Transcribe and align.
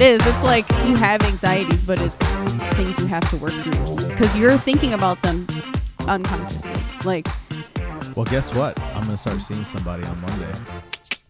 it 0.00 0.20
is. 0.20 0.26
It's 0.26 0.42
like 0.44 0.68
you 0.86 0.94
have 0.96 1.22
anxieties, 1.22 1.82
but 1.82 2.00
it's 2.02 2.14
things 2.76 2.98
you 2.98 3.06
have 3.06 3.28
to 3.30 3.36
work 3.36 3.50
through 3.52 3.96
because 4.08 4.34
you're 4.36 4.56
thinking 4.58 4.92
about 4.92 5.20
them 5.22 5.46
unconsciously. 6.06 6.72
Like, 7.04 7.26
Well, 8.16 8.24
guess 8.26 8.54
what? 8.54 8.78
I'm 8.80 9.00
going 9.02 9.12
to 9.12 9.16
start 9.16 9.40
seeing 9.42 9.64
somebody 9.64 10.04
on 10.06 10.20
Monday. 10.20 10.52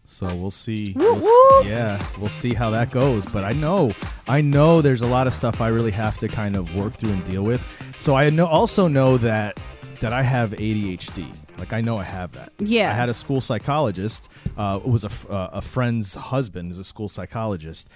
So 0.04 0.34
we'll 0.34 0.50
see. 0.50 0.94
We'll 0.96 1.64
yeah, 1.64 2.04
we'll 2.18 2.28
see 2.28 2.52
how 2.52 2.70
that 2.70 2.90
goes. 2.90 3.24
But 3.26 3.44
I 3.44 3.52
know, 3.52 3.92
I 4.26 4.40
know 4.40 4.80
there's 4.82 5.02
a 5.02 5.06
lot 5.06 5.26
of 5.28 5.34
stuff 5.34 5.60
I 5.60 5.68
really 5.68 5.92
have 5.92 6.18
to 6.18 6.28
kind 6.28 6.56
of 6.56 6.74
work 6.74 6.94
through 6.94 7.12
and 7.12 7.24
deal 7.24 7.44
with. 7.44 7.62
So 8.00 8.16
I 8.16 8.28
know 8.30 8.46
also 8.46 8.88
know 8.88 9.16
that 9.18 9.60
that 10.00 10.12
I 10.12 10.22
have 10.22 10.50
ADHD. 10.52 11.36
Like 11.58 11.72
I 11.72 11.80
know 11.80 11.98
I 11.98 12.04
have 12.04 12.32
that. 12.32 12.52
Yeah. 12.58 12.90
I 12.90 12.94
had 12.94 13.08
a 13.08 13.14
school 13.14 13.40
psychologist. 13.40 14.28
Uh, 14.56 14.80
it 14.84 14.88
was 14.88 15.04
a, 15.04 15.08
f- 15.08 15.28
uh, 15.30 15.50
a 15.52 15.60
friend's 15.60 16.14
husband, 16.14 16.70
is 16.72 16.78
a 16.78 16.84
school 16.84 17.08
psychologist. 17.08 17.88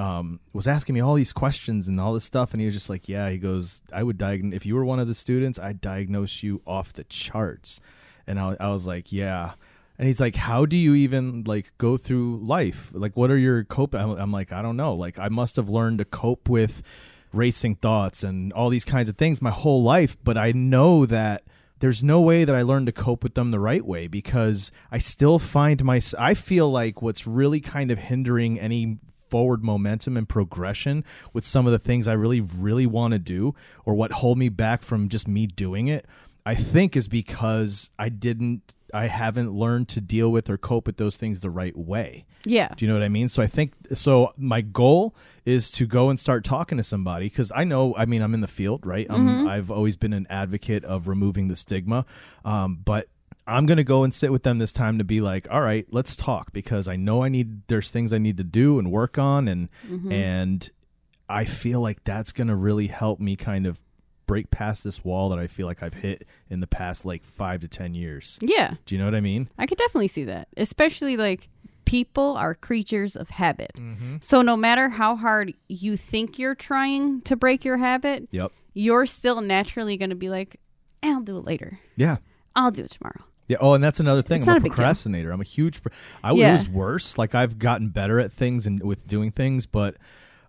Um, 0.00 0.40
was 0.54 0.66
asking 0.66 0.94
me 0.94 1.02
all 1.02 1.14
these 1.14 1.34
questions 1.34 1.86
and 1.86 2.00
all 2.00 2.14
this 2.14 2.24
stuff, 2.24 2.52
and 2.52 2.60
he 2.60 2.64
was 2.64 2.74
just 2.74 2.88
like, 2.88 3.06
"Yeah." 3.06 3.28
He 3.28 3.36
goes, 3.36 3.82
"I 3.92 4.02
would 4.02 4.16
diagnose 4.16 4.54
if 4.54 4.64
you 4.64 4.74
were 4.74 4.84
one 4.84 4.98
of 4.98 5.06
the 5.06 5.14
students, 5.14 5.58
I'd 5.58 5.82
diagnose 5.82 6.42
you 6.42 6.62
off 6.66 6.94
the 6.94 7.04
charts." 7.04 7.82
And 8.26 8.40
I, 8.40 8.56
I 8.58 8.72
was 8.72 8.86
like, 8.86 9.12
"Yeah." 9.12 9.52
And 9.98 10.08
he's 10.08 10.18
like, 10.18 10.36
"How 10.36 10.64
do 10.64 10.74
you 10.74 10.94
even 10.94 11.44
like 11.44 11.72
go 11.76 11.98
through 11.98 12.38
life? 12.38 12.90
Like, 12.94 13.14
what 13.14 13.30
are 13.30 13.36
your 13.36 13.62
cope?" 13.64 13.94
I'm, 13.94 14.12
I'm 14.12 14.32
like, 14.32 14.52
"I 14.54 14.62
don't 14.62 14.78
know. 14.78 14.94
Like, 14.94 15.18
I 15.18 15.28
must 15.28 15.56
have 15.56 15.68
learned 15.68 15.98
to 15.98 16.06
cope 16.06 16.48
with 16.48 16.82
racing 17.34 17.74
thoughts 17.74 18.22
and 18.22 18.54
all 18.54 18.70
these 18.70 18.86
kinds 18.86 19.10
of 19.10 19.18
things 19.18 19.42
my 19.42 19.50
whole 19.50 19.82
life, 19.82 20.16
but 20.24 20.38
I 20.38 20.52
know 20.52 21.04
that." 21.04 21.42
There's 21.80 22.04
no 22.04 22.20
way 22.20 22.44
that 22.44 22.54
I 22.54 22.60
learned 22.60 22.88
to 22.88 22.92
cope 22.92 23.22
with 23.22 23.32
them 23.32 23.52
the 23.52 23.58
right 23.58 23.82
way 23.82 24.06
because 24.06 24.70
I 24.92 24.98
still 24.98 25.38
find 25.38 25.82
my 25.82 26.02
I 26.18 26.34
feel 26.34 26.70
like 26.70 27.00
what's 27.00 27.26
really 27.26 27.60
kind 27.60 27.90
of 27.90 27.98
hindering 27.98 28.60
any 28.60 28.98
forward 29.30 29.64
momentum 29.64 30.16
and 30.16 30.28
progression 30.28 31.04
with 31.32 31.46
some 31.46 31.66
of 31.66 31.72
the 31.72 31.78
things 31.78 32.06
I 32.08 32.12
really, 32.12 32.40
really 32.40 32.86
want 32.86 33.12
to 33.12 33.18
do, 33.18 33.54
or 33.84 33.94
what 33.94 34.12
hold 34.12 34.36
me 34.36 34.48
back 34.48 34.82
from 34.82 35.08
just 35.08 35.26
me 35.28 35.46
doing 35.46 35.88
it, 35.88 36.04
I 36.44 36.54
think 36.54 36.96
is 36.96 37.06
because 37.06 37.90
I 37.98 38.08
didn't, 38.08 38.74
I 38.92 39.06
haven't 39.06 39.52
learned 39.52 39.88
to 39.90 40.00
deal 40.00 40.32
with 40.32 40.50
or 40.50 40.56
cope 40.58 40.86
with 40.86 40.96
those 40.96 41.16
things 41.16 41.40
the 41.40 41.50
right 41.50 41.76
way. 41.76 42.24
yeah, 42.44 42.68
Do 42.74 42.84
you 42.84 42.88
know 42.88 42.94
what 42.96 43.04
I 43.04 43.08
mean? 43.10 43.28
So 43.28 43.42
I 43.42 43.46
think 43.46 43.74
so. 43.94 44.32
My 44.36 44.62
goal 44.62 45.14
is 45.44 45.70
to 45.72 45.86
go 45.86 46.08
and 46.08 46.18
start 46.18 46.42
talking 46.42 46.78
to 46.78 46.82
somebody 46.82 47.26
because 47.28 47.52
I 47.54 47.64
know. 47.64 47.94
I 47.94 48.06
mean, 48.06 48.22
I'm 48.22 48.32
in 48.34 48.40
the 48.40 48.48
field, 48.48 48.86
right? 48.86 49.06
I'm, 49.10 49.46
I've 49.46 49.70
always 49.70 49.96
been 49.96 50.14
an 50.14 50.26
advocate 50.30 50.82
of 50.84 51.06
removing 51.06 51.48
the 51.48 51.56
stigma, 51.56 52.06
um, 52.44 52.80
but 52.84 53.08
I'm 53.46 53.66
gonna 53.66 53.84
go 53.84 54.04
and 54.04 54.14
sit 54.14 54.30
with 54.30 54.42
them 54.44 54.58
this 54.58 54.72
time 54.72 54.98
to 54.98 55.04
be 55.04 55.20
like, 55.20 55.48
all 55.50 55.60
right, 55.60 55.86
let's 55.90 56.14
talk 56.16 56.52
because 56.52 56.86
I 56.88 56.96
know 56.96 57.24
I 57.24 57.28
need. 57.28 57.66
There's 57.68 57.90
things 57.90 58.12
I 58.12 58.18
need 58.18 58.36
to 58.36 58.44
do 58.44 58.78
and 58.78 58.90
work 58.92 59.18
on, 59.18 59.48
and 59.48 59.68
and 60.10 60.70
I 61.28 61.44
feel 61.44 61.80
like 61.80 62.04
that's 62.04 62.32
gonna 62.32 62.56
really 62.56 62.86
help 62.88 63.18
me 63.20 63.36
kind 63.36 63.66
of 63.66 63.80
break 64.26 64.50
past 64.52 64.84
this 64.84 65.04
wall 65.04 65.28
that 65.30 65.40
I 65.40 65.48
feel 65.48 65.66
like 65.66 65.82
I've 65.82 65.94
hit 65.94 66.24
in 66.48 66.60
the 66.60 66.68
past 66.68 67.04
like 67.04 67.24
five 67.24 67.60
to 67.62 67.68
ten 67.68 67.94
years. 67.94 68.38
yeah. 68.40 68.74
Do 68.86 68.94
you 68.94 68.98
know 69.00 69.06
what 69.06 69.14
I 69.16 69.20
mean? 69.20 69.48
I 69.58 69.66
could 69.66 69.78
definitely 69.78 70.06
see 70.08 70.24
that, 70.24 70.46
especially 70.56 71.16
like 71.16 71.48
people 71.84 72.36
are 72.36 72.54
creatures 72.54 73.16
of 73.16 73.30
habit. 73.30 73.72
Mm-hmm. 73.76 74.16
So 74.20 74.42
no 74.42 74.56
matter 74.56 74.90
how 74.90 75.16
hard 75.16 75.54
you 75.66 75.96
think 75.96 76.38
you're 76.38 76.54
trying 76.54 77.22
to 77.22 77.34
break 77.34 77.64
your 77.64 77.78
habit, 77.78 78.28
Yep. 78.30 78.52
you're 78.74 79.06
still 79.06 79.40
naturally 79.40 79.96
going 79.96 80.10
to 80.10 80.16
be 80.16 80.28
like, 80.30 80.60
"Eh, 81.02 81.08
"I'll 81.10 81.20
do 81.22 81.36
it 81.38 81.44
later. 81.44 81.80
Yeah. 81.96 82.18
I'll 82.54 82.70
do 82.70 82.84
it 82.84 82.90
tomorrow." 82.92 83.24
Yeah. 83.50 83.56
Oh, 83.60 83.74
and 83.74 83.82
that's 83.84 84.00
another 84.00 84.22
thing. 84.22 84.40
It's 84.42 84.48
I'm 84.48 84.54
a 84.54 84.58
a 84.58 84.60
procrastinator. 84.60 85.32
I'm 85.32 85.40
a 85.40 85.44
huge. 85.44 85.82
Pro- 85.82 85.92
I 86.24 86.32
Yeah. 86.32 86.52
was 86.52 86.68
worse. 86.68 87.18
Like 87.18 87.34
I've 87.34 87.58
gotten 87.58 87.88
better 87.88 88.18
at 88.20 88.32
things 88.32 88.66
and 88.66 88.82
with 88.82 89.06
doing 89.06 89.30
things, 89.30 89.66
but 89.66 89.96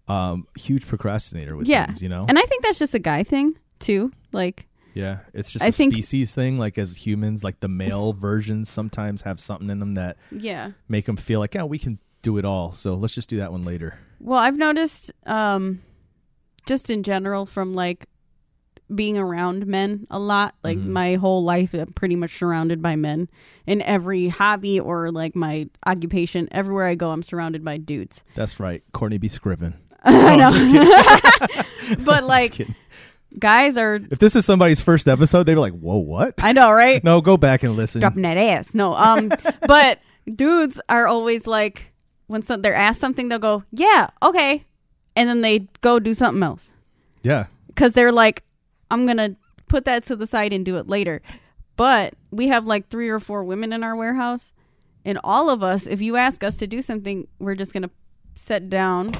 um, 0.07 0.47
huge 0.57 0.87
procrastinator 0.87 1.55
with 1.55 1.67
yeah, 1.67 1.85
things. 1.87 2.01
You 2.01 2.09
know. 2.09 2.25
and 2.29 2.37
I 2.37 2.43
think 2.43 2.63
that's 2.63 2.79
just 2.79 2.93
a 2.93 2.99
guy 2.99 3.23
thing 3.23 3.55
too. 3.79 4.11
Like, 4.31 4.67
yeah, 4.93 5.19
it's 5.33 5.51
just 5.51 5.63
I 5.65 5.69
a 5.69 5.71
think- 5.71 5.93
species 5.93 6.35
thing. 6.35 6.57
Like 6.57 6.77
as 6.77 6.95
humans, 6.95 7.43
like 7.43 7.59
the 7.59 7.67
male 7.67 8.13
versions 8.29 8.69
sometimes 8.69 9.21
have 9.23 9.39
something 9.39 9.69
in 9.69 9.79
them 9.79 9.95
that 9.95 10.17
yeah. 10.31 10.71
make 10.87 11.05
them 11.05 11.17
feel 11.17 11.39
like, 11.39 11.53
yeah, 11.55 11.63
we 11.63 11.79
can 11.79 11.97
do 12.21 12.37
it 12.37 12.45
all. 12.45 12.71
So 12.73 12.93
let's 12.93 13.15
just 13.15 13.29
do 13.29 13.37
that 13.37 13.51
one 13.51 13.63
later. 13.63 13.97
Well, 14.19 14.37
I've 14.39 14.57
noticed 14.57 15.11
um 15.25 15.81
just 16.67 16.91
in 16.91 17.01
general 17.01 17.47
from 17.47 17.73
like 17.73 18.05
being 18.93 19.17
around 19.17 19.65
men 19.67 20.05
a 20.11 20.19
lot, 20.19 20.55
like 20.63 20.77
Mhm. 20.77 20.87
my 20.87 21.15
whole 21.15 21.43
life 21.43 21.73
I'm 21.73 21.93
pretty 21.93 22.15
much 22.15 22.37
surrounded 22.37 22.81
by 22.81 22.95
men. 22.95 23.29
In 23.65 23.81
every 23.83 24.27
hobby 24.27 24.79
or 24.79 25.11
like 25.11 25.35
my 25.35 25.69
occupation, 25.85 26.47
everywhere 26.51 26.85
I 26.87 26.95
go 26.95 27.11
I'm 27.11 27.23
surrounded 27.23 27.63
by 27.63 27.77
dudes. 27.77 28.23
That's 28.35 28.59
right. 28.59 28.83
Courtney 28.91 29.17
B. 29.17 29.27
Scriven. 29.27 29.75
I 30.03 30.35
No, 30.35 30.49
I'm 30.51 30.71
know. 30.73 31.63
but 32.05 32.23
like 32.35 32.67
guys 33.39 33.77
are 33.77 33.99
if 34.11 34.19
this 34.19 34.35
is 34.35 34.45
somebody's 34.45 34.81
first 34.81 35.07
episode, 35.07 35.43
they'd 35.43 35.53
be 35.55 35.59
like, 35.59 35.73
"Whoa, 35.73 35.97
what?" 35.97 36.33
I 36.39 36.51
know, 36.51 36.71
right? 36.71 37.03
No, 37.03 37.21
go 37.21 37.37
back 37.37 37.63
and 37.63 37.75
listen. 37.77 38.01
Dropping 38.01 38.23
that 38.23 38.37
ass. 38.37 38.73
No. 38.73 38.93
Um 38.93 39.31
but 39.67 39.99
dudes 40.33 40.81
are 40.89 41.07
always 41.07 41.47
like 41.47 41.93
when 42.27 42.41
some, 42.41 42.61
they're 42.61 42.75
asked 42.75 42.99
something 42.99 43.29
they'll 43.29 43.39
go, 43.39 43.63
"Yeah, 43.71 44.09
okay." 44.23 44.63
And 45.15 45.27
then 45.29 45.41
they 45.41 45.67
go 45.81 45.99
do 45.99 46.13
something 46.13 46.41
else. 46.43 46.71
Yeah. 47.23 47.45
because 47.67 47.93
they're 47.93 48.11
like, 48.11 48.43
I'm 48.91 49.05
gonna 49.07 49.35
put 49.67 49.85
that 49.85 50.03
to 50.05 50.15
the 50.15 50.27
side 50.27 50.53
and 50.53 50.63
do 50.65 50.77
it 50.77 50.87
later. 50.87 51.21
But 51.77 52.13
we 52.29 52.49
have 52.49 52.65
like 52.65 52.89
three 52.89 53.09
or 53.09 53.19
four 53.19 53.43
women 53.43 53.73
in 53.73 53.83
our 53.83 53.95
warehouse, 53.95 54.53
and 55.05 55.17
all 55.23 55.49
of 55.49 55.63
us, 55.63 55.87
if 55.87 56.01
you 56.01 56.15
ask 56.17 56.43
us 56.43 56.57
to 56.57 56.67
do 56.67 56.81
something, 56.81 57.27
we're 57.39 57.55
just 57.55 57.73
gonna 57.73 57.89
set 58.35 58.69
down, 58.69 59.13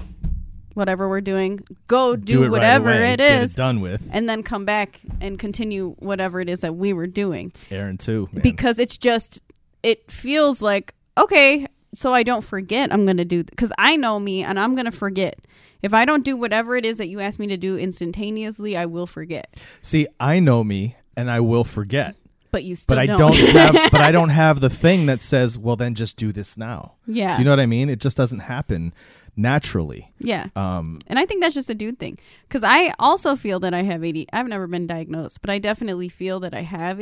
whatever 0.74 1.10
we're 1.10 1.22
doing, 1.22 1.60
go 1.88 2.16
do, 2.16 2.44
it 2.44 2.46
right 2.46 2.52
whatever 2.52 2.90
away, 2.90 3.14
it 3.14 3.18
get 3.18 3.44
it 3.44 3.56
done 3.56 3.82
with. 3.82 4.08
and 4.12 4.30
then 4.30 4.44
come 4.44 4.66
back 4.66 5.00
and 5.20 5.40
continue 5.40 5.96
whatever 6.00 6.40
it 6.40 6.50
is 6.50 6.60
that 6.60 6.76
we 6.76 6.94
were 6.94 7.08
doing. 7.08 7.52
Aaron 7.72 7.98
too. 7.98 8.30
Man. 8.32 8.42
Because 8.42 8.78
it's 8.80 8.98
just, 8.98 9.42
it 9.84 10.12
feels 10.12 10.62
like 10.62 10.94
okay, 11.18 11.66
so 11.94 12.14
I 12.14 12.24
don't 12.24 12.44
forget. 12.44 12.94
I'm 12.94 13.06
gonna 13.06 13.26
do 13.26 13.44
because 13.44 13.72
I 13.78 13.96
know 13.96 14.20
me, 14.20 14.44
and 14.44 14.60
I'm 14.60 14.76
gonna 14.76 14.92
forget. 14.92 15.40
If 15.82 15.94
I 15.94 16.06
don't 16.06 16.24
do 16.24 16.36
whatever 16.38 16.76
it 16.76 16.86
is 16.86 16.98
that 16.98 17.08
you 17.08 17.20
ask 17.20 17.40
me 17.40 17.48
to 17.48 17.58
do 17.58 17.78
instantaneously, 17.78 18.78
I 18.78 18.86
will 18.86 19.08
forget. 19.08 19.56
See, 19.82 20.08
I 20.20 20.40
know 20.40 20.64
me, 20.64 20.96
and 21.18 21.30
I 21.32 21.40
will 21.40 21.64
forget. 21.64 22.16
But 22.52 22.64
you 22.66 22.76
still 22.76 22.96
But 22.98 23.02
I 23.02 23.06
don't. 23.06 23.18
don't 23.18 23.36
have. 23.56 23.74
But 23.92 24.02
I 24.02 24.12
don't 24.12 24.30
have 24.30 24.60
the 24.60 24.70
thing 24.70 25.06
that 25.06 25.22
says, 25.22 25.58
"Well, 25.58 25.76
then 25.78 25.96
just 25.96 26.18
do 26.18 26.32
this 26.34 26.58
now." 26.58 26.96
yeah. 27.08 27.36
Do 27.36 27.42
you 27.42 27.46
know 27.46 27.52
what 27.52 27.60
I 27.62 27.66
mean? 27.66 27.90
It 27.90 28.00
just 28.00 28.18
doesn't 28.18 28.40
happen 28.40 28.94
naturally. 29.38 30.12
yeah. 30.20 30.48
Um, 30.58 31.00
And 31.08 31.18
I 31.18 31.26
think 31.26 31.42
that's 31.42 31.56
just 31.56 31.70
a 31.70 31.74
dude 31.74 31.98
thing. 31.98 32.20
Because 32.48 32.64
I 32.66 32.94
also 33.00 33.38
feel 33.38 33.62
that 33.62 33.74
I 33.74 33.84
have 33.84 34.04
AD. 34.04 34.26
I've 34.34 34.48
never 34.48 34.68
been 34.68 34.86
diagnosed, 34.88 35.40
but 35.40 35.50
I 35.50 35.58
definitely 35.60 36.10
feel 36.10 36.42
that 36.42 36.54
I 36.54 36.64
have 36.64 37.00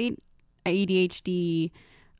ADHD 0.65 1.71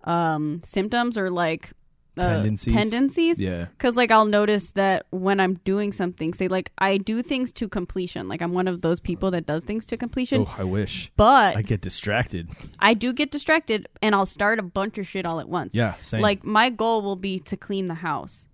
um, 0.05 0.61
symptoms 0.63 1.17
or 1.17 1.29
like 1.29 1.71
uh, 2.19 2.25
Tendencies. 2.25 2.73
Tendencies. 2.73 3.39
yeah. 3.39 3.65
Because 3.65 3.95
like 3.95 4.11
I'll 4.11 4.25
notice 4.25 4.69
that 4.71 5.05
when 5.11 5.39
I'm 5.39 5.55
doing 5.65 5.91
something, 5.91 6.33
say 6.33 6.47
like 6.47 6.71
I 6.77 6.97
do 6.97 7.23
things 7.23 7.51
to 7.53 7.67
completion. 7.67 8.27
Like 8.27 8.41
I'm 8.41 8.53
one 8.53 8.67
of 8.67 8.81
those 8.81 8.99
people 8.99 9.31
that 9.31 9.45
does 9.45 9.63
things 9.63 9.85
to 9.87 9.97
completion. 9.97 10.45
Oh, 10.47 10.55
I 10.57 10.63
wish 10.63 11.11
But 11.15 11.57
I 11.57 11.61
get 11.61 11.81
distracted. 11.81 12.49
I 12.79 12.93
do 12.93 13.13
get 13.13 13.31
distracted, 13.31 13.87
and 14.01 14.13
I'll 14.13 14.25
start 14.25 14.59
a 14.59 14.63
bunch 14.63 14.97
of 14.97 15.07
shit 15.07 15.25
all 15.25 15.39
at 15.39 15.49
once. 15.49 15.73
Yeah, 15.73 15.95
same. 15.99 16.21
Like 16.21 16.43
my 16.43 16.69
goal 16.69 17.01
will 17.01 17.15
be 17.15 17.39
to 17.39 17.57
clean 17.57 17.85
the 17.85 17.95
house. 17.95 18.47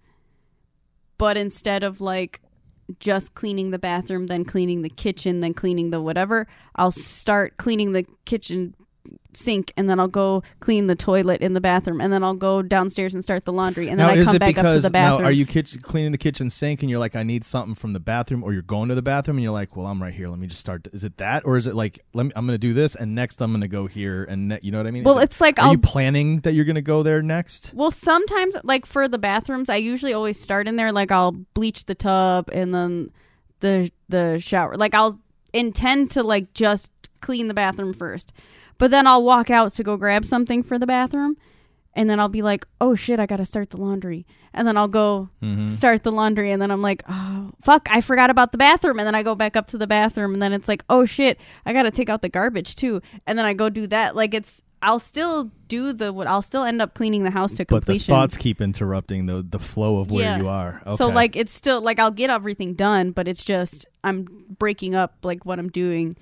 But 1.17 1.37
instead 1.37 1.83
of 1.83 2.01
like 2.01 2.41
just 2.99 3.33
cleaning 3.33 3.71
the 3.71 3.79
bathroom, 3.79 4.27
then 4.27 4.45
cleaning 4.45 4.81
the 4.81 4.89
kitchen, 4.89 5.39
then 5.39 5.53
cleaning 5.53 5.89
the 5.89 6.01
whatever, 6.01 6.47
I'll 6.75 6.91
start 6.91 7.57
cleaning 7.57 7.93
the 7.93 8.05
kitchen 8.25 8.75
sink 9.33 9.73
and 9.75 9.89
then 9.89 9.99
I'll 9.99 10.07
go 10.07 10.43
clean 10.59 10.87
the 10.87 10.95
toilet 10.95 11.41
in 11.41 11.53
the 11.53 11.61
bathroom 11.61 11.99
and 11.99 12.11
then 12.11 12.23
I'll 12.23 12.33
go 12.33 12.61
downstairs 12.61 13.13
and 13.13 13.21
start 13.21 13.45
the 13.45 13.51
laundry 13.51 13.89
and 13.89 13.99
then 13.99 14.07
now, 14.07 14.13
I 14.13 14.23
come 14.23 14.37
back 14.37 14.47
because 14.47 14.65
up 14.65 14.71
to 14.73 14.79
the 14.81 14.89
bathroom. 14.89 15.21
now 15.21 15.27
are 15.27 15.31
you 15.31 15.45
kitchen, 15.45 15.81
cleaning 15.81 16.11
the 16.11 16.17
kitchen 16.17 16.49
sink 16.49 16.81
and 16.81 16.89
you're 16.89 16.99
like, 16.99 17.15
I 17.15 17.23
need 17.23 17.43
something 17.45 17.75
from 17.75 17.93
the 17.93 17.99
bathroom, 17.99 18.43
or 18.43 18.53
you're 18.53 18.61
going 18.61 18.89
to 18.89 18.95
the 18.95 19.01
bathroom 19.01 19.37
and 19.37 19.43
you're 19.43 19.53
like, 19.53 19.75
well, 19.75 19.87
I'm 19.87 20.01
right 20.01 20.13
here. 20.13 20.29
Let 20.29 20.39
me 20.39 20.47
just 20.47 20.61
start. 20.61 20.87
Is 20.93 21.03
it 21.03 21.17
that, 21.17 21.45
or 21.45 21.57
is 21.57 21.67
it 21.67 21.75
like, 21.75 21.99
let 22.13 22.25
me, 22.25 22.31
I'm 22.35 22.45
going 22.45 22.55
to 22.55 22.57
do 22.57 22.73
this 22.73 22.95
and 22.95 23.13
next 23.13 23.41
I'm 23.41 23.51
going 23.51 23.61
to 23.61 23.67
go 23.67 23.87
here 23.87 24.23
and 24.23 24.47
ne- 24.49 24.59
you 24.61 24.71
know 24.71 24.77
what 24.79 24.87
I 24.87 24.91
mean? 24.91 25.01
Is 25.01 25.05
well, 25.05 25.19
it- 25.19 25.25
it's 25.25 25.41
like 25.41 25.59
are 25.59 25.65
I'll 25.65 25.71
you 25.73 25.77
planning 25.79 26.39
that 26.41 26.53
you're 26.53 26.65
going 26.65 26.75
to 26.75 26.81
go 26.81 27.03
there 27.03 27.21
next? 27.21 27.73
Well, 27.73 27.91
sometimes, 27.91 28.55
like 28.63 28.85
for 28.85 29.07
the 29.07 29.17
bathrooms, 29.17 29.69
I 29.69 29.77
usually 29.77 30.13
always 30.13 30.39
start 30.39 30.67
in 30.67 30.75
there. 30.75 30.91
Like 30.91 31.11
I'll 31.11 31.31
bleach 31.31 31.85
the 31.85 31.95
tub 31.95 32.49
and 32.53 32.73
then 32.73 33.11
the 33.59 33.91
the 34.09 34.39
shower. 34.39 34.75
Like 34.75 34.93
I'll 34.93 35.19
intend 35.53 36.11
to 36.11 36.23
like 36.23 36.53
just 36.53 36.91
clean 37.21 37.47
the 37.47 37.53
bathroom 37.53 37.93
first, 37.93 38.33
but 38.77 38.91
then 38.91 39.07
I'll 39.07 39.23
walk 39.23 39.49
out 39.49 39.73
to 39.73 39.83
go 39.83 39.97
grab 39.97 40.25
something 40.25 40.63
for 40.63 40.77
the 40.79 40.85
bathroom, 40.87 41.37
and 41.93 42.09
then 42.09 42.19
I'll 42.19 42.29
be 42.29 42.41
like, 42.41 42.65
"Oh 42.81 42.95
shit, 42.95 43.19
I 43.19 43.25
gotta 43.25 43.45
start 43.45 43.69
the 43.69 43.77
laundry," 43.77 44.25
and 44.53 44.67
then 44.67 44.75
I'll 44.77 44.87
go 44.87 45.29
Mm-hmm. 45.41 45.69
start 45.69 46.03
the 46.03 46.11
laundry, 46.11 46.51
and 46.51 46.61
then 46.61 46.71
I'm 46.71 46.81
like, 46.81 47.03
"Oh 47.07 47.51
fuck, 47.61 47.87
I 47.91 48.01
forgot 48.01 48.29
about 48.29 48.51
the 48.51 48.57
bathroom," 48.57 48.99
and 48.99 49.07
then 49.07 49.15
I 49.15 49.23
go 49.23 49.35
back 49.35 49.55
up 49.55 49.67
to 49.67 49.77
the 49.77 49.87
bathroom, 49.87 50.33
and 50.33 50.41
then 50.41 50.51
it's 50.53 50.67
like, 50.67 50.83
"Oh 50.89 51.05
shit, 51.05 51.39
I 51.65 51.73
gotta 51.73 51.91
take 51.91 52.09
out 52.09 52.21
the 52.21 52.29
garbage 52.29 52.75
too," 52.75 53.01
and 53.25 53.37
then 53.37 53.45
I 53.45 53.53
go 53.53 53.69
do 53.69 53.87
that. 53.87 54.15
Like 54.15 54.33
it's. 54.33 54.61
I'll 54.81 54.99
still 54.99 55.49
do 55.67 55.93
the 55.93 56.13
what 56.13 56.27
I'll 56.27 56.43
still 56.43 56.63
end 56.63 56.79
up 56.79 56.93
cleaning 56.93 57.23
the 57.23 57.31
house 57.31 57.55
to 57.55 57.65
completion. 57.65 58.11
But 58.13 58.15
the 58.17 58.21
thoughts 58.21 58.37
keep 58.37 58.61
interrupting 58.61 59.25
the 59.25 59.43
the 59.49 59.57
flow 59.57 59.97
of 59.99 60.11
where 60.11 60.23
Yeah. 60.23 60.37
you 60.37 60.47
are. 60.47 60.81
Okay. 60.85 60.95
So 60.97 61.07
like 61.07 61.35
it's 61.35 61.53
still 61.53 61.81
like 61.81 61.97
I'll 61.97 62.11
get 62.11 62.29
everything 62.29 62.75
done, 62.75 63.09
but 63.09 63.27
it's 63.27 63.43
just 63.43 63.87
I'm 64.03 64.27
breaking 64.59 64.93
up 64.93 65.15
like 65.23 65.43
what 65.43 65.57
I'm 65.57 65.69
doing. 65.69 66.17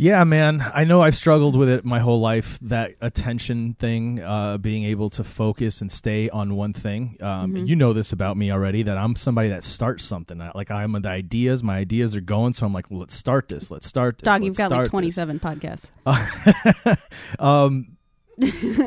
Yeah, 0.00 0.22
man. 0.22 0.64
I 0.74 0.84
know 0.84 1.02
I've 1.02 1.16
struggled 1.16 1.56
with 1.56 1.68
it 1.68 1.84
my 1.84 1.98
whole 1.98 2.20
life. 2.20 2.58
That 2.62 2.92
attention 3.00 3.74
thing, 3.74 4.20
uh, 4.20 4.56
being 4.58 4.84
able 4.84 5.10
to 5.10 5.24
focus 5.24 5.80
and 5.80 5.90
stay 5.90 6.30
on 6.30 6.54
one 6.54 6.72
thing. 6.72 7.16
Um, 7.20 7.52
Mm-hmm. 7.52 7.66
You 7.66 7.76
know 7.76 7.92
this 7.92 8.12
about 8.12 8.36
me 8.36 8.52
already. 8.52 8.84
That 8.84 8.96
I'm 8.96 9.16
somebody 9.16 9.48
that 9.48 9.64
starts 9.64 10.04
something. 10.04 10.40
I- 10.40 10.52
Like 10.54 10.70
I'm 10.70 10.92
the 10.92 11.08
ideas. 11.08 11.62
My 11.64 11.78
ideas 11.78 12.14
are 12.14 12.20
going. 12.20 12.52
So 12.52 12.64
I'm 12.64 12.72
like, 12.72 12.90
well, 12.90 13.00
let's 13.00 13.14
start 13.16 13.48
this. 13.48 13.70
Let's 13.70 13.86
start 13.88 14.18
this. 14.18 14.24
Dog, 14.24 14.44
you've 14.44 14.56
got 14.56 14.70
like 14.70 14.82
this." 14.82 14.90
27 14.90 15.40
podcasts. 15.40 15.84
um, 17.38 17.96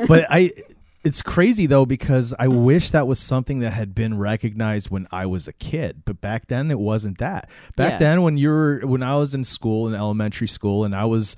but 0.08 0.26
I, 0.30 0.52
it's 1.04 1.22
crazy 1.22 1.66
though 1.66 1.86
because 1.86 2.34
I 2.38 2.46
mm. 2.46 2.64
wish 2.64 2.90
that 2.90 3.06
was 3.06 3.18
something 3.18 3.58
that 3.60 3.72
had 3.72 3.94
been 3.94 4.18
recognized 4.18 4.90
when 4.90 5.08
I 5.10 5.26
was 5.26 5.48
a 5.48 5.52
kid. 5.52 6.02
But 6.04 6.20
back 6.20 6.46
then 6.46 6.70
it 6.70 6.78
wasn't 6.78 7.18
that. 7.18 7.50
Back 7.76 7.92
Yeah. 7.92 7.98
then 7.98 8.22
when 8.22 8.36
you're 8.36 8.86
when 8.86 9.02
I 9.02 9.16
was 9.16 9.34
in 9.34 9.44
school 9.44 9.88
in 9.88 9.94
elementary 9.94 10.48
school 10.48 10.84
and 10.84 10.94
I 10.94 11.04
was. 11.04 11.36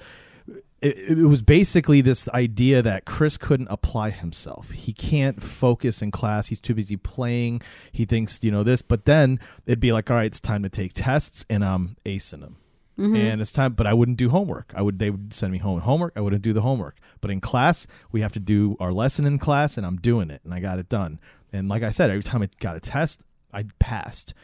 It, 0.82 1.18
it 1.18 1.24
was 1.24 1.40
basically 1.40 2.02
this 2.02 2.28
idea 2.28 2.82
that 2.82 3.06
Chris 3.06 3.38
couldn't 3.38 3.68
apply 3.70 4.10
himself. 4.10 4.70
He 4.70 4.92
can't 4.92 5.42
focus 5.42 6.02
in 6.02 6.10
class. 6.10 6.48
He's 6.48 6.60
too 6.60 6.74
busy 6.74 6.98
playing. 6.98 7.62
He 7.90 8.04
thinks, 8.04 8.44
you 8.44 8.50
know, 8.50 8.62
this. 8.62 8.82
But 8.82 9.06
then 9.06 9.40
it'd 9.64 9.80
be 9.80 9.92
like, 9.92 10.10
all 10.10 10.18
right, 10.18 10.26
it's 10.26 10.40
time 10.40 10.62
to 10.62 10.68
take 10.68 10.92
tests, 10.92 11.46
and 11.48 11.64
I'm 11.64 11.96
acing 12.04 12.40
them 12.40 12.56
and 12.96 13.40
it's 13.40 13.52
time 13.52 13.72
but 13.72 13.86
i 13.86 13.92
wouldn't 13.92 14.18
do 14.18 14.30
homework. 14.30 14.72
I 14.76 14.82
would 14.82 14.98
they 14.98 15.10
would 15.10 15.34
send 15.34 15.52
me 15.52 15.58
home 15.58 15.80
homework 15.80 16.12
i 16.16 16.20
wouldn't 16.20 16.42
do 16.42 16.52
the 16.52 16.62
homework. 16.62 16.96
But 17.20 17.30
in 17.30 17.40
class 17.40 17.86
we 18.12 18.20
have 18.20 18.32
to 18.32 18.40
do 18.40 18.76
our 18.78 18.92
lesson 18.92 19.26
in 19.26 19.38
class 19.38 19.76
and 19.76 19.84
i'm 19.86 19.96
doing 19.96 20.30
it 20.30 20.40
and 20.44 20.54
i 20.54 20.60
got 20.60 20.78
it 20.78 20.88
done. 20.88 21.18
And 21.52 21.68
like 21.68 21.82
i 21.82 21.90
said 21.90 22.10
every 22.10 22.22
time 22.22 22.42
i 22.42 22.48
got 22.60 22.76
a 22.76 22.80
test 22.80 23.22
i 23.52 23.64
passed. 23.78 24.34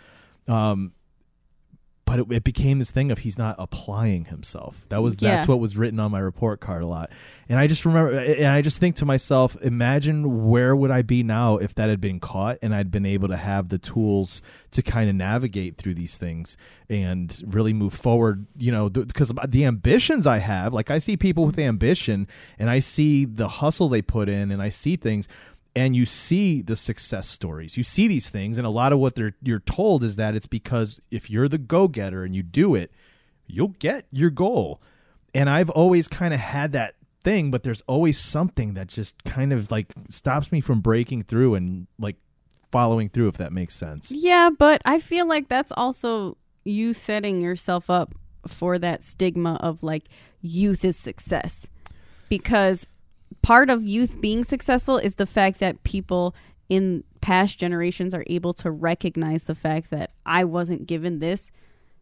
Um 0.49 0.93
but 2.10 2.18
it, 2.18 2.32
it 2.32 2.44
became 2.44 2.80
this 2.80 2.90
thing 2.90 3.12
of 3.12 3.18
he's 3.18 3.38
not 3.38 3.54
applying 3.58 4.24
himself 4.24 4.84
that 4.88 5.00
was 5.00 5.14
that's 5.16 5.44
Yeah. 5.46 5.50
what 5.50 5.60
was 5.60 5.76
written 5.78 6.00
on 6.00 6.10
my 6.10 6.18
report 6.18 6.58
card 6.60 6.82
a 6.82 6.86
lot 6.86 7.10
and 7.48 7.58
i 7.60 7.68
just 7.68 7.84
remember 7.84 8.10
and 8.18 8.48
i 8.48 8.62
just 8.62 8.80
think 8.80 8.96
to 8.96 9.04
myself 9.04 9.56
imagine 9.62 10.48
where 10.50 10.74
would 10.74 10.90
i 10.90 11.02
be 11.02 11.22
now 11.22 11.56
if 11.58 11.74
that 11.76 11.88
had 11.88 12.00
been 12.00 12.18
caught 12.18 12.58
and 12.62 12.74
i'd 12.74 12.90
been 12.90 13.06
able 13.06 13.28
to 13.28 13.36
have 13.36 13.68
the 13.68 13.78
tools 13.78 14.42
to 14.72 14.82
kind 14.82 15.08
of 15.08 15.14
navigate 15.14 15.76
through 15.76 15.94
these 15.94 16.18
things 16.18 16.56
and 16.88 17.42
really 17.46 17.72
move 17.72 17.94
forward 17.94 18.44
you 18.58 18.72
know 18.72 18.88
because 18.90 19.32
the 19.48 19.64
ambitions 19.64 20.26
i 20.26 20.38
have 20.38 20.72
like 20.74 20.90
i 20.90 20.98
see 20.98 21.16
people 21.16 21.46
with 21.46 21.58
ambition 21.60 22.26
and 22.58 22.68
i 22.70 22.80
see 22.80 23.24
the 23.24 23.46
hustle 23.48 23.88
they 23.88 24.02
put 24.02 24.28
in 24.28 24.50
and 24.50 24.60
i 24.60 24.68
see 24.68 24.96
things 24.96 25.28
and 25.76 25.94
you 25.94 26.06
see 26.06 26.62
the 26.62 26.76
success 26.76 27.28
stories. 27.28 27.76
You 27.76 27.84
see 27.84 28.08
these 28.08 28.28
things 28.28 28.58
and 28.58 28.67
a 28.67 28.70
lot 28.70 28.93
of 28.93 28.99
what 28.99 29.14
they're 29.14 29.34
you're 29.43 29.61
told 29.61 30.05
is 30.05 30.17
that 30.17 30.34
it's 30.34 30.46
because 30.46 31.00
if 31.11 31.31
you're 31.31 31.49
the 31.49 31.58
go-getter 31.58 32.25
and 32.25 32.34
you 32.34 32.43
do 32.43 32.75
it 32.75 32.90
you'll 33.46 33.75
get 33.78 34.06
your 34.11 34.31
goal. 34.31 34.81
And 35.34 35.49
i've 35.49 35.70
always 35.70 36.08
kind 36.08 36.34
of 36.34 36.40
had 36.40 36.72
that 36.72 36.94
thing 37.22 37.50
but 37.50 37.62
there's 37.62 37.82
always 37.87 38.19
something 38.19 38.75
that 38.75 38.88
just 38.88 39.22
kind 39.25 39.52
of 39.52 39.70
like 39.70 39.93
stops 40.08 40.50
me 40.50 40.61
from 40.61 40.81
breaking 40.81 41.22
through 41.22 41.55
and 41.55 41.87
like 41.99 42.16
following 42.70 43.08
through 43.08 43.28
if 43.28 43.37
that 43.37 43.52
makes 43.52 43.75
sense. 43.75 44.11
Yeah, 44.11 44.50
but 44.50 44.81
I 44.84 45.00
feel 45.00 45.26
like 45.26 45.49
that's 45.49 45.73
also 45.76 46.37
you 46.64 46.94
setting 46.94 47.40
yourself 47.40 47.90
up 47.90 48.14
for 48.46 48.78
that 48.78 49.02
stigma 49.02 49.55
of 49.61 49.82
like 49.82 50.05
youth 50.40 50.84
is 50.84 50.96
success. 50.96 51.66
Because 52.28 52.87
part 53.42 53.70
of 53.70 53.82
youth 53.82 54.20
being 54.20 54.44
successful 54.44 54.98
is 54.98 55.16
the 55.16 55.26
fact 55.26 55.60
that 55.60 55.82
people 55.82 56.34
in 56.69 57.04
past 57.20 57.58
generations 57.58 58.14
are 58.14 58.25
able 58.28 58.52
to 58.54 58.70
recognize 58.70 59.44
the 59.44 59.54
fact 59.54 59.90
that 59.90 60.12
I 60.25 60.44
wasn't 60.44 60.87
given 60.87 61.19
this. 61.19 61.50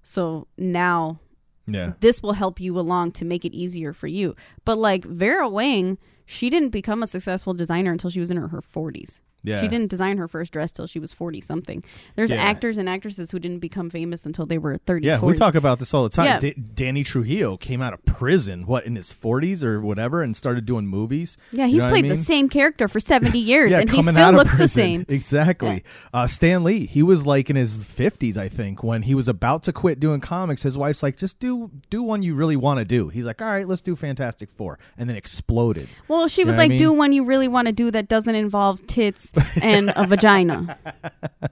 So 0.03 0.47
now 0.57 1.21
yeah 1.67 1.93
this 2.01 2.23
will 2.23 2.33
help 2.33 2.61
you 2.61 2.79
along 2.79 3.13
to 3.13 3.25
make 3.25 3.45
it 3.45 3.55
easier 3.55 3.93
for 3.93 4.07
you. 4.07 4.35
But 4.65 4.79
like 4.79 5.05
Vera 5.05 5.49
Wang, 5.49 5.99
she 6.25 6.51
didn't 6.51 6.71
become 6.71 7.03
a 7.03 7.07
successful 7.07 7.55
designer 7.55 7.93
until 7.93 8.11
she 8.11 8.21
was 8.21 8.31
in 8.31 8.37
her, 8.37 8.49
her 8.49 8.63
40s. 8.63 9.21
Yeah. 9.49 9.61
She 9.61 9.69
didn't 9.69 9.89
design 9.91 10.19
her 10.19 10.29
first 10.29 10.53
dress 10.53 10.71
till 10.73 10.87
she 10.87 10.99
was 10.99 11.13
40 11.13 11.41
something. 11.41 11.83
There's 12.17 12.31
Yeah. 12.31 12.43
actors 12.43 12.79
and 12.79 12.89
actresses 12.89 13.31
who 13.31 13.39
didn't 13.39 13.59
become 13.61 13.91
famous 13.91 14.25
until 14.27 14.47
they 14.47 14.59
were 14.59 14.79
30s, 14.87 15.05
yeah 15.07 15.19
40s. 15.19 15.23
we 15.27 15.35
talk 15.35 15.55
about 15.55 15.79
this 15.79 15.93
all 15.95 16.03
the 16.05 16.09
time 16.11 16.27
Yeah. 16.27 16.39
Da- 16.41 16.55
danny 16.75 17.05
trujillo 17.05 17.57
came 17.57 17.81
out 17.83 17.93
of 17.93 18.05
prison 18.05 18.67
what 18.67 18.85
in 18.87 18.97
his 18.97 19.13
40s 19.13 19.63
or 19.65 19.81
whatever 19.81 20.23
and 20.23 20.37
started 20.37 20.67
doing 20.67 20.87
movies 20.87 21.37
yeah, 21.53 21.65
You 21.65 21.73
he's 21.73 21.79
know 21.79 21.85
what 21.85 21.87
I 21.87 21.91
played 21.91 22.03
mean? 22.05 22.13
the 22.13 22.19
same 22.23 22.49
character 22.49 22.89
for 22.89 23.01
70 23.01 23.39
years 23.53 23.73
yeah, 23.73 23.81
and 23.81 23.91
he 23.91 24.03
still 24.03 24.33
looks 24.33 24.51
the 24.53 24.57
prison. 24.57 24.69
same. 24.69 25.05
Exactly. 25.09 25.83
Uh, 26.13 26.27
Stan 26.27 26.65
Lee, 26.65 26.87
he 26.87 27.03
was 27.03 27.27
like 27.27 27.51
in 27.51 27.57
his 27.57 27.85
fifties, 27.85 28.37
I 28.37 28.49
think, 28.49 28.83
when 28.83 29.03
he 29.03 29.15
was 29.15 29.29
about 29.29 29.63
to 29.65 29.73
quit 29.73 30.01
doing 30.01 30.21
comics. 30.21 30.63
His 30.63 30.77
wife's 30.77 31.03
like, 31.03 31.17
"Just 31.17 31.39
do 31.39 31.71
do 31.91 32.03
one 32.03 32.23
you 32.23 32.35
really 32.35 32.57
want 32.57 32.79
to 32.79 32.85
do." 32.85 33.09
He's 33.09 33.25
like, 33.25 33.41
"All 33.43 33.49
right, 33.49 33.67
let's 33.67 33.83
do 33.83 33.95
Fantastic 33.97 34.49
Four. 34.57 34.79
and 34.97 35.09
then 35.09 35.17
exploded. 35.17 35.89
Well, 36.09 36.29
she 36.29 36.43
You 36.43 36.47
was 36.47 36.55
what 36.55 36.61
I 36.61 36.63
like, 36.65 36.69
mean? 36.71 36.79
do 36.79 36.93
one 36.93 37.13
you 37.13 37.25
really 37.25 37.49
want 37.49 37.67
to 37.67 37.73
do 37.73 37.91
that 37.91 38.09
doesn't 38.09 38.35
involve 38.35 38.87
tits 38.87 39.31
and 39.63 39.93
a 39.97 40.07
vagina. 40.07 40.79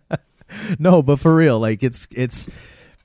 no, 0.79 1.03
but 1.03 1.19
for 1.19 1.35
real, 1.35 1.59
like 1.59 1.83
it's 1.83 2.07
it's 2.13 2.49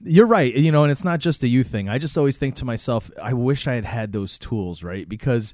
you're 0.04 0.28
right, 0.28 0.54
you 0.54 0.72
know, 0.72 0.84
and 0.84 0.92
it's 0.92 1.04
not 1.04 1.20
just 1.20 1.44
a 1.44 1.48
you 1.48 1.64
thing. 1.64 1.90
I 1.90 1.98
just 1.98 2.18
always 2.18 2.38
think 2.38 2.56
to 2.56 2.66
myself, 2.66 3.12
I 3.22 3.34
wish 3.34 3.68
I 3.68 3.76
had 3.76 3.86
had 3.86 4.12
those 4.14 4.40
tools, 4.40 4.84
right? 4.84 5.08
Because 5.08 5.54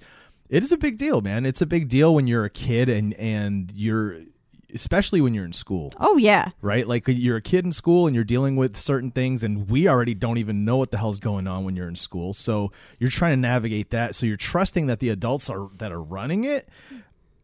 it 0.50 0.64
is 0.64 0.72
a 0.72 0.78
big 0.78 0.98
deal, 0.98 1.22
man. 1.22 1.46
It's 1.46 1.62
a 1.62 1.66
big 1.66 1.90
deal 1.90 2.16
when 2.16 2.28
you're 2.28 2.46
a 2.46 2.50
kid 2.50 2.90
and 2.90 3.14
and 3.16 3.72
you're 3.74 4.18
especially 4.74 5.22
when 5.22 5.34
you're 5.34 5.46
in 5.46 5.54
school. 5.54 5.94
Oh, 5.98 6.18
yeah. 6.18 6.50
right? 6.62 6.88
Like 6.88 7.08
uh, 7.08 7.14
you're 7.14 7.38
a 7.38 7.42
kid 7.42 7.66
in 7.66 7.72
school 7.72 8.06
and 8.06 8.14
you're 8.14 8.26
dealing 8.26 8.56
with 8.56 8.76
certain 8.78 9.12
things, 9.12 9.44
and 9.44 9.70
we 9.70 9.88
already 9.88 10.14
don't 10.14 10.38
even 10.38 10.66
know 10.66 10.78
what 10.78 10.92
the 10.92 10.98
hell's 10.98 11.20
going 11.20 11.48
on 11.48 11.64
when 11.64 11.76
you're 11.76 11.88
in 11.88 11.96
school. 11.96 12.34
So 12.34 12.72
you're 13.00 13.10
trying 13.10 13.32
to 13.32 13.38
navigate 13.38 13.92
that. 13.92 14.16
So 14.16 14.26
you're 14.26 14.36
trusting 14.38 14.88
that 14.88 15.00
the 15.00 15.10
adults 15.10 15.50
are 15.50 15.70
that 15.78 15.92
are 15.92 16.02
running 16.02 16.44
it 16.44 16.68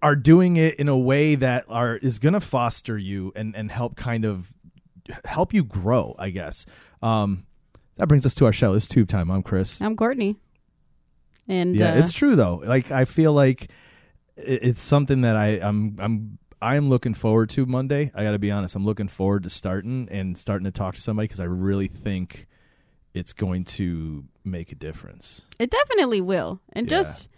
are 0.04 0.16
doing 0.16 0.58
it 0.58 0.76
in 0.76 0.88
a 0.90 0.98
way 0.98 1.34
that 1.36 1.66
are 1.70 1.96
is 1.98 2.20
going 2.20 2.34
to 2.34 2.40
foster 2.42 2.98
you 2.98 3.32
and 3.36 3.56
and 3.56 3.72
help 3.72 3.96
kind 3.96 4.26
of 4.26 4.54
help 5.26 5.54
you 5.54 5.64
grow, 5.64 6.16
I 6.20 6.30
guess. 6.30 6.66
Um, 7.02 7.46
that 7.98 8.08
brings 8.08 8.26
us 8.26 8.36
to 8.36 8.46
our 8.46 8.54
show. 8.54 8.74
It's 8.74 8.88
tube 8.88 9.08
time. 9.08 9.32
I'm 9.32 9.42
Chris. 9.44 9.82
I'm 9.82 9.96
Courtney. 9.96 10.38
And 11.48 11.76
Yeah, 11.76 11.94
uh, 11.94 12.00
it's 12.00 12.12
true 12.14 12.36
though. 12.36 12.62
Like 12.66 12.92
I 12.92 13.06
feel 13.06 13.34
like 13.34 13.70
it's 14.36 14.82
something 14.82 15.22
that 15.22 15.36
I 15.36 15.60
I'm 15.62 15.98
I'm 16.00 16.38
I'm 16.62 16.90
looking 16.90 17.14
forward 17.14 17.50
to 17.52 17.66
Monday. 17.66 18.12
I 18.16 18.24
got 18.24 18.32
to 18.32 18.40
be 18.40 18.52
honest. 18.52 18.76
I'm 18.76 18.86
looking 18.86 19.08
forward 19.10 19.44
to 19.44 19.50
starting 19.50 20.08
and 20.12 20.38
starting 20.38 20.66
to 20.66 20.72
talk 20.72 20.96
to 20.96 21.02
somebody 21.02 21.28
because 21.28 21.40
I 21.42 21.46
really 21.46 21.88
think 21.88 22.48
it's 23.14 23.34
going 23.34 23.64
to 23.66 24.26
make 24.44 24.72
a 24.72 24.76
difference. 24.76 25.46
It 25.60 25.70
definitely 25.70 26.22
will. 26.22 26.62
And 26.72 26.88
Yeah. 26.90 26.98
just 27.02 27.30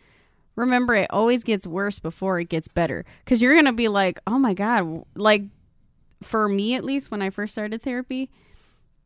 remember, 0.55 0.95
it 0.95 1.07
always 1.09 1.43
gets 1.43 1.65
worse 1.67 1.99
before 1.99 2.39
it 2.39 2.49
gets 2.49 2.67
better. 2.67 3.05
Because 3.23 3.41
you're 3.41 3.53
going 3.53 3.65
to 3.65 3.73
be 3.73 3.87
like, 3.87 4.19
oh 4.27 4.39
my 4.39 4.53
God. 4.53 5.03
Like, 5.15 5.43
for 6.23 6.47
me 6.49 6.75
at 6.75 6.83
least, 6.83 7.11
when 7.11 7.21
I 7.21 7.29
first 7.29 7.53
started 7.53 7.81
therapy, 7.81 8.29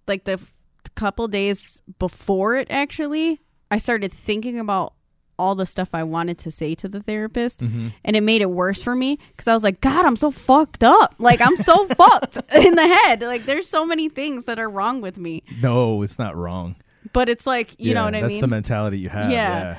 like 0.08 0.25
the 0.25 0.34
f- 0.34 0.53
couple 0.96 1.27
days 1.27 1.82
before 1.98 2.56
it 2.56 2.68
actually, 2.70 3.39
I 3.72 3.77
started 3.77 4.12
thinking 4.13 4.60
about 4.60 4.94
all 5.38 5.56
the 5.56 5.65
stuff 5.65 5.89
I 5.94 6.03
wanted 6.03 6.38
to 6.39 6.51
say 6.51 6.75
to 6.75 6.89
the 6.89 7.01
therapist. 7.01 7.62
Mm-hmm. 7.62 7.89
And 8.03 8.15
it 8.15 8.22
made 8.22 8.41
it 8.41 8.50
worse 8.50 8.82
for 8.82 8.94
me 8.94 9.18
because 9.32 9.48
I 9.48 9.53
was 9.53 9.63
like, 9.63 9.79
God, 9.79 10.06
I'm 10.06 10.18
so 10.18 10.32
fucked 10.32 10.84
up. 10.84 11.15
Like, 11.18 11.39
I'm 11.41 11.56
so 11.56 11.88
fucked 11.96 12.38
in 12.53 12.75
the 12.75 12.86
head. 12.88 13.22
Like, 13.22 13.46
there's 13.46 13.68
so 13.70 13.86
many 13.86 14.10
things 14.10 14.46
that 14.46 14.60
are 14.60 14.70
wrong 14.70 15.00
with 15.01 15.18
me. 15.18 15.44
No, 15.62 16.01
it's 16.01 16.20
not 16.20 16.36
wrong. 16.36 16.75
But 17.13 17.29
it's 17.29 17.48
like, 17.48 17.72
you 17.79 17.89
Yeah, 17.89 17.94
know 17.96 18.03
what 18.06 18.15
I 18.15 18.22
mean? 18.24 18.32
that's 18.32 18.41
the 18.41 18.48
mentality 18.48 19.00
you 19.00 19.08
have. 19.10 19.32
Yeah. 19.32 19.60
Yeah. 19.62 19.77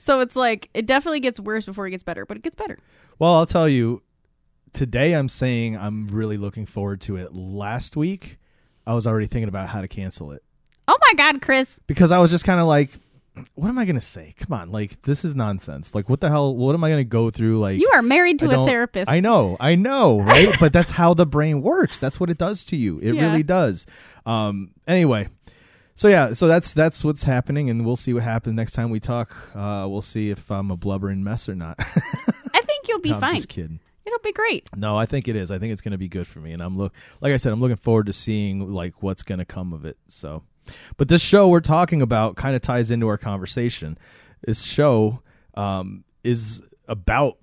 So 0.00 0.20
it's 0.20 0.34
like 0.34 0.70
it 0.72 0.86
definitely 0.86 1.20
gets 1.20 1.38
worse 1.38 1.66
before 1.66 1.86
it 1.86 1.90
gets 1.90 2.02
better, 2.02 2.24
but 2.24 2.38
it 2.38 2.42
gets 2.42 2.56
better. 2.56 2.78
Well, 3.18 3.34
I'll 3.34 3.44
tell 3.46 3.68
you, 3.68 4.02
today 4.72 5.12
I'm 5.12 5.28
saying 5.28 5.76
I'm 5.76 6.08
really 6.08 6.38
looking 6.38 6.64
forward 6.64 7.02
to 7.02 7.16
it. 7.16 7.34
Last 7.34 7.96
week, 7.98 8.38
I 8.86 8.94
was 8.94 9.06
already 9.06 9.26
thinking 9.26 9.48
about 9.48 9.68
how 9.68 9.82
to 9.82 9.88
cancel 9.88 10.32
it 10.32 10.42
Oh 10.88 10.96
my 11.02 11.12
god, 11.16 11.42
Chris. 11.42 11.78
because 11.86 12.10
I 12.10 12.18
was 12.18 12.30
just 12.30 12.44
kind 12.44 12.60
of 12.60 12.66
like, 12.66 12.90
what 13.54 13.68
am 13.68 13.78
I 13.78 13.84
going 13.84 13.94
to 13.96 14.00
say? 14.00 14.34
Come 14.38 14.58
on, 14.58 14.72
like 14.72 15.02
this 15.02 15.22
is 15.24 15.34
nonsense. 15.36 15.94
Like 15.94 16.08
what 16.08 16.20
the 16.22 16.28
hell? 16.30 16.56
What 16.56 16.74
am 16.74 16.82
I 16.82 16.88
going 16.88 17.00
to 17.00 17.08
go 17.08 17.28
through? 17.30 17.58
Like 17.60 17.78
You 17.78 17.90
are 17.94 18.02
married 18.02 18.38
to 18.40 18.46
a 18.50 18.66
therapist. 18.66 19.10
I 19.10 19.20
know, 19.20 19.56
I 19.60 19.74
know, 19.74 20.20
right? 20.22 20.56
but 20.60 20.72
that's 20.72 20.90
how 20.92 21.12
the 21.14 21.26
brain 21.26 21.60
works. 21.62 21.98
That's 21.98 22.18
what 22.18 22.30
it 22.30 22.38
does 22.38 22.64
to 22.66 22.76
you. 22.76 22.98
It 23.00 23.14
Yeah. 23.14 23.22
really 23.30 23.42
does. 23.42 23.84
Um. 24.26 24.70
Anyway, 24.88 25.28
so 26.00 26.08
yeah, 26.08 26.32
so 26.32 26.48
that's 26.48 26.72
that's 26.72 27.04
what's 27.04 27.24
happening, 27.24 27.68
and 27.68 27.84
we'll 27.84 27.94
see 27.94 28.14
what 28.14 28.22
happens 28.22 28.54
next 28.56 28.72
time 28.72 28.88
we 28.88 29.00
talk. 29.00 29.36
Uh, 29.54 29.86
we'll 29.86 30.00
see 30.00 30.30
if 30.30 30.50
I'm 30.50 30.70
a 30.70 30.76
blubbering 30.78 31.22
mess 31.22 31.46
or 31.46 31.54
not. 31.54 31.74
I 31.78 32.62
think 32.62 32.88
you'll 32.88 33.00
be 33.02 33.10
No, 33.10 33.20
fine. 33.20 33.36
just 33.36 33.50
kidding. 33.50 33.80
It'll 34.06 34.18
be 34.20 34.32
great. 34.32 34.70
No, 34.74 34.96
I 34.96 35.04
think 35.04 35.28
it 35.28 35.36
is. 35.36 35.50
I 35.50 35.58
think 35.58 35.72
it's 35.72 35.82
going 35.82 35.92
to 35.92 35.98
be 35.98 36.08
good 36.08 36.26
for 36.26 36.38
me, 36.38 36.52
and 36.52 36.62
I'm 36.62 36.78
look 36.78 36.94
like 37.20 37.34
I 37.34 37.36
said, 37.36 37.52
I'm 37.52 37.60
looking 37.60 37.76
forward 37.76 38.06
to 38.06 38.14
seeing 38.14 38.72
like 38.72 39.02
what's 39.02 39.22
going 39.22 39.40
to 39.40 39.44
come 39.44 39.74
of 39.74 39.84
it. 39.84 39.98
So, 40.06 40.42
but 40.96 41.08
this 41.08 41.20
show 41.20 41.48
we're 41.48 41.60
talking 41.60 42.00
about 42.00 42.34
kind 42.34 42.56
of 42.56 42.62
ties 42.62 42.90
into 42.90 43.06
our 43.06 43.18
conversation. 43.18 43.98
This 44.42 44.62
show 44.62 45.20
um, 45.52 46.04
is 46.24 46.62
about 46.88 47.36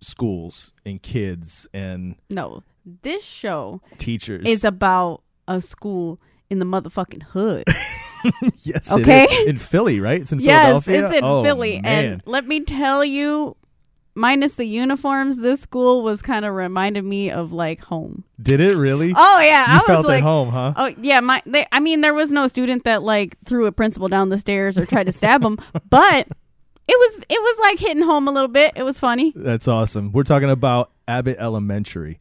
schools 0.00 0.72
and 0.86 1.02
kids 1.02 1.68
and 1.74 2.14
No, 2.30 2.62
this 3.02 3.22
show 3.22 3.82
teachers. 3.98 4.46
is 4.46 4.64
about 4.64 5.20
a 5.46 5.60
school 5.60 6.18
in 6.50 6.58
the 6.58 6.64
motherfucking 6.64 7.22
hood. 7.24 7.64
yes, 8.62 8.92
Okay? 8.92 9.24
it 9.24 9.30
is. 9.32 9.46
in 9.48 9.58
Philly, 9.58 10.00
right? 10.00 10.20
It's 10.20 10.32
in 10.32 10.40
yes, 10.40 10.84
Philadelphia. 10.84 11.06
it's 11.06 11.14
in 11.18 11.24
Oh, 11.24 11.42
Philly. 11.42 11.80
man. 11.80 12.12
And 12.12 12.22
let 12.26 12.46
me 12.46 12.60
tell 12.60 13.04
you, 13.04 13.56
minus 14.14 14.54
the 14.54 14.64
uniforms, 14.64 15.36
this 15.36 15.60
school 15.60 16.02
was 16.02 16.20
kind 16.22 16.44
of 16.44 16.54
reminded 16.54 17.04
me 17.04 17.30
of 17.30 17.52
like 17.52 17.80
home. 17.80 18.24
did 18.42 18.60
it 18.60 18.74
really? 18.76 19.12
Oh 19.16 19.40
yeah, 19.40 19.66
you 19.66 19.72
I 19.72 19.76
was 19.76 19.86
felt 19.86 20.06
like, 20.06 20.16
at 20.18 20.22
home, 20.22 20.48
huh? 20.50 20.72
Oh 20.76 20.94
yeah, 21.00 21.20
my. 21.20 21.42
They, 21.46 21.66
I 21.70 21.80
mean, 21.80 22.00
there 22.00 22.14
was 22.14 22.32
no 22.32 22.46
student 22.48 22.84
that 22.84 23.02
like 23.02 23.36
threw 23.44 23.66
a 23.66 23.72
principal 23.72 24.08
down 24.08 24.28
the 24.30 24.38
stairs 24.38 24.76
or 24.76 24.84
tried 24.86 25.04
to 25.04 25.12
stab 25.12 25.42
him, 25.44 25.58
but 25.90 26.26
it 26.88 26.98
was 26.98 27.16
it 27.28 27.40
was 27.40 27.58
like 27.62 27.78
hitting 27.78 28.02
home 28.02 28.26
a 28.26 28.32
little 28.32 28.48
bit. 28.48 28.72
It 28.74 28.82
was 28.82 28.98
funny. 28.98 29.32
That's 29.36 29.68
awesome. 29.68 30.10
We're 30.12 30.24
talking 30.24 30.50
about 30.50 30.90
Abbott 31.06 31.36
Elementary. 31.38 32.18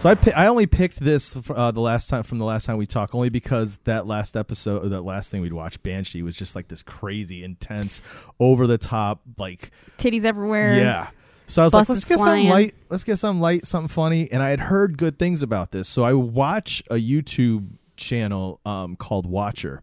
So 0.00 0.08
I 0.08 0.14
pi- 0.14 0.32
I 0.34 0.46
only 0.46 0.66
picked 0.66 0.98
this 0.98 1.36
uh, 1.50 1.70
the 1.72 1.80
last 1.82 2.08
time 2.08 2.22
from 2.22 2.38
the 2.38 2.46
last 2.46 2.64
time 2.64 2.78
we 2.78 2.86
talked 2.86 3.14
only 3.14 3.28
because 3.28 3.76
that 3.84 4.06
last 4.06 4.34
episode 4.34 4.82
or 4.82 4.88
that 4.88 5.02
last 5.02 5.30
thing 5.30 5.42
we'd 5.42 5.52
watched 5.52 5.82
Banshee 5.82 6.22
was 6.22 6.38
just 6.38 6.56
like 6.56 6.68
this 6.68 6.82
crazy 6.82 7.44
intense 7.44 8.00
over 8.38 8.66
the 8.66 8.78
top 8.78 9.20
like 9.36 9.70
Titties 9.98 10.24
everywhere. 10.24 10.78
yeah. 10.78 11.10
So 11.48 11.60
I 11.60 11.66
was 11.66 11.74
like, 11.74 11.86
let's 11.90 12.06
get 12.06 12.18
something 12.18 12.48
light. 12.48 12.74
Let's 12.88 13.04
get 13.04 13.18
something 13.18 13.42
light, 13.42 13.66
something 13.66 13.88
funny. 13.88 14.32
And 14.32 14.42
I 14.42 14.48
had 14.48 14.60
heard 14.60 14.96
good 14.96 15.18
things 15.18 15.42
about 15.42 15.70
this. 15.70 15.86
So 15.86 16.02
I 16.02 16.14
watch 16.14 16.82
a 16.88 16.94
YouTube 16.94 17.66
channel 17.98 18.58
um, 18.64 18.96
called 18.96 19.26
Watcher. 19.26 19.82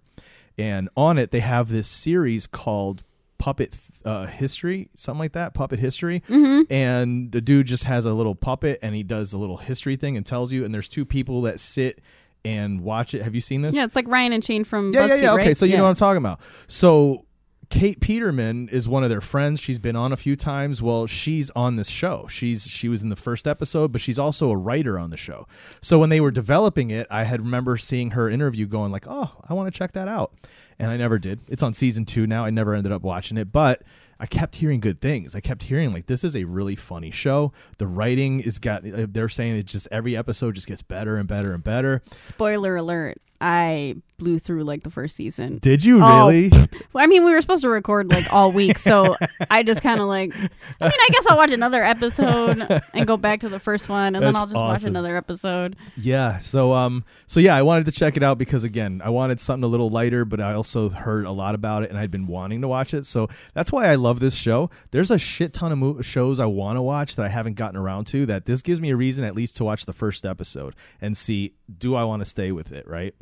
And 0.57 0.89
on 0.97 1.19
it, 1.19 1.29
they 1.29 1.41
have 1.41 1.69
this 1.69 1.88
series 1.88 2.47
called 2.47 3.03
Puppet 3.48 3.74
uh, 4.04 4.25
History, 4.25 4.89
something 4.94 5.20
like 5.20 5.32
that, 5.32 5.54
Puppet 5.54 5.80
History. 5.80 6.22
Mm-hmm. 6.27 6.63
And 6.70 7.32
the 7.32 7.39
dude 7.39 7.66
just 7.68 7.86
has 7.86 8.04
a 8.06 8.12
little 8.12 8.36
puppet 8.36 8.77
and 8.82 8.94
he 8.94 9.04
does 9.04 9.32
a 9.32 9.38
little 9.38 9.56
history 9.56 9.96
thing 9.96 10.18
and 10.18 10.25
tells 10.25 10.51
you. 10.51 10.66
And 10.66 10.74
there's 10.74 10.89
two 10.89 11.06
people 11.06 11.42
that 11.44 11.62
sit 11.62 12.01
and 12.44 12.82
watch 12.82 13.13
it. 13.13 13.22
Have 13.22 13.36
you 13.36 13.39
seen 13.39 13.62
this? 13.62 13.74
Yeah, 13.74 13.86
it's 13.86 13.96
like 13.96 14.06
Ryan 14.10 14.34
and 14.34 14.44
Shane 14.44 14.66
from 14.66 14.94
Yeah, 14.94 15.08
BuzzFeed, 15.08 15.10
yeah, 15.10 15.22
yeah. 15.22 15.34
Okay, 15.36 15.54
so 15.54 15.63
you 15.63 15.72
Yeah. 15.72 15.77
know 15.77 15.84
what 15.84 15.92
I'm 15.92 15.96
talking 15.96 16.18
about. 16.18 16.42
So 16.68 17.24
Kate 17.70 18.01
Peterman 18.01 18.68
is 18.68 18.86
one 18.86 19.06
of 19.06 19.10
their 19.10 19.22
friends. 19.22 19.62
She's 19.62 19.80
been 19.80 19.96
on 19.96 20.12
a 20.12 20.18
few 20.18 20.36
times. 20.36 20.82
Well, 20.82 21.08
she's 21.08 21.50
on 21.51 21.77
this 21.77 21.88
show. 21.88 22.27
She's 22.30 22.68
she 22.68 22.89
was 22.89 23.01
in 23.01 23.08
the 23.08 23.16
first 23.16 23.48
episode, 23.48 23.94
but 23.94 24.01
she's 24.01 24.20
also 24.20 24.51
a 24.51 24.58
writer 24.58 25.00
on 25.00 25.10
the 25.10 25.16
show. 25.18 25.48
So 25.82 26.00
when 26.00 26.10
they 26.10 26.20
were 26.20 26.32
developing 26.32 26.92
it, 26.92 27.08
I 27.10 27.24
had 27.24 27.39
remember 27.42 27.77
seeing 27.77 28.12
her 28.12 28.30
interview 28.30 28.66
going 28.66 28.92
like, 28.92 29.06
"Oh, 29.08 29.32
I 29.48 29.54
want 29.54 29.74
to 29.74 29.77
check 29.77 29.94
that 29.94 30.10
out." 30.10 30.34
And 30.79 30.91
I 30.91 30.98
never 30.98 31.17
did. 31.17 31.39
It's 31.48 31.63
on 31.63 31.74
season 31.74 32.05
2 32.05 32.27
now. 32.27 32.46
I 32.46 32.51
never 32.51 32.75
ended 32.75 32.91
up 32.91 33.01
watching 33.01 33.38
it, 33.38 33.51
but 33.51 33.81
I 34.19 34.25
kept 34.25 34.55
hearing 34.55 34.79
good 34.79 35.00
things. 35.00 35.36
I 35.36 35.39
kept 35.39 35.63
hearing 35.63 35.91
like 35.93 36.07
this 36.07 36.24
is 36.24 36.36
a 36.36 36.43
really 36.43 36.75
funny 36.75 37.12
show. 37.12 37.51
The 37.77 37.88
writing 37.88 38.39
is 38.39 38.60
got 38.60 38.86
uh, 38.86 39.07
they're 39.10 39.29
saying 39.29 39.55
it 39.55 39.65
just 39.65 39.88
every 39.91 40.15
episode 40.15 40.55
just 40.55 40.67
gets 40.67 40.81
better 40.81 41.17
and 41.17 41.27
better 41.27 41.53
and 41.53 41.63
better. 41.63 42.01
Spoiler 42.12 42.75
alert: 42.75 43.19
I 43.41 43.98
blew 44.17 44.39
through 44.39 44.63
like 44.63 44.83
the 44.83 44.89
first 44.89 45.15
season. 45.15 45.59
Did 45.59 45.86
you 45.86 46.03
Oh, 46.03 46.27
really? 46.27 46.50
Well, 46.93 47.03
I 47.03 47.07
mean, 47.07 47.24
we 47.24 47.31
were 47.31 47.41
supposed 47.41 47.62
to 47.62 47.69
record 47.69 48.09
like 48.12 48.31
all 48.33 48.51
week, 48.51 48.79
so 48.79 49.15
I 49.51 49.62
just 49.62 49.81
kind 49.83 50.00
of 50.01 50.07
like. 50.07 50.33
I 50.36 50.39
mean, 50.39 50.50
I 50.81 51.07
guess 51.12 51.27
I'll 51.27 51.38
watch 51.38 51.51
another 51.51 51.83
episode 51.83 52.65
and 52.93 53.05
go 53.05 53.17
back 53.17 53.41
to 53.41 53.50
the 53.50 53.59
first 53.59 53.88
one, 53.88 54.15
and 54.15 54.25
then 54.25 54.36
I'll 54.36 54.45
just 54.45 54.55
watch 54.55 54.83
another 54.83 55.15
episode. 55.15 55.75
Yeah. 55.95 56.39
So 56.39 56.74
um 56.74 57.03
so 57.27 57.39
yeah, 57.39 57.55
I 57.55 57.62
wanted 57.62 57.86
to 57.86 57.91
check 57.91 58.17
it 58.17 58.24
out 58.24 58.38
because 58.39 58.63
again, 58.63 59.01
I 59.03 59.09
wanted 59.09 59.39
something 59.39 59.63
a 59.63 59.67
little 59.67 59.89
lighter, 59.89 60.25
but 60.25 60.39
I 60.41 60.53
also 60.53 60.89
heard 60.89 61.25
a 61.25 61.31
lot 61.31 61.53
about 61.55 61.83
it 61.83 61.89
and 61.91 62.00
I'd 62.00 62.09
been 62.12 62.25
wanting 62.27 62.62
to 62.62 62.67
watch 62.67 62.93
it. 62.93 63.05
So 63.05 63.27
that's 63.53 63.71
why 63.71 63.88
I 63.88 63.95
love 63.95 64.19
this 64.19 64.36
show. 64.36 64.69
There's 64.91 65.12
a 65.12 65.19
shit 65.19 65.53
ton 65.53 65.71
of 65.71 65.77
mo- 65.77 66.01
shows 66.01 66.39
I 66.39 66.45
want 66.45 66.77
to 66.77 66.81
watch 66.81 67.15
that 67.17 67.25
I 67.25 67.29
haven't 67.29 67.55
gotten 67.55 67.77
around 67.77 68.05
to 68.07 68.25
that 68.27 68.45
this 68.45 68.62
gives 68.63 68.81
me 68.81 68.89
a 68.89 68.95
reason 68.95 69.24
at 69.24 69.36
least 69.36 69.57
to 69.57 69.63
watch 69.63 69.86
the 69.86 69.93
first 69.93 70.25
episode 70.25 70.74
and 71.01 71.15
see 71.15 71.53
do 71.77 71.93
I 71.95 72.03
want 72.05 72.21
to 72.21 72.25
stay 72.25 72.51
with 72.51 72.71
it, 72.71 72.88
right? 72.88 73.13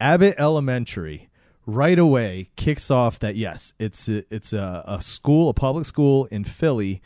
Abbott 0.00 0.34
Elementary 0.38 1.28
right 1.66 1.98
away 1.98 2.48
kicks 2.56 2.90
off 2.90 3.18
that 3.20 3.36
yes, 3.36 3.74
it's 3.78 4.08
a, 4.08 4.24
it's 4.34 4.52
a, 4.52 4.82
a 4.86 5.02
school, 5.02 5.48
a 5.50 5.54
public 5.54 5.84
school 5.86 6.24
in 6.26 6.44
Philly 6.44 7.00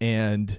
and 0.00 0.58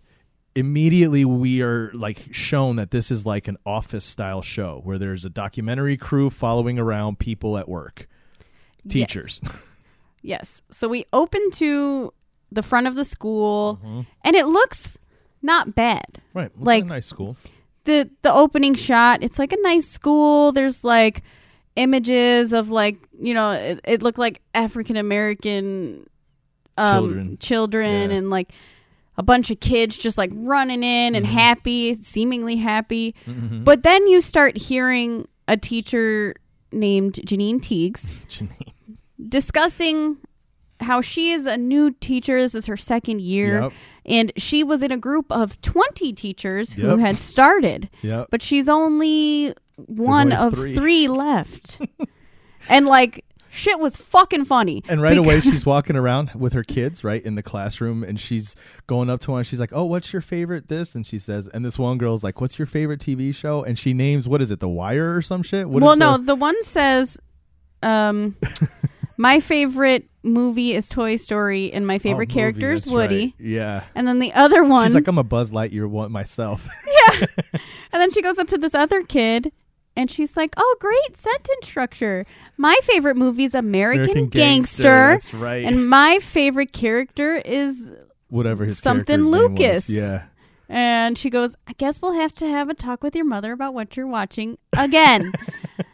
immediately 0.56 1.25
we 1.25 1.62
are 1.62 1.92
like 1.94 2.28
shown 2.32 2.75
that 2.75 2.92
this 2.92 3.10
is 3.12 3.25
like 3.25 3.48
an 3.48 3.58
office 3.66 4.06
style 4.06 4.42
show 4.44 4.82
where 4.84 4.98
there's 5.00 5.25
a 5.25 5.30
documentary 5.30 5.98
crew 5.98 6.30
following 6.30 6.78
around 6.78 7.18
people 7.20 7.58
at 7.58 7.68
work 7.68 8.08
teachers 8.88 9.42
Yes. 10.25 10.62
So 10.72 10.88
we 10.88 11.06
open 11.12 11.52
to 11.56 12.13
the 12.50 12.63
front 12.63 12.88
of 12.88 12.96
the 12.96 13.04
school, 13.04 13.78
Mm-hmm. 13.84 14.02
and 14.24 14.36
it 14.38 14.46
looks 14.46 14.98
not 15.42 15.75
bad. 15.75 16.22
right 16.34 16.50
looks 16.56 16.66
Like- 16.66 16.84
a 16.86 16.88
nice 16.88 17.06
school 17.08 17.36
the 17.86 18.10
The 18.22 18.32
opening 18.32 18.74
shot, 18.75 19.22
it's 19.22 19.38
like 19.38 19.52
a 19.52 19.62
nice 19.62 19.90
school. 19.90 20.54
There's 20.54 20.82
like 20.86 21.22
images 21.75 22.53
of 22.53 22.70
like 22.70 22.98
you 23.20 23.34
know, 23.34 23.51
it, 23.51 23.80
it 23.86 24.03
looked 24.03 24.18
like 24.20 24.42
African 24.53 24.96
American 24.98 26.08
um, 26.77 27.03
Children. 27.06 27.38
children, 27.39 28.10
Yeah. 28.12 28.18
and 28.18 28.30
like 28.30 28.51
a 29.18 29.22
bunch 29.24 29.51
of 29.51 29.60
kids 29.60 29.96
just 29.98 30.18
like 30.18 30.32
running 30.34 30.82
in 30.84 31.13
and 31.15 31.25
Mhm. 31.25 31.30
happy, 31.30 31.94
seemingly 31.94 32.56
happy. 32.56 33.13
Mhm. 33.27 33.63
But 33.63 33.84
then 33.84 34.08
you 34.08 34.22
start 34.22 34.58
hearing 34.58 35.27
a 35.48 35.56
teacher 35.56 36.34
named 36.72 37.20
Janine 37.25 37.62
Teagues 37.62 38.08
discussing 39.30 40.18
how 40.80 41.01
she 41.01 41.32
is 41.32 41.46
a 41.46 41.58
new 41.58 41.92
teacher. 41.92 42.42
This 42.42 42.56
is 42.56 42.65
her 42.65 42.77
second 42.77 43.22
year. 43.22 43.62
Yep. 43.63 43.72
And 44.06 44.32
she 44.36 44.63
was 44.63 44.84
in 44.84 44.92
a 44.92 44.98
group 44.98 45.27
of 45.32 45.62
20 45.62 46.12
teachers 46.13 46.74
who 46.74 46.98
had 46.98 47.18
started, 47.18 47.89
Yep. 48.01 48.27
but 48.32 48.42
she's 48.42 48.68
only 48.68 49.53
one 49.77 50.32
of 50.32 50.56
three. 50.56 50.75
three, 50.75 51.08
left. 51.08 51.80
and 52.70 52.86
like, 52.86 53.25
shit 53.50 53.80
was 53.80 53.96
fucking 53.96 54.46
funny. 54.46 54.84
And 54.88 55.01
right 55.01 55.18
away, 55.18 55.42
she's 55.42 55.65
walking 55.65 55.96
around 55.96 56.32
with 56.36 56.53
her 56.53 56.63
kids, 56.63 57.03
right, 57.03 57.24
in 57.24 57.36
the 57.36 57.44
classroom, 57.44 58.03
and 58.03 58.20
she's 58.20 58.56
going 58.88 59.10
up 59.10 59.20
to 59.22 59.32
one. 59.32 59.44
She's 59.44 59.60
like, 59.60 59.72
"Oh, 59.74 59.86
what's 59.86 60.12
your 60.13 60.22
favorite 60.22 60.68
this?" 60.70 60.96
And 60.96 61.06
she 61.06 61.20
says, 61.20 61.48
and 61.48 61.63
this 61.65 61.77
one 61.77 61.98
girl's 61.98 62.24
like, 62.24 62.39
"What's 62.42 62.58
your 62.58 62.65
favorite 62.65 63.00
TV 63.00 63.34
show?" 63.36 63.63
And 63.63 63.77
she 63.77 63.94
names 63.94 64.27
what 64.27 64.42
is 64.42 64.51
it, 64.51 64.60
The 64.60 64.70
Wire 64.70 65.15
or 65.15 65.22
some 65.22 65.44
shit? 65.44 65.70
What 65.70 65.84
is 65.84 65.88
well, 65.88 65.96
no, 65.96 66.18
the- 66.18 66.24
the 66.24 66.36
one 66.36 66.62
says, 66.63 67.18
um, 67.82 68.36
my 69.18 69.39
favorite 69.39 70.10
movie 70.24 70.74
is 70.74 70.88
Toy 70.88 71.18
Story, 71.18 71.72
and 71.74 71.86
my 71.86 71.96
Oh, 71.96 72.00
favorite 72.00 72.30
movie, 72.30 72.34
character 72.39 72.72
is 72.72 72.88
Woody. 72.88 73.25
right. 73.25 73.34
Yeah. 73.39 73.84
And 73.94 74.08
then 74.08 74.20
the 74.20 74.34
other 74.34 74.63
one, 74.63 74.88
She's 74.88 74.96
like, 74.96 75.08
I'm 75.08 75.18
a 75.18 75.24
Buzz 75.24 75.51
Lightyear 75.51 75.88
one 75.89 76.12
myself. 76.12 76.68
Yeah, 77.12 77.25
and 77.92 78.01
then 78.01 78.10
she 78.12 78.22
goes 78.22 78.39
up 78.39 78.48
to 78.48 78.58
this 78.58 78.74
other 78.74 79.03
kid, 79.03 79.51
and 79.96 80.10
she's 80.10 80.36
like, 80.38 80.54
"Oh, 80.58 80.76
great 80.80 81.16
sentence 81.18 81.66
structure. 81.68 82.26
My 82.58 82.78
favorite 82.84 83.18
movie 83.18 83.44
is 83.46 83.56
American, 83.56 84.28
Gangster, 84.28 84.84
That's 84.84 85.34
right. 85.34 85.66
and 85.66 85.90
my 85.90 86.20
favorite 86.20 86.74
character 86.74 87.36
is." 87.36 87.92
Whatever 88.30 88.66
his 88.66 88.80
something 88.80 89.06
character's 89.06 89.32
name 89.32 89.52
was. 89.52 89.60
Lucas. 89.60 89.90
Yeah. 89.90 90.24
And 90.70 91.18
she 91.18 91.30
goes, 91.30 91.56
"I 91.68 91.74
guess 91.74 92.02
we'll 92.02 92.14
have 92.14 92.34
to 92.36 92.48
have 92.48 92.70
a 92.70 92.74
talk 92.74 93.04
with 93.04 93.16
your 93.16 93.26
mother 93.26 93.52
about 93.52 93.74
what 93.74 93.96
you're 93.96 94.08
watching 94.08 94.58
again." 94.78 95.32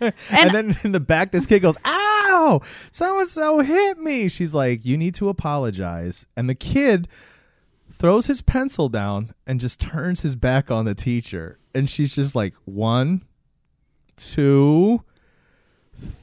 And, 0.01 0.13
And- 0.31 0.51
then 0.51 0.77
in 0.85 0.91
the 0.93 0.99
back, 1.01 1.31
this 1.33 1.45
kid 1.45 1.59
goes, 1.59 1.75
"Ow! 1.83 2.61
So 2.91 3.19
and 3.19 3.27
so 3.29 3.59
hit 3.59 3.97
me." 3.97 4.29
She's 4.29 4.53
like, 4.53 4.85
"You 4.85 4.97
need 4.97 5.13
to 5.15 5.27
apologize." 5.27 6.25
And 6.37 6.49
the 6.49 6.55
kid 6.55 7.09
throws 7.91 8.27
his 8.27 8.41
pencil 8.41 8.87
down 8.87 9.33
and 9.45 9.59
just 9.59 9.81
turns 9.81 10.21
his 10.21 10.37
back 10.37 10.71
on 10.71 10.85
the 10.85 10.95
teacher. 10.95 11.59
And 11.75 11.89
she's 11.89 12.15
just 12.15 12.33
like, 12.33 12.53
one, 12.63 13.23
two, 14.19 15.03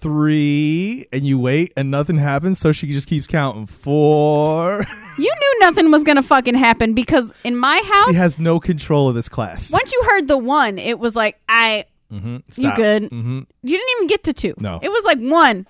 three, 0.01 1.07
and 1.13 1.27
you 1.27 1.39
wait 1.39 1.73
and 1.77 1.91
nothing 1.91 2.19
happens. 2.19 2.59
So 2.59 2.73
she 2.73 2.93
just 2.93 3.09
keeps 3.09 3.27
counting 3.27 3.67
four. 3.67 4.85
You 5.19 5.33
knew 5.35 5.61
nothing 5.61 5.91
was 5.91 6.05
gonna 6.05 6.23
fucking 6.23 6.57
happen 6.57 6.93
because 6.93 7.33
in 7.43 7.57
my 7.57 7.81
house, 7.87 8.11
she 8.11 8.17
has 8.17 8.39
no 8.39 8.61
control 8.61 9.09
of 9.09 9.15
this 9.15 9.31
class. 9.31 9.73
once 9.73 9.91
you 9.91 10.03
heard 10.11 10.29
the 10.29 10.37
one, 10.37 10.79
it 10.79 10.99
was 10.99 11.17
like 11.17 11.41
I. 11.49 11.87
Mm-hmm. 12.13 12.37
You 12.61 12.77
good? 12.77 13.05
Mm-hmm. 13.05 13.39
You 13.63 13.79
didn't 13.79 13.89
even 13.97 14.09
get 14.09 14.25
to 14.25 14.35
two. 14.35 14.53
No. 14.59 14.79
it 14.83 14.91
was 14.91 15.05
like 15.07 15.19
one. 15.19 15.67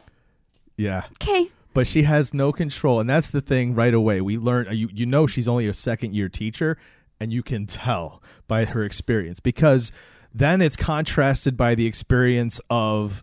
Yeah. 0.76 1.04
Okay, 1.22 1.48
but 1.74 1.86
she 1.86 2.02
has 2.02 2.34
no 2.34 2.50
control 2.52 2.98
and 2.98 3.08
that's 3.08 3.30
the 3.30 3.40
thing 3.40 3.74
right 3.74 3.94
away 3.94 4.20
we 4.20 4.36
learn 4.38 4.66
you 4.72 4.88
you 4.92 5.04
know 5.06 5.26
she's 5.26 5.46
only 5.46 5.68
a 5.68 5.74
second 5.74 6.14
year 6.16 6.28
teacher 6.28 6.76
and 7.20 7.32
you 7.32 7.42
can 7.42 7.66
tell 7.66 8.22
by 8.48 8.64
her 8.64 8.82
experience 8.82 9.40
because 9.40 9.92
then 10.38 10.60
it's 10.60 10.76
contrasted 10.76 11.56
by 11.56 11.74
the 11.74 11.86
experience 11.86 12.60
of 12.70 13.22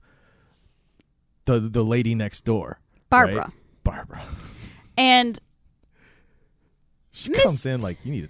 the 1.46 1.60
the 1.60 1.84
lady 1.84 2.16
next 2.16 2.42
door 2.46 2.80
Barbara. 3.10 3.36
right? 3.36 3.50
barbara 3.84 4.24
and 4.98 5.40
she 7.12 7.30
Miss- 7.30 7.44
comes 7.44 7.66
in 7.66 7.82
like 7.82 7.98
you 8.04 8.12
need 8.12 8.24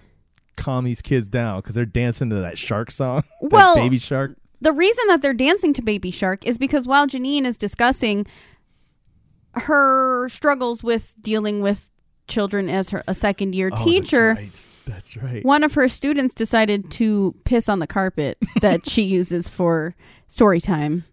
calm 0.62 0.84
these 0.84 1.00
kids 1.02 1.28
down 1.28 1.60
because 1.60 1.74
they're 1.74 1.84
dancing 1.86 2.30
to 2.30 2.36
that 2.36 2.58
shark 2.58 2.90
song 2.90 3.22
Well- 3.40 3.74
baby 3.76 3.98
shark 3.98 4.36
the 4.60 4.72
reason 4.72 5.04
that 5.08 5.20
they're 5.20 5.34
dancing 5.34 5.74
to 5.74 5.82
Baby 5.82 6.10
Shark 6.10 6.46
is 6.46 6.56
because 6.56 6.86
while 6.86 7.06
Janine 7.06 7.44
is 7.44 7.58
discussing 7.58 8.24
her 9.52 10.26
struggles 10.30 10.82
with 10.82 11.14
dealing 11.20 11.60
with 11.60 11.90
children 12.28 12.70
as 12.70 12.88
her 12.88 13.02
a 13.06 13.12
second 13.12 13.54
year 13.54 13.68
Oh, 13.72 13.84
teacher, 13.84 14.34
right. 14.38 14.64
that's 14.92 15.16
right 15.16 15.44
one 15.44 15.64
of 15.64 15.74
her 15.74 15.88
students 15.88 16.34
decided 16.34 16.90
to 16.92 17.34
piss 17.44 17.68
on 17.68 17.78
the 17.78 17.86
carpet 17.86 18.38
that 18.60 18.88
she 18.88 19.02
uses 19.18 19.48
for 19.48 19.94
story 20.28 20.60
time. 20.60 21.04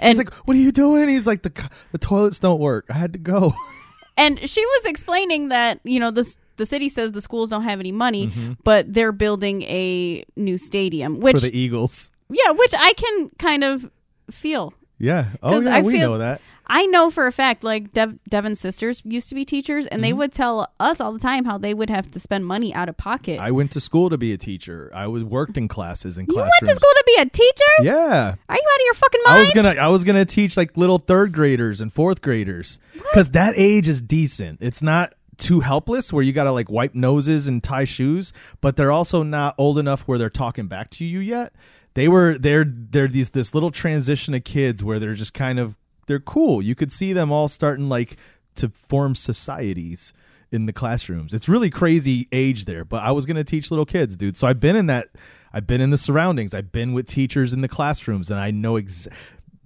And 0.00 0.08
He's 0.08 0.18
like, 0.18 0.32
"What 0.46 0.56
are 0.56 0.60
you 0.60 0.72
doing?" 0.72 1.08
He's 1.08 1.26
like, 1.26 1.42
"The 1.42 1.52
the 1.92 1.98
toilets 1.98 2.38
don't 2.38 2.58
work. 2.58 2.86
I 2.88 2.94
had 2.94 3.12
to 3.12 3.18
go." 3.18 3.52
and 4.16 4.38
she 4.48 4.64
was 4.64 4.86
explaining 4.86 5.48
that, 5.50 5.78
you 5.84 6.00
know, 6.00 6.10
the 6.10 6.24
the 6.56 6.64
city 6.66 6.88
says 6.88 7.12
the 7.12 7.20
schools 7.20 7.50
don't 7.50 7.64
have 7.64 7.80
any 7.80 7.92
money, 7.92 8.56
but 8.64 8.92
they're 8.92 9.12
building 9.12 9.62
a 9.62 10.24
new 10.36 10.56
stadium, 10.56 11.20
which 11.20 11.36
Mm-hmm. 11.36 11.44
for 11.46 11.50
the 11.50 11.58
Eagles. 11.58 12.10
yeah, 12.30 12.50
which 12.52 12.72
I 12.76 12.92
can 12.94 13.30
kind 13.38 13.62
of 13.62 13.90
feel 14.30 14.72
Yeah. 14.98 15.26
Oh 15.42 15.60
yeah, 15.60 15.76
I 15.76 15.82
we 15.82 15.92
feel- 15.98 16.10
know 16.12 16.18
that. 16.18 16.40
I 16.66 16.86
know 16.86 17.10
for 17.10 17.26
a 17.26 17.32
fact, 17.32 17.62
like 17.62 17.92
Dev- 17.92 18.18
Devin's 18.28 18.58
sisters 18.60 19.02
used 19.04 19.28
to 19.28 19.34
be 19.34 19.44
teachers, 19.44 19.86
and 19.86 20.02
they 20.02 20.10
Mm-hmm. 20.10 20.18
would 20.18 20.32
tell 20.32 20.72
us 20.80 21.00
all 21.00 21.12
the 21.12 21.18
time 21.18 21.44
how 21.44 21.58
they 21.58 21.74
would 21.74 21.90
have 21.90 22.10
to 22.12 22.20
spend 22.20 22.46
money 22.46 22.72
out 22.74 22.88
of 22.88 22.96
pocket. 22.96 23.38
I 23.38 23.50
went 23.50 23.70
to 23.72 23.80
school 23.80 24.08
to 24.10 24.16
be 24.16 24.32
a 24.32 24.38
teacher. 24.38 24.90
I 24.94 25.06
was 25.08 25.22
worked 25.24 25.56
in 25.56 25.68
classes 25.68 26.16
and 26.16 26.26
you 26.28 26.34
classrooms. 26.34 26.52
went 26.62 26.68
to 26.70 26.74
school 26.76 26.92
to 26.94 27.04
be 27.06 27.16
a 27.20 27.26
teacher? 27.26 27.72
Yeah. 27.82 28.34
Are 28.48 28.56
you 28.56 28.62
out 28.72 28.80
of 28.80 28.84
your 28.84 28.94
fucking 28.94 29.20
mind? 29.26 29.36
I 29.36 29.40
was 29.40 29.50
gonna 29.50 29.80
I 29.80 29.88
was 29.88 30.04
gonna 30.04 30.24
teach 30.24 30.56
like 30.56 30.76
little 30.76 30.98
third 30.98 31.32
graders 31.32 31.80
and 31.80 31.92
fourth 31.92 32.22
graders 32.22 32.78
because 32.94 33.30
that 33.30 33.54
age 33.56 33.88
is 33.88 34.00
decent. 34.00 34.58
It's 34.62 34.80
not 34.82 35.14
too 35.36 35.60
helpless 35.60 36.12
where 36.12 36.22
you 36.22 36.32
gotta 36.32 36.52
like 36.52 36.70
wipe 36.70 36.94
noses 36.94 37.48
and 37.48 37.62
tie 37.62 37.84
shoes, 37.84 38.32
but 38.60 38.76
they're 38.76 38.92
also 38.92 39.22
not 39.22 39.54
old 39.58 39.78
enough 39.78 40.02
where 40.02 40.16
they're 40.18 40.30
talking 40.30 40.66
back 40.68 40.90
to 40.90 41.04
you 41.04 41.18
yet. 41.18 41.52
They 41.94 42.08
were 42.08 42.38
they're 42.38 42.64
they're 42.64 43.08
these 43.08 43.30
this 43.30 43.52
little 43.54 43.70
transition 43.70 44.32
of 44.34 44.44
kids 44.44 44.82
where 44.82 44.98
they're 44.98 45.14
just 45.14 45.34
kind 45.34 45.58
of 45.58 45.76
they're 46.06 46.20
cool. 46.20 46.62
You 46.62 46.74
could 46.74 46.92
see 46.92 47.12
them 47.12 47.32
all 47.32 47.48
starting 47.48 47.88
like 47.88 48.16
to 48.56 48.70
form 48.88 49.14
societies 49.14 50.12
in 50.52 50.66
the 50.66 50.72
classrooms. 50.72 51.34
It's 51.34 51.48
really 51.48 51.70
crazy 51.70 52.28
age 52.30 52.64
there, 52.64 52.84
but 52.84 53.02
I 53.02 53.10
was 53.10 53.26
going 53.26 53.36
to 53.36 53.44
teach 53.44 53.70
little 53.70 53.86
kids, 53.86 54.16
dude. 54.16 54.36
So 54.36 54.46
I've 54.46 54.60
been 54.60 54.76
in 54.76 54.86
that 54.86 55.08
I've 55.52 55.66
been 55.66 55.80
in 55.80 55.90
the 55.90 55.98
surroundings. 55.98 56.54
I've 56.54 56.72
been 56.72 56.92
with 56.92 57.06
teachers 57.06 57.52
in 57.52 57.60
the 57.60 57.68
classrooms 57.68 58.30
and 58.30 58.40
I 58.40 58.50
know 58.50 58.76
ex- 58.76 59.08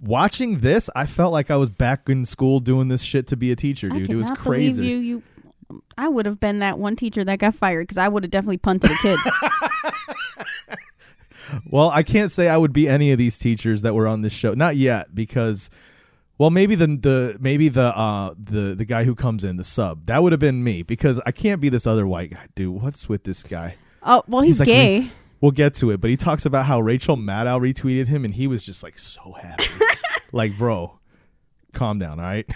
watching 0.01 0.59
this, 0.59 0.89
I 0.95 1.05
felt 1.05 1.33
like 1.33 1.49
I 1.51 1.55
was 1.55 1.69
back 1.69 2.09
in 2.09 2.25
school 2.25 2.59
doing 2.59 2.87
this 2.87 3.01
shit 3.01 3.27
to 3.27 3.35
be 3.35 3.51
a 3.51 3.55
teacher, 3.55 3.89
dude. 3.89 4.09
It 4.09 4.15
was 4.15 4.31
crazy. 4.31 4.87
you. 4.87 4.97
You, 4.97 5.23
I 5.97 6.07
would 6.07 6.25
have 6.25 6.39
been 6.39 6.59
that 6.59 6.79
one 6.79 6.95
teacher 6.95 7.23
that 7.23 7.39
got 7.39 7.53
fired 7.55 7.83
because 7.83 7.97
I 7.97 8.07
would 8.07 8.23
have 8.23 8.31
definitely 8.31 8.57
punted 8.57 8.91
a 8.91 8.95
kid. 8.95 9.19
Well, 11.65 11.89
I 11.89 12.03
can't 12.03 12.31
say 12.31 12.47
I 12.47 12.57
would 12.57 12.73
be 12.73 12.87
any 12.87 13.11
of 13.11 13.17
these 13.17 13.37
teachers 13.37 13.81
that 13.81 13.95
were 13.95 14.07
on 14.07 14.21
this 14.21 14.33
show. 14.33 14.53
Not 14.53 14.75
yet 14.75 15.13
because 15.15 15.69
well, 16.39 16.49
maybe 16.49 16.73
the 16.73 16.87
the 16.87 17.37
maybe 17.39 17.69
the 17.69 17.95
uh 17.95 18.33
the 18.41 18.73
the 18.73 18.85
guy 18.85 19.03
who 19.03 19.13
comes 19.13 19.43
in 19.43 19.57
the 19.57 19.63
sub. 19.63 20.07
That 20.07 20.23
would 20.23 20.31
have 20.31 20.39
been 20.39 20.63
me 20.63 20.81
because 20.81 21.21
I 21.27 21.31
can't 21.31 21.61
be 21.61 21.69
this 21.69 21.85
other 21.85 22.07
white 22.07 22.31
guy. 22.31 22.47
Dude, 22.55 22.81
what's 22.81 23.07
with 23.07 23.23
this 23.25 23.43
guy? 23.43 23.75
oh 24.01 24.23
well, 24.27 24.41
he's, 24.41 24.59
like, 24.59 24.65
gay. 24.67 25.11
We'll 25.41 25.51
get 25.51 25.73
to 25.75 25.91
it, 25.91 26.01
but 26.01 26.09
he 26.09 26.17
talks 26.17 26.45
about 26.45 26.65
how 26.65 26.81
Rachel 26.81 27.15
Maddow 27.15 27.61
retweeted 27.61 28.07
him 28.07 28.25
and 28.25 28.33
he 28.33 28.47
was 28.47 28.63
just 28.63 28.81
like 28.83 28.97
so 28.97 29.33
happy. 29.39 29.65
like, 30.33 30.57
bro, 30.57 30.99
calm 31.73 31.99
down, 31.99 32.19
all 32.19 32.25
right? 32.25 32.49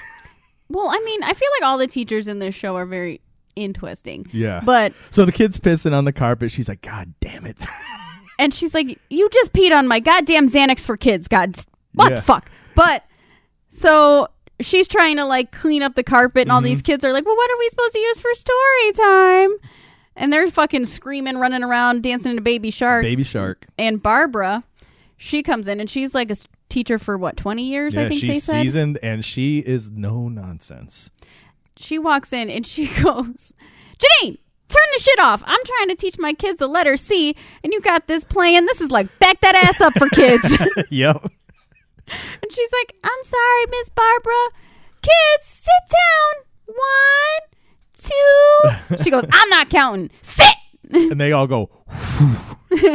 Well, 0.70 0.88
I 0.90 1.00
mean, 1.06 1.24
I 1.24 1.34
feel 1.34 1.50
like 1.60 1.68
all 1.70 1.78
the 1.78 1.88
teachers 1.88 2.28
in 2.28 2.40
this 2.40 2.56
show 2.56 2.76
are 2.76 2.86
very 2.86 3.22
interesting. 3.56 4.26
yeah. 4.34 4.62
But 4.66 4.94
so 5.12 5.24
the 5.26 5.32
kid's 5.32 5.60
pissing 5.60 5.94
on 5.94 6.06
the 6.06 6.12
carpet. 6.14 6.52
She's 6.52 6.68
like, 6.68 6.82
God 6.82 7.14
damn 7.22 7.46
it. 7.46 7.64
and 8.40 8.54
she's 8.54 8.74
like, 8.74 9.00
"You 9.10 9.30
just 9.30 9.54
peed 9.54 9.72
on 9.74 9.88
my 9.88 10.00
goddamn 10.00 10.50
Xanax 10.50 10.82
for 10.82 10.98
kids, 10.98 11.28
God, 11.28 11.56
what 11.94 12.10
Yeah. 12.10 12.16
the 12.18 12.22
fuck?" 12.22 12.50
But 12.76 13.04
so 13.74 14.28
she's 14.62 14.88
trying 14.88 15.18
to 15.18 15.26
like 15.26 15.52
clean 15.52 15.82
up 15.84 15.96
the 15.96 16.04
carpet, 16.04 16.44
and 16.44 16.52
all 16.52 16.60
Mm-hmm. 16.60 16.66
these 16.66 16.82
kids 16.82 17.04
are 17.04 17.12
like, 17.12 17.26
"Well, 17.26 17.36
what 17.36 17.52
are 17.52 17.58
we 17.60 17.68
supposed 17.70 17.94
to 17.94 18.00
use 18.00 18.20
for 18.20 18.34
story 18.34 18.92
time?" 18.94 19.52
And 20.16 20.32
they're 20.32 20.48
fucking 20.50 20.86
screaming, 20.86 21.38
running 21.40 21.64
around, 21.64 22.04
dancing 22.04 22.36
to 22.36 22.42
Baby 22.42 22.70
Shark. 22.70 23.02
Baby 23.02 23.24
shark. 23.24 23.66
And 23.80 24.02
Barbara, 24.02 24.64
she 25.18 25.42
comes 25.42 25.68
in, 25.68 25.80
and 25.80 25.90
she's 25.90 26.14
like 26.14 26.30
a 26.30 26.36
teacher 26.70 27.00
for 27.00 27.18
what 27.18 27.36
twenty 27.36 27.64
years, 27.64 27.98
I 27.98 28.04
Yeah, 28.04 28.10
think 28.10 28.22
they 28.22 28.28
she's 28.34 28.44
said. 28.44 28.62
seasoned 28.62 29.00
and 29.02 29.26
she 29.26 29.60
is 29.60 29.90
no 29.92 30.30
nonsense. 30.30 31.10
she 31.78 31.98
walks 31.98 32.32
in 32.32 32.50
and 32.52 32.66
she 32.66 32.86
goes, 33.02 33.54
Janine, 33.98 34.38
turn 34.70 34.88
the 34.96 35.00
shit 35.02 35.20
off. 35.20 35.42
I'm 35.46 35.60
trying 35.66 35.90
to 35.90 35.96
teach 35.96 36.18
my 36.20 36.34
kids 36.34 36.60
the 36.60 36.68
letter 36.68 36.96
C, 36.96 37.36
and 37.64 37.74
you 37.74 37.82
got 37.82 38.06
this 38.08 38.24
playing. 38.24 38.66
This 38.68 38.82
is 38.82 38.92
like 38.92 39.08
back 39.20 39.40
that 39.42 39.56
ass 39.56 39.82
up 39.82 39.94
for 39.94 40.08
kids. 40.10 40.44
and 42.08 42.52
she's 42.52 42.72
like, 42.72 42.96
I'm 43.04 43.24
sorry, 43.24 43.66
Miss 43.70 43.90
Barbara. 43.90 44.50
Kids, 45.02 45.46
sit 45.46 45.92
down. 45.92 46.46
One, 46.66 47.42
two. 47.98 49.04
She 49.04 49.10
goes, 49.10 49.26
I'm 49.32 49.50
not 49.50 49.70
counting. 49.70 50.10
Sit. 50.22 50.56
And 50.90 51.20
they 51.20 51.32
all 51.32 51.48
go 51.48 51.70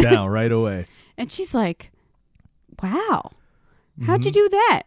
down 0.00 0.28
right 0.28 0.52
away. 0.52 0.86
And 1.16 1.30
she's 1.30 1.54
like, 1.54 1.90
Wow. 2.82 3.32
How'd 4.04 4.24
you 4.24 4.30
do 4.30 4.46
mm-hmm. 4.46 4.52
that? 4.52 4.82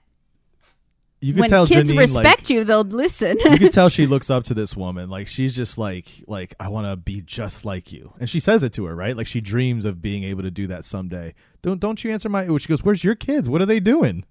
You 1.20 1.34
could 1.34 1.42
when 1.42 1.50
tell 1.50 1.68
kids 1.68 1.92
Janine, 1.92 2.00
respect 2.00 2.50
you, 2.50 2.64
they'll 2.64 2.82
listen. 2.82 3.38
you 3.40 3.60
could 3.60 3.72
tell 3.72 3.90
she 3.90 4.08
looks 4.08 4.32
up 4.32 4.46
to 4.46 4.56
this 4.56 4.76
woman. 4.76 5.10
Like 5.10 5.28
she's 5.28 5.56
just 5.56 5.78
like, 5.78 6.08
like 6.26 6.56
I 6.60 6.70
want 6.70 6.88
to 6.88 6.96
be 6.96 7.22
just 7.22 7.64
like 7.64 7.92
you, 7.92 8.14
and 8.20 8.28
she 8.28 8.40
says 8.40 8.64
it 8.64 8.74
to 8.74 8.86
her, 8.86 8.96
right? 8.96 9.16
Like 9.16 9.28
she 9.28 9.40
dreams 9.40 9.86
of 9.86 10.02
being 10.02 10.24
able 10.24 10.42
to 10.42 10.50
do 10.50 10.66
that 10.68 10.84
someday. 10.84 11.36
Don't 11.62 11.80
don't 11.80 12.04
you 12.04 12.12
answer 12.12 12.30
my? 12.30 12.46
She 12.58 12.68
goes, 12.68 12.84
"Where's 12.84 13.04
your 13.04 13.16
kids? 13.16 13.50
What 13.50 13.62
are 13.62 13.66
they 13.66 13.80
doing?" 13.80 14.26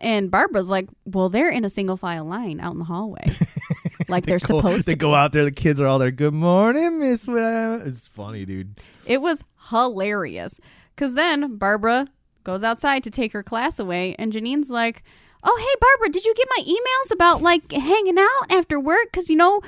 and 0.00 0.30
Barbara's 0.30 0.70
like, 0.70 0.88
Well, 1.06 1.28
they're 1.28 1.48
in 1.48 1.64
a 1.64 1.70
single 1.70 1.96
file 1.96 2.24
line 2.24 2.60
out 2.60 2.72
in 2.72 2.78
the 2.78 2.84
hallway. 2.84 3.26
like 4.08 4.26
they're 4.26 4.38
Go- 4.38 4.58
supposed 4.58 4.86
they 4.86 4.92
to. 4.92 4.96
go 4.96 5.14
out 5.14 5.32
there. 5.32 5.44
The 5.44 5.50
kids 5.50 5.80
are 5.80 5.86
all 5.86 5.98
there. 5.98 6.10
Good 6.12 6.34
morning, 6.34 7.00
Miss. 7.00 7.26
Webb." 7.26 7.82
It's 7.86 8.06
funny, 8.06 8.44
dude. 8.44 8.80
It 9.06 9.20
was 9.20 9.42
hilarious. 9.70 10.60
Because 10.94 11.14
then 11.14 11.56
Barbara 11.56 12.08
goes 12.44 12.62
outside 12.62 13.02
to 13.04 13.10
take 13.10 13.32
her 13.32 13.42
class 13.42 13.78
away, 13.78 14.14
and 14.18 14.32
Janine's 14.32 14.70
like, 14.70 15.02
Oh, 15.44 15.56
hey, 15.56 15.78
Barbara, 15.80 16.10
did 16.12 16.24
you 16.24 16.34
get 16.34 16.48
my 16.56 16.62
emails 16.64 17.12
about 17.12 17.40
like 17.42 17.70
hanging 17.72 18.18
out 18.18 18.46
after 18.50 18.80
work? 18.80 19.06
Because, 19.12 19.30
you 19.30 19.36
know, 19.36 19.60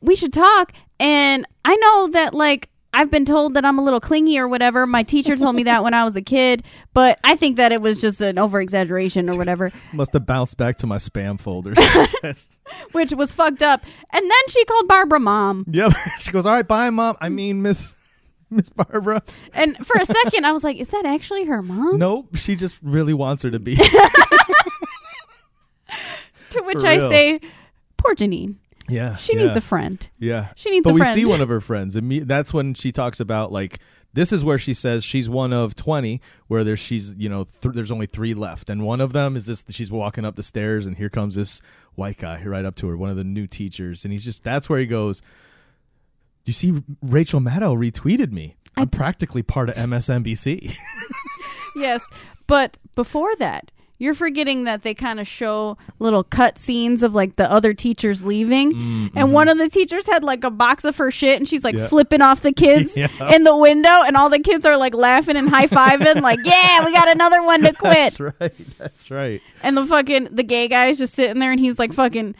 we 0.00 0.14
should 0.14 0.32
talk. 0.32 0.72
And 1.00 1.44
I 1.64 1.74
know 1.76 2.08
that, 2.12 2.32
like, 2.32 2.68
I've 2.96 3.10
been 3.10 3.26
told 3.26 3.52
that 3.54 3.64
I'm 3.66 3.78
a 3.78 3.84
little 3.84 4.00
clingy 4.00 4.38
or 4.38 4.48
whatever. 4.48 4.86
My 4.86 5.02
teacher 5.02 5.36
told 5.36 5.54
me 5.54 5.64
that 5.64 5.84
when 5.84 5.92
I 5.92 6.02
was 6.02 6.16
a 6.16 6.22
kid, 6.22 6.64
but 6.94 7.18
I 7.22 7.36
think 7.36 7.58
that 7.58 7.70
it 7.70 7.82
was 7.82 8.00
just 8.00 8.22
an 8.22 8.38
over 8.38 8.58
exaggeration 8.58 9.28
or 9.28 9.36
whatever, 9.36 9.70
Must 9.92 10.14
have 10.14 10.24
bounced 10.24 10.56
back 10.56 10.78
to 10.78 10.86
my 10.86 10.96
spam 10.96 11.38
folder. 11.38 11.74
which 12.92 13.12
was 13.12 13.32
fucked 13.32 13.60
up. 13.60 13.84
And 14.10 14.22
then 14.22 14.48
she 14.48 14.64
called 14.64 14.88
Barbara 14.88 15.20
mom. 15.20 15.66
yep. 15.70 15.92
She 16.20 16.30
goes, 16.32 16.46
"All 16.46 16.54
right, 16.54 16.66
bye, 16.66 16.88
mom. 16.88 17.18
I 17.20 17.28
mean, 17.28 17.60
Miss 17.60 17.94
Miss 18.48 18.70
Barbara." 18.70 19.22
And 19.52 19.76
for 19.86 20.00
a 20.00 20.06
second, 20.06 20.46
I 20.46 20.52
was 20.52 20.64
like, 20.64 20.78
is 20.78 20.88
that 20.88 21.04
actually 21.04 21.44
her 21.44 21.60
mom? 21.60 21.98
Nope. 21.98 22.34
She 22.36 22.56
just 22.56 22.78
really 22.82 23.12
wants 23.12 23.42
her 23.42 23.50
to 23.50 23.58
be. 23.58 23.76
To 26.50 26.62
which 26.62 26.84
I 26.84 26.98
say, 26.98 27.40
poor 27.98 28.14
Janine. 28.14 28.56
Yeah. 28.88 29.16
She 29.16 29.36
yeah. 29.36 29.44
needs 29.44 29.56
a 29.56 29.60
friend. 29.60 30.06
Yeah. 30.18 30.48
She 30.56 30.70
needs 30.70 30.86
a 30.86 30.90
friend. 30.90 30.92
but 30.92 30.94
we 30.94 31.00
friend. 31.00 31.18
see 31.18 31.24
one 31.24 31.40
of 31.40 31.48
her 31.48 31.60
friends. 31.60 31.96
And 31.96 32.08
me, 32.08 32.20
that's 32.20 32.52
when 32.54 32.74
she 32.74 32.92
talks 32.92 33.20
about 33.20 33.52
like 33.52 33.78
this 34.12 34.32
is 34.32 34.42
where 34.44 34.58
she 34.58 34.72
says 34.72 35.04
she's 35.04 35.28
one 35.28 35.52
of 35.52 35.74
20 35.76 36.20
where 36.46 36.64
there's 36.64 36.80
she's 36.80 37.12
you 37.18 37.28
know 37.28 37.44
th- 37.44 37.74
there's 37.74 37.90
only 37.90 38.06
3 38.06 38.32
left 38.32 38.70
and 38.70 38.82
one 38.82 39.00
of 39.02 39.12
them 39.12 39.36
is 39.36 39.44
this 39.44 39.62
she's 39.70 39.90
walking 39.90 40.24
up 40.24 40.36
the 40.36 40.42
stairs 40.42 40.86
and 40.86 40.96
here 40.96 41.10
comes 41.10 41.34
this 41.34 41.60
white 41.96 42.16
guy 42.16 42.42
right 42.44 42.64
up 42.64 42.76
to 42.76 42.88
her 42.88 42.96
one 42.96 43.10
of 43.10 43.16
the 43.16 43.24
new 43.24 43.46
teachers 43.46 44.04
and 44.04 44.12
he's 44.14 44.24
just 44.24 44.42
that's 44.42 44.70
where 44.70 44.80
he 44.80 44.86
goes 44.86 45.20
You 46.46 46.52
see, 46.54 46.80
Rachel 47.02 47.40
Maddow 47.40 47.76
retweeted 47.76 48.30
me. 48.32 48.54
I'm 48.76 48.88
practically 48.88 49.42
part 49.42 49.68
of 49.68 49.74
MSNBC. 49.74 50.74
Yes, 51.76 52.02
but 52.46 52.78
before 52.94 53.34
that, 53.36 53.70
you're 53.98 54.14
forgetting 54.14 54.64
that 54.64 54.82
they 54.82 54.92
kind 54.94 55.18
of 55.20 55.26
show 55.26 55.78
little 55.98 56.22
cut 56.22 56.58
scenes 56.58 57.02
of 57.02 57.14
like 57.14 57.36
the 57.36 57.50
other 57.50 57.72
teachers 57.72 58.24
leaving, 58.24 59.10
and 59.14 59.32
one 59.32 59.48
of 59.48 59.56
the 59.58 59.68
teachers 59.70 60.06
had 60.06 60.22
like 60.22 60.44
a 60.44 60.50
box 60.50 60.84
of 60.84 60.96
her 60.98 61.10
shit, 61.10 61.38
and 61.38 61.48
she's 61.48 61.64
like 61.64 61.74
Mm-hmm. 61.74 61.82
Yeah. 61.84 61.88
flipping 61.88 62.22
off 62.22 62.42
the 62.42 62.52
kids 62.52 62.96
Yeah. 62.96 63.08
in 63.34 63.44
the 63.44 63.56
window, 63.56 63.88
and 64.06 64.16
all 64.16 64.28
the 64.30 64.38
kids 64.38 64.66
are 64.66 64.76
like 64.76 64.94
laughing 64.94 65.36
and 65.36 65.48
high 65.48 65.66
fiving, 65.66 66.20
like, 66.22 66.38
"Yeah, 66.44 66.84
we 66.84 66.92
got 66.92 67.08
another 67.08 67.42
one 67.42 67.62
to 67.62 67.72
quit." 67.78 67.94
That's 68.18 68.20
right. 68.20 68.54
That's 68.78 69.10
right. 69.10 69.40
And 69.62 69.76
the 69.76 69.86
fucking 69.86 70.28
the 70.32 70.42
gay 70.42 70.68
guy 70.68 70.86
is 70.86 70.98
just 70.98 71.14
sitting 71.14 71.38
there, 71.38 71.50
and 71.50 71.60
he's 71.60 71.78
like 71.78 71.92
fucking 71.92 72.34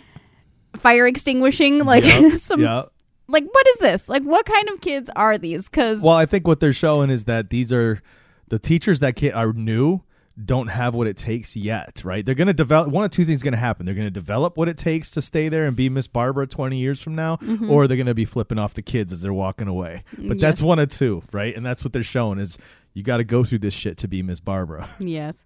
fire 0.81 1.07
extinguishing, 1.07 1.79
like 1.85 2.05
Yep, 2.05 2.39
some 2.39 2.61
yep. 2.61 2.91
like 3.29 3.45
what 3.51 3.67
is 3.69 3.79
this? 3.79 4.09
Like 4.09 4.23
what 4.25 4.45
kind 4.45 4.69
of 4.69 4.81
kids 4.81 5.11
are 5.17 5.39
these? 5.39 5.69
Because 5.69 6.03
Well, 6.03 6.15
I 6.17 6.27
think 6.27 6.47
what 6.47 6.61
they're 6.61 6.73
showing 6.73 7.09
is 7.11 7.25
that 7.25 7.51
these 7.51 7.73
are 7.73 8.03
the 8.49 8.59
teachers 8.59 9.01
that 9.01 9.17
kid 9.17 9.33
are 9.33 9.53
new 9.53 10.01
don't 10.43 10.69
have 10.69 10.95
what 10.95 11.07
it 11.07 11.17
takes 11.17 11.57
yet, 11.57 12.03
right? 12.05 12.25
They're 12.25 12.35
going 12.35 12.47
to 12.49 12.53
develop 12.55 12.91
one 12.91 13.05
of 13.05 13.11
two 13.11 13.25
things 13.25 13.43
going 13.43 13.53
to 13.53 13.59
happen. 13.59 13.87
They're 13.87 13.95
going 13.95 14.07
to 14.07 14.11
develop 14.11 14.57
what 14.57 14.69
it 14.69 14.77
takes 14.77 15.11
to 15.13 15.23
stay 15.23 15.49
there 15.49 15.65
and 15.65 15.75
be 15.75 15.89
Miss 15.89 16.07
Barbara 16.07 16.47
20 16.47 16.77
years 16.77 17.01
from 17.01 17.15
now, 17.15 17.37
mm-hmm. 17.37 17.71
or 17.71 17.89
they're 17.89 17.97
going 17.97 18.07
to 18.07 18.15
be 18.15 18.27
flipping 18.27 18.59
off 18.59 18.75
the 18.75 18.83
kids 18.83 19.13
as 19.13 19.23
they're 19.23 19.33
walking 19.33 19.67
away. 19.67 20.05
Mm, 20.15 20.29
but 20.29 20.37
Yeah. 20.37 20.47
that's 20.47 20.61
one 20.61 20.79
of 20.79 20.91
two, 20.91 21.23
right? 21.33 21.57
And 21.57 21.65
that's 21.65 21.83
what 21.85 21.93
they're 21.95 22.03
showing 22.03 22.39
is 22.39 22.59
you 22.93 23.03
got 23.03 23.17
to 23.17 23.25
go 23.25 23.45
through 23.45 23.61
this 23.61 23.75
shit 23.75 23.97
to 23.99 24.09
be 24.09 24.23
Miss 24.23 24.41
Barbara. 24.41 24.89
yes, 24.99 25.37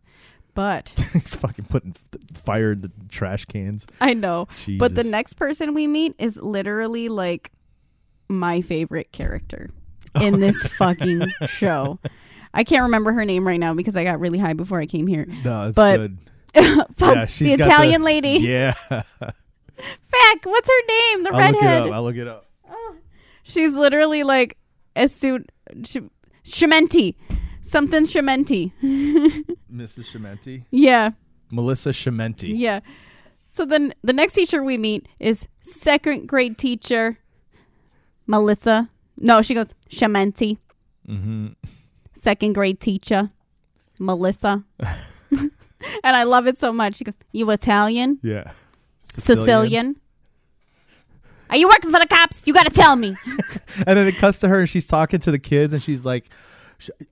but 0.55 0.89
He's 1.13 1.35
fucking 1.35 1.67
putting 1.67 1.95
fire 2.45 2.73
in 2.73 2.81
the 2.81 2.91
trash 3.09 3.45
cans. 3.45 3.87
I 4.01 4.15
know. 4.15 4.49
But 4.79 4.97
the 4.97 5.05
next 5.05 5.35
person 5.35 5.75
we 5.75 5.87
meet 5.87 6.17
is 6.19 6.37
literally 6.37 7.09
like 7.09 7.53
my 8.29 8.61
favorite 8.61 9.13
character 9.13 9.71
oh 10.17 10.27
in 10.27 10.41
this 10.41 10.67
fucking 10.67 11.31
show. 11.47 12.01
I 12.53 12.65
can't 12.65 12.83
remember 12.83 13.13
her 13.13 13.25
name 13.25 13.47
right 13.47 13.61
now 13.61 13.75
because 13.75 13.97
I 13.97 14.05
got 14.05 14.19
really 14.21 14.39
high 14.39 14.55
before 14.55 14.81
I 14.81 14.87
came 14.87 15.07
here. 15.07 15.27
No, 15.45 15.69
it's 15.69 15.77
But- 15.77 15.97
good. 15.97 16.19
Yeah, 16.99 17.27
she's 17.27 17.49
the 17.57 17.65
Italian 17.65 18.03
lady. 18.03 18.39
Yeah. 18.39 18.73
Fuck, 18.91 20.45
what's 20.45 20.69
her 20.69 20.87
name? 20.89 21.23
The 21.23 21.31
redhead. 21.33 21.55
I'll 21.55 21.55
look 21.55 21.63
it 21.63 21.67
redhead. 21.67 21.83
up. 21.89 21.93
I'll 21.93 22.03
look 22.03 22.17
it 22.17 22.29
up. 22.29 22.51
Oh, 22.69 22.97
She's 23.45 23.75
literally 23.75 24.23
like 24.25 24.59
as 24.97 25.15
soon 25.15 25.47
Sh- 25.85 25.99
Schemmenti. 26.45 27.15
Something 27.63 28.03
Schemmenti. 28.05 28.73
Mrs. 29.73 30.05
Schemmenti. 30.13 30.65
yeah. 30.71 31.11
Melissa 31.53 31.91
Schemmenti. 31.91 32.53
Yeah. 32.57 32.81
So 33.53 33.65
then 33.65 33.95
the 34.03 34.13
next 34.13 34.33
teacher 34.35 34.63
we 34.63 34.77
meet 34.77 35.09
is 35.21 35.47
second 35.63 36.27
grade 36.29 36.59
teacher 36.59 37.19
Melissa. 38.27 38.91
No, 39.17 39.41
she 39.43 39.55
goes 39.55 39.69
Schemmenti. 39.89 40.59
Mm-hmm. 41.09 41.49
Second 42.21 42.53
grade 42.53 42.81
teacher 42.81 43.31
Melissa. 43.99 44.63
and 45.31 45.51
I 46.05 46.25
love 46.25 46.47
it 46.47 46.59
so 46.59 46.71
much. 46.71 46.97
She 46.97 47.05
goes, 47.05 47.15
"You 47.33 47.51
Italian? 47.51 48.19
Yeah. 48.23 48.53
Sicilian? 49.17 49.97
Are 51.49 51.57
you 51.57 51.67
working 51.67 51.91
for 51.91 51.99
the 51.99 52.07
cops? 52.07 52.47
You 52.47 52.53
got 52.53 52.65
to 52.65 52.71
tell 52.71 52.97
me." 52.97 53.17
And 53.87 53.97
then 53.97 54.09
it 54.09 54.19
cuts 54.19 54.41
to 54.41 54.49
her 54.49 54.59
and 54.59 54.69
she's 54.69 54.87
talking 54.87 55.21
to 55.21 55.31
the 55.31 55.39
kids 55.39 55.73
and 55.73 55.81
she's 55.81 56.05
like, 56.05 56.29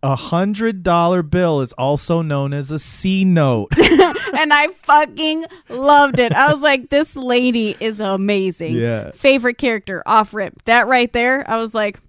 a 0.03 0.17
hundred 0.17 0.83
dollar 0.83 1.23
bill 1.23 1.61
is 1.61 1.73
also 1.75 2.21
known 2.21 2.53
as 2.53 2.73
a 2.73 2.81
C 2.81 3.25
note. 3.25 3.69
and 3.79 4.53
I 4.53 4.67
fucking 4.83 5.47
loved 5.69 6.19
it. 6.19 6.33
I 6.35 6.53
was 6.53 6.61
like, 6.61 6.91
"This 6.91 7.15
lady 7.15 7.77
is 7.79 8.01
amazing." 8.01 8.75
Yeah. 8.75 9.13
Favorite 9.13 9.57
character 9.57 10.03
off 10.05 10.35
rip. 10.35 10.65
That 10.65 10.89
right 10.89 11.13
there, 11.13 11.49
I 11.49 11.57
was 11.57 11.75
like, 11.75 12.01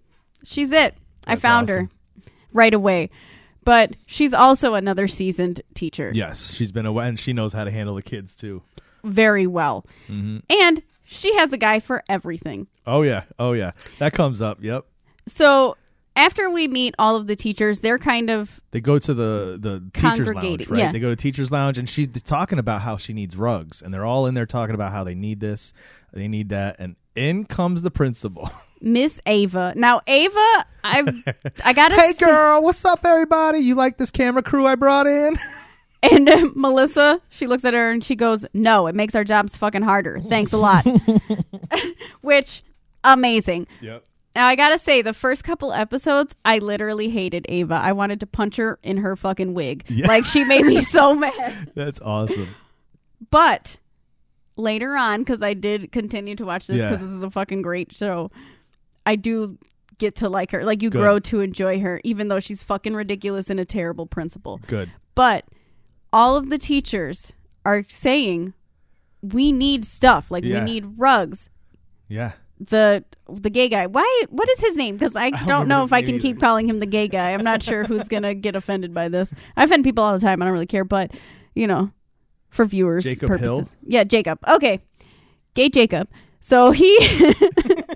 "She's 0.43 0.71
it." 0.71 0.95
I 1.25 1.35
That's 1.35 1.41
found 1.41 1.69
her 1.69 1.77
awesome. 1.81 1.91
Right 2.53 2.73
away. 2.73 3.09
But 3.65 3.95
she's 4.05 4.33
also 4.33 4.73
another 4.73 5.07
seasoned 5.07 5.62
teacher. 5.75 6.12
yes, 6.13 6.53
she's 6.53 6.71
been 6.71 6.85
away 6.85 7.07
and 7.07 7.19
she 7.19 7.33
knows 7.33 7.53
how 7.53 7.63
to 7.65 7.71
handle 7.71 7.95
the 7.95 8.01
kids 8.01 8.35
too. 8.35 8.63
Very 9.03 9.45
well. 9.47 9.85
Mhm. 10.07 10.41
And 10.49 10.81
she 11.05 11.35
has 11.35 11.53
a 11.53 11.57
guy 11.57 11.79
for 11.79 12.03
everything. 12.09 12.67
Oh 12.88 13.01
yeah, 13.03 13.23
oh 13.38 13.53
yeah, 13.53 13.71
that 13.99 14.13
comes 14.13 14.41
up. 14.41 14.59
Yep. 14.63 14.85
So 15.27 15.75
after 16.15 16.49
we 16.49 16.67
meet 16.67 16.95
all 16.97 17.15
of 17.15 17.27
the 17.27 17.35
teachers, 17.35 17.81
they're 17.81 17.99
kind 17.99 18.29
of 18.29 18.59
They 18.71 18.81
go 18.81 18.97
to 18.97 19.13
the 19.13 19.57
the 19.59 19.83
teachers 19.93 20.33
lounge, 20.33 20.67
right? 20.67 20.79
yeah. 20.79 20.91
They 20.91 20.99
go 20.99 21.09
to 21.09 21.15
teachers 21.15 21.51
lounge 21.51 21.77
and 21.77 21.88
she's 21.89 22.07
talking 22.23 22.59
about 22.59 22.81
how 22.81 22.97
she 22.97 23.13
needs 23.13 23.35
rugs, 23.35 23.81
and 23.81 23.93
they're 23.93 24.05
all 24.05 24.25
in 24.25 24.33
there 24.33 24.45
talking 24.47 24.73
about 24.75 24.91
how 24.91 25.03
they 25.03 25.15
need 25.15 25.39
this, 25.41 25.73
they 26.13 26.27
need 26.27 26.49
that, 26.49 26.77
and 26.79 26.95
in 27.15 27.45
comes 27.45 27.81
the 27.83 27.91
principal. 27.91 28.49
Miss 28.81 29.19
Ava. 29.25 29.73
Now 29.75 30.01
Ava, 30.07 30.65
I've 30.83 31.09
I 31.65 31.73
gotta 31.73 31.95
hey 31.95 32.13
say- 32.13 32.25
girl, 32.25 32.61
what's 32.63 32.83
up, 32.85 33.05
everybody? 33.05 33.59
You 33.59 33.75
like 33.75 33.97
this 33.97 34.11
camera 34.11 34.43
crew 34.43 34.65
I 34.67 34.75
brought 34.75 35.07
in? 35.07 35.37
And 36.01 36.29
uh, 36.29 36.45
Melissa, 36.55 37.19
she 37.27 37.45
looks 37.45 37.65
at 37.65 37.73
her 37.73 37.91
and 37.91 38.01
she 38.01 38.15
goes, 38.15 38.45
"No, 38.53 38.87
it 38.87 38.95
makes 38.95 39.15
our 39.15 39.25
jobs 39.25 39.57
fucking 39.57 39.81
harder. 39.81 40.21
Thanks 40.29 40.53
a 40.53 40.57
lot." 40.57 40.87
Which 42.21 42.63
amazing. 43.03 43.67
Yep. 43.81 44.05
Now 44.33 44.47
I 44.47 44.55
gotta 44.55 44.77
say, 44.77 45.01
the 45.01 45.11
first 45.13 45.43
couple 45.43 45.73
episodes, 45.73 46.35
I 46.45 46.59
literally 46.59 47.09
hated 47.09 47.45
Ava. 47.49 47.73
I 47.75 47.91
wanted 47.91 48.21
to 48.21 48.27
punch 48.27 48.55
her 48.55 48.79
in 48.81 48.95
her 48.95 49.17
fucking 49.17 49.53
wig. 49.53 49.83
Yeah. 49.89 50.07
Like 50.07 50.23
she 50.23 50.45
made 50.45 50.65
me 50.65 50.79
so 50.79 51.13
mad. 51.13 51.71
That's 51.75 51.99
awesome. 51.99 52.55
But 53.29 53.75
later 54.55 54.95
on, 54.95 55.19
because 55.19 55.41
I 55.41 55.53
did 55.53 55.91
continue 55.91 56.35
to 56.37 56.45
watch 56.45 56.67
this 56.67 56.77
Yeah. 56.79 56.85
because 56.85 57.01
this 57.01 57.09
is 57.11 57.23
a 57.23 57.29
fucking 57.29 57.61
great 57.61 57.93
show, 57.93 58.31
I 59.09 59.15
do 59.15 59.57
get 59.97 60.15
to 60.17 60.29
like 60.29 60.51
her. 60.51 60.63
Like 60.63 60.83
you 60.83 60.91
Good. 60.91 60.99
grow 60.99 61.17
to 61.19 61.39
enjoy 61.39 61.79
her, 61.79 61.99
even 62.03 62.27
though 62.27 62.39
she's 62.39 62.61
fucking 62.61 62.93
ridiculous 62.93 63.49
and 63.49 63.59
a 63.59 63.65
terrible 63.65 64.05
principal. 64.05 64.61
Good. 64.67 64.91
But 65.15 65.45
all 66.13 66.35
of 66.37 66.51
the 66.51 66.59
teachers 66.59 67.33
are 67.65 67.83
saying 67.87 68.53
we 69.23 69.51
need 69.51 69.83
stuff. 69.85 70.29
Like 70.29 70.43
Yeah. 70.43 70.59
we 70.59 70.65
need 70.65 70.93
rugs. 70.97 71.49
Yeah. 72.07 72.33
The 72.59 73.03
the 73.27 73.49
gay 73.49 73.67
guy. 73.67 73.87
Why? 73.87 74.23
What 74.29 74.47
is 74.49 74.59
his 74.59 74.75
name? 74.75 74.95
Because 74.95 75.15
I, 75.25 75.31
don't 75.31 75.47
don't, 75.47 75.67
know 75.67 75.83
if 75.83 75.91
I 75.91 76.01
can 76.03 76.11
name 76.11 76.21
keep 76.21 76.39
calling 76.39 76.69
him 76.69 76.79
the 76.79 76.85
gay 76.85 77.07
guy. 77.07 77.31
I'm 77.31 77.43
not 77.43 77.63
sure 77.63 77.83
who's 77.83 78.07
gonna 78.07 78.35
get 78.35 78.55
offended 78.55 78.93
by 78.93 79.09
this. 79.09 79.33
I 79.57 79.63
offend 79.63 79.83
people 79.85 80.03
all 80.03 80.13
the 80.13 80.19
time. 80.19 80.39
I 80.41 80.45
don't 80.45 80.53
really 80.53 80.67
care, 80.67 80.83
but 80.85 81.11
you 81.55 81.65
know, 81.65 81.89
for 82.49 82.63
viewers' 82.65 83.05
Jacob 83.05 83.27
purposes. 83.27 83.71
Hill? 83.71 83.77
Yeah, 83.87 84.03
Jacob. 84.03 84.37
Okay, 84.47 84.81
gay 85.55 85.69
Jacob. 85.69 86.09
So 86.41 86.71
he 86.71 86.95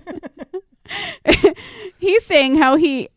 he's 1.98 2.26
saying 2.26 2.56
how 2.56 2.76
he 2.76 3.10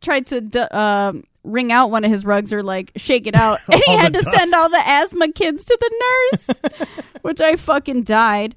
tried 0.00 0.26
to 0.28 0.78
um, 0.78 1.24
wring 1.44 1.72
out 1.72 1.90
one 1.90 2.04
of 2.04 2.10
his 2.10 2.24
rugs 2.24 2.52
or 2.52 2.62
like 2.62 2.92
shake 2.96 3.26
it 3.26 3.34
out, 3.34 3.58
and 3.72 3.82
he 3.86 3.96
had 3.96 4.12
to 4.14 4.22
send 4.22 4.54
all 4.54 4.68
the 4.68 4.82
asthma 4.88 5.32
kids 5.32 5.64
to 5.64 5.78
the 5.80 6.02
nurse, 6.32 6.88
which 7.22 7.40
I 7.40 7.56
fucking 7.56 8.02
died. 8.04 8.54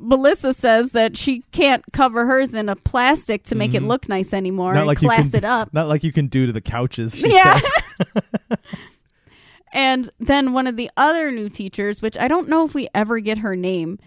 Melissa 0.00 0.54
says 0.54 0.92
that 0.92 1.16
she 1.16 1.42
can't 1.50 1.82
cover 1.92 2.24
hers 2.26 2.54
in 2.54 2.68
a 2.68 2.76
plastic 2.76 3.42
to 3.44 3.56
make 3.56 3.74
it 3.74 3.82
look 3.82 4.08
nice 4.08 4.32
anymore 4.32 4.72
and 4.74 4.86
Mm-hmm. 4.88 5.04
you 5.04 5.08
class 5.08 5.30
can, 5.30 5.38
it 5.38 5.44
up. 5.44 5.74
Not 5.74 5.88
like 5.88 6.04
you 6.04 6.12
can 6.12 6.28
do 6.28 6.46
to 6.46 6.52
the 6.52 6.60
couches. 6.60 7.16
She 7.16 7.28
Yeah. 7.34 7.58
says. 7.58 8.58
And 9.72 10.08
then 10.18 10.52
one 10.52 10.66
of 10.66 10.76
the 10.76 10.90
other 10.96 11.30
new 11.30 11.48
teachers, 11.48 12.00
which 12.00 12.16
I 12.16 12.26
don't 12.28 12.48
know 12.48 12.64
if 12.64 12.74
we 12.74 12.88
ever 12.94 13.20
get 13.20 13.38
her 13.38 13.54
name. 13.54 13.98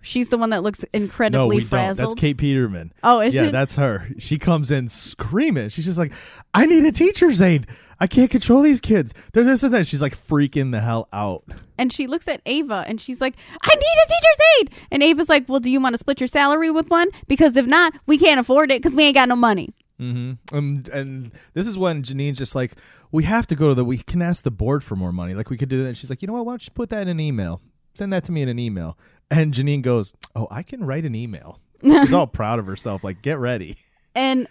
She's 0.00 0.28
the 0.28 0.38
one 0.38 0.50
that 0.50 0.62
looks 0.62 0.82
No, 0.82 0.88
incredibly 1.00 1.48
we 1.56 1.60
don't. 1.60 1.68
frazzled. 1.68 2.10
That's 2.10 2.20
Kate 2.20 2.36
Peterman. 2.36 2.92
Oh, 3.02 3.20
is 3.20 3.34
yeah, 3.34 3.44
it? 3.44 3.52
that's 3.52 3.74
her. 3.74 4.08
She 4.18 4.38
comes 4.38 4.70
in 4.70 4.88
screaming. 4.88 5.68
She's 5.70 5.84
just 5.84 5.98
like, 5.98 6.12
"I 6.54 6.66
need 6.66 6.84
a 6.84 6.92
teacher's 6.92 7.40
aide. 7.40 7.66
I 8.00 8.06
can't 8.06 8.30
control 8.30 8.62
these 8.62 8.80
kids. 8.80 9.12
They're 9.32 9.42
this 9.44 9.62
and 9.64 9.74
that." 9.74 9.86
She's 9.86 10.00
like 10.00 10.16
freaking 10.28 10.70
the 10.72 10.80
hell 10.80 11.08
out. 11.12 11.44
and 11.76 11.92
she 11.92 12.06
looks 12.06 12.28
at 12.28 12.40
Ava 12.46 12.84
and 12.86 13.00
she's 13.00 13.20
like, 13.20 13.34
I 13.62 13.74
need 13.74 13.80
a 14.04 14.08
teacher's 14.08 14.40
aide. 14.60 14.86
And 14.92 15.02
Ava's 15.02 15.28
like, 15.28 15.48
Well, 15.48 15.60
do 15.60 15.70
you 15.70 15.80
want 15.80 15.94
to 15.94 15.98
split 15.98 16.20
your 16.20 16.28
salary 16.28 16.70
with 16.70 16.88
one? 16.90 17.08
Because 17.26 17.56
if 17.56 17.66
not, 17.66 17.92
we 18.06 18.18
can't 18.18 18.38
afford 18.40 18.70
it 18.70 18.80
because 18.82 18.94
we 18.94 19.04
ain't 19.04 19.14
got 19.14 19.28
no 19.28 19.36
money. 19.36 19.74
Mm-hmm. 20.00 20.56
And 20.56 20.88
and 20.88 21.32
this 21.54 21.66
is 21.66 21.76
when 21.76 22.04
Janine's 22.04 22.38
just 22.38 22.54
like, 22.54 22.76
"We 23.10 23.24
have 23.24 23.48
to 23.48 23.56
go 23.56 23.68
to 23.70 23.74
the. 23.74 23.84
We 23.84 23.98
can 23.98 24.22
ask 24.22 24.44
the 24.44 24.50
board 24.52 24.84
for 24.84 24.94
more 24.94 25.10
money. 25.10 25.34
Like 25.34 25.50
we 25.50 25.56
could 25.58 25.68
do 25.68 25.82
that." 25.82 25.88
And 25.88 25.98
she's 25.98 26.08
like, 26.08 26.22
"You 26.22 26.28
know 26.28 26.34
what? 26.34 26.46
Why 26.46 26.52
don't 26.52 26.64
you 26.64 26.70
put 26.72 26.90
that 26.90 27.02
in 27.02 27.08
an 27.08 27.18
email? 27.18 27.60
Send 27.98 28.12
that 28.12 28.24
to 28.24 28.32
me 28.32 28.42
in 28.42 28.48
an 28.48 28.58
email." 28.58 28.96
And 29.30 29.52
Janine 29.52 29.82
goes, 29.82 30.14
"Oh, 30.34 30.48
I 30.50 30.62
can 30.62 30.84
write 30.84 31.04
an 31.04 31.14
email." 31.14 31.60
She's 31.82 32.12
all 32.12 32.26
proud 32.26 32.58
of 32.58 32.66
herself. 32.66 33.04
Like, 33.04 33.22
get 33.22 33.38
ready. 33.38 33.76
And 34.14 34.48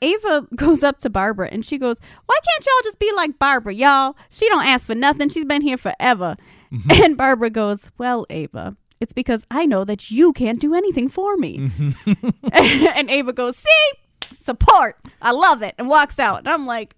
Ava 0.00 0.46
goes 0.56 0.82
up 0.82 0.98
to 1.00 1.10
Barbara 1.10 1.48
and 1.50 1.64
she 1.64 1.78
goes, 1.78 1.98
Why 2.26 2.38
can't 2.46 2.66
y'all 2.66 2.84
just 2.84 2.98
be 2.98 3.10
like 3.14 3.38
Barbara, 3.38 3.74
y'all? 3.74 4.16
She 4.30 4.48
don't 4.48 4.66
ask 4.66 4.86
for 4.86 4.94
nothing. 4.94 5.28
She's 5.28 5.44
been 5.44 5.62
here 5.62 5.76
forever. 5.76 6.36
Mm-hmm. 6.72 6.90
And 7.04 7.16
Barbara 7.16 7.50
goes, 7.50 7.90
Well, 7.98 8.26
Ava, 8.30 8.76
it's 9.00 9.12
because 9.12 9.44
I 9.50 9.66
know 9.66 9.84
that 9.84 10.10
you 10.10 10.32
can't 10.32 10.60
do 10.60 10.74
anything 10.74 11.08
for 11.08 11.36
me. 11.36 11.58
Mm-hmm. 11.58 12.48
and 12.52 13.10
Ava 13.10 13.32
goes, 13.32 13.58
See, 13.58 14.36
support. 14.40 14.96
I 15.20 15.32
love 15.32 15.62
it. 15.62 15.74
And 15.78 15.88
walks 15.88 16.18
out. 16.18 16.38
And 16.38 16.48
I'm 16.48 16.66
like, 16.66 16.96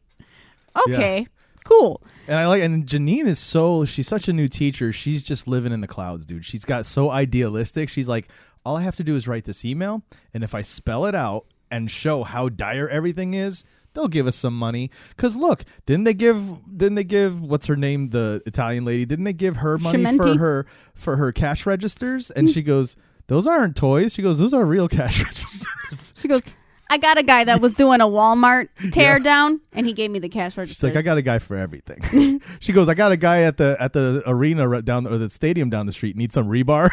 Okay, 0.89 1.27
cool. 1.65 2.03
And 2.29 2.39
I 2.39 2.47
like, 2.47 2.63
and 2.63 2.87
Janine 2.87 3.27
is 3.27 3.39
so, 3.39 3.85
she's 3.85 4.09
such 4.09 4.29
a 4.29 4.33
new 4.33 4.49
teacher. 4.49 4.93
She's 4.93 5.25
just 5.25 5.49
living 5.49 5.73
in 5.73 5.81
the 5.81 5.89
clouds, 5.89 6.25
dude. 6.25 6.45
She's 6.45 6.65
got 6.65 6.87
so 6.87 7.11
idealistic. 7.11 7.89
She's 7.89 8.09
like, 8.09 8.29
all 8.65 8.77
I 8.77 8.83
have 8.83 8.97
to 8.97 9.05
do 9.05 9.17
is 9.17 9.29
write 9.29 9.45
this 9.45 9.65
email. 9.65 10.03
And 10.33 10.45
if 10.45 10.55
I 10.55 10.63
spell 10.63 11.07
it 11.07 11.15
out 11.15 11.47
and 11.71 11.91
show 11.91 12.23
how 12.23 12.49
dire 12.49 12.89
everything 12.89 13.35
is, 13.35 13.65
they'll 13.95 14.09
give 14.09 14.27
us 14.27 14.37
some 14.37 14.57
money. 14.57 14.91
Cause 15.17 15.37
look, 15.37 15.65
didn't 15.87 16.05
they 16.05 16.15
give 16.15 16.39
didn't 16.77 16.95
they 16.95 17.05
give 17.05 17.41
what's 17.41 17.67
her 17.67 17.77
name, 17.77 18.11
the 18.11 18.43
Italian 18.47 18.85
lady, 18.85 19.05
didn't 19.05 19.25
they 19.25 19.33
give 19.33 19.57
her 19.57 19.79
money 19.79 20.05
for 20.17 20.39
her 20.39 20.67
for 20.95 21.17
her 21.17 21.33
cash 21.33 21.67
registers? 21.67 22.31
And 22.31 22.51
she 22.51 22.63
goes, 22.63 22.97
Those 23.27 23.47
aren't 23.47 23.77
toys. 23.77 24.15
She 24.15 24.23
goes, 24.23 24.39
Those 24.39 24.53
are 24.53 24.65
real 24.65 24.89
cash 24.89 25.23
registers. 25.25 26.13
She 26.17 26.29
goes, 26.29 26.43
I 26.91 26.99
got 26.99 27.19
a 27.19 27.23
guy 27.23 27.45
that 27.45 27.61
was 27.61 27.75
doing 27.75 28.01
a 28.01 28.05
Walmart 28.07 28.69
tear 28.93 29.13
Yeah. 29.19 29.19
down, 29.19 29.61
and 29.73 29.87
he 29.87 29.93
gave 29.93 30.11
me 30.11 30.19
the 30.19 30.29
cash 30.29 30.57
register. 30.57 30.87
She's 30.89 30.95
like, 30.95 30.99
I 30.99 31.03
got 31.03 31.17
a 31.17 31.23
guy 31.23 31.39
for 31.39 31.57
everything. 31.57 32.41
she 32.61 32.73
goes, 32.73 32.89
I 32.89 32.95
got 32.95 33.11
a 33.13 33.17
guy 33.17 33.43
at 33.43 33.57
the 33.57 33.77
at 33.81 33.93
the 33.95 34.23
arena 34.27 34.69
right 34.69 34.85
down 34.85 35.07
or 35.07 35.17
the 35.19 35.31
stadium 35.31 35.71
down 35.71 35.87
the 35.87 35.93
street. 35.93 36.17
Need 36.17 36.33
some 36.33 36.47
rebar. 36.47 36.91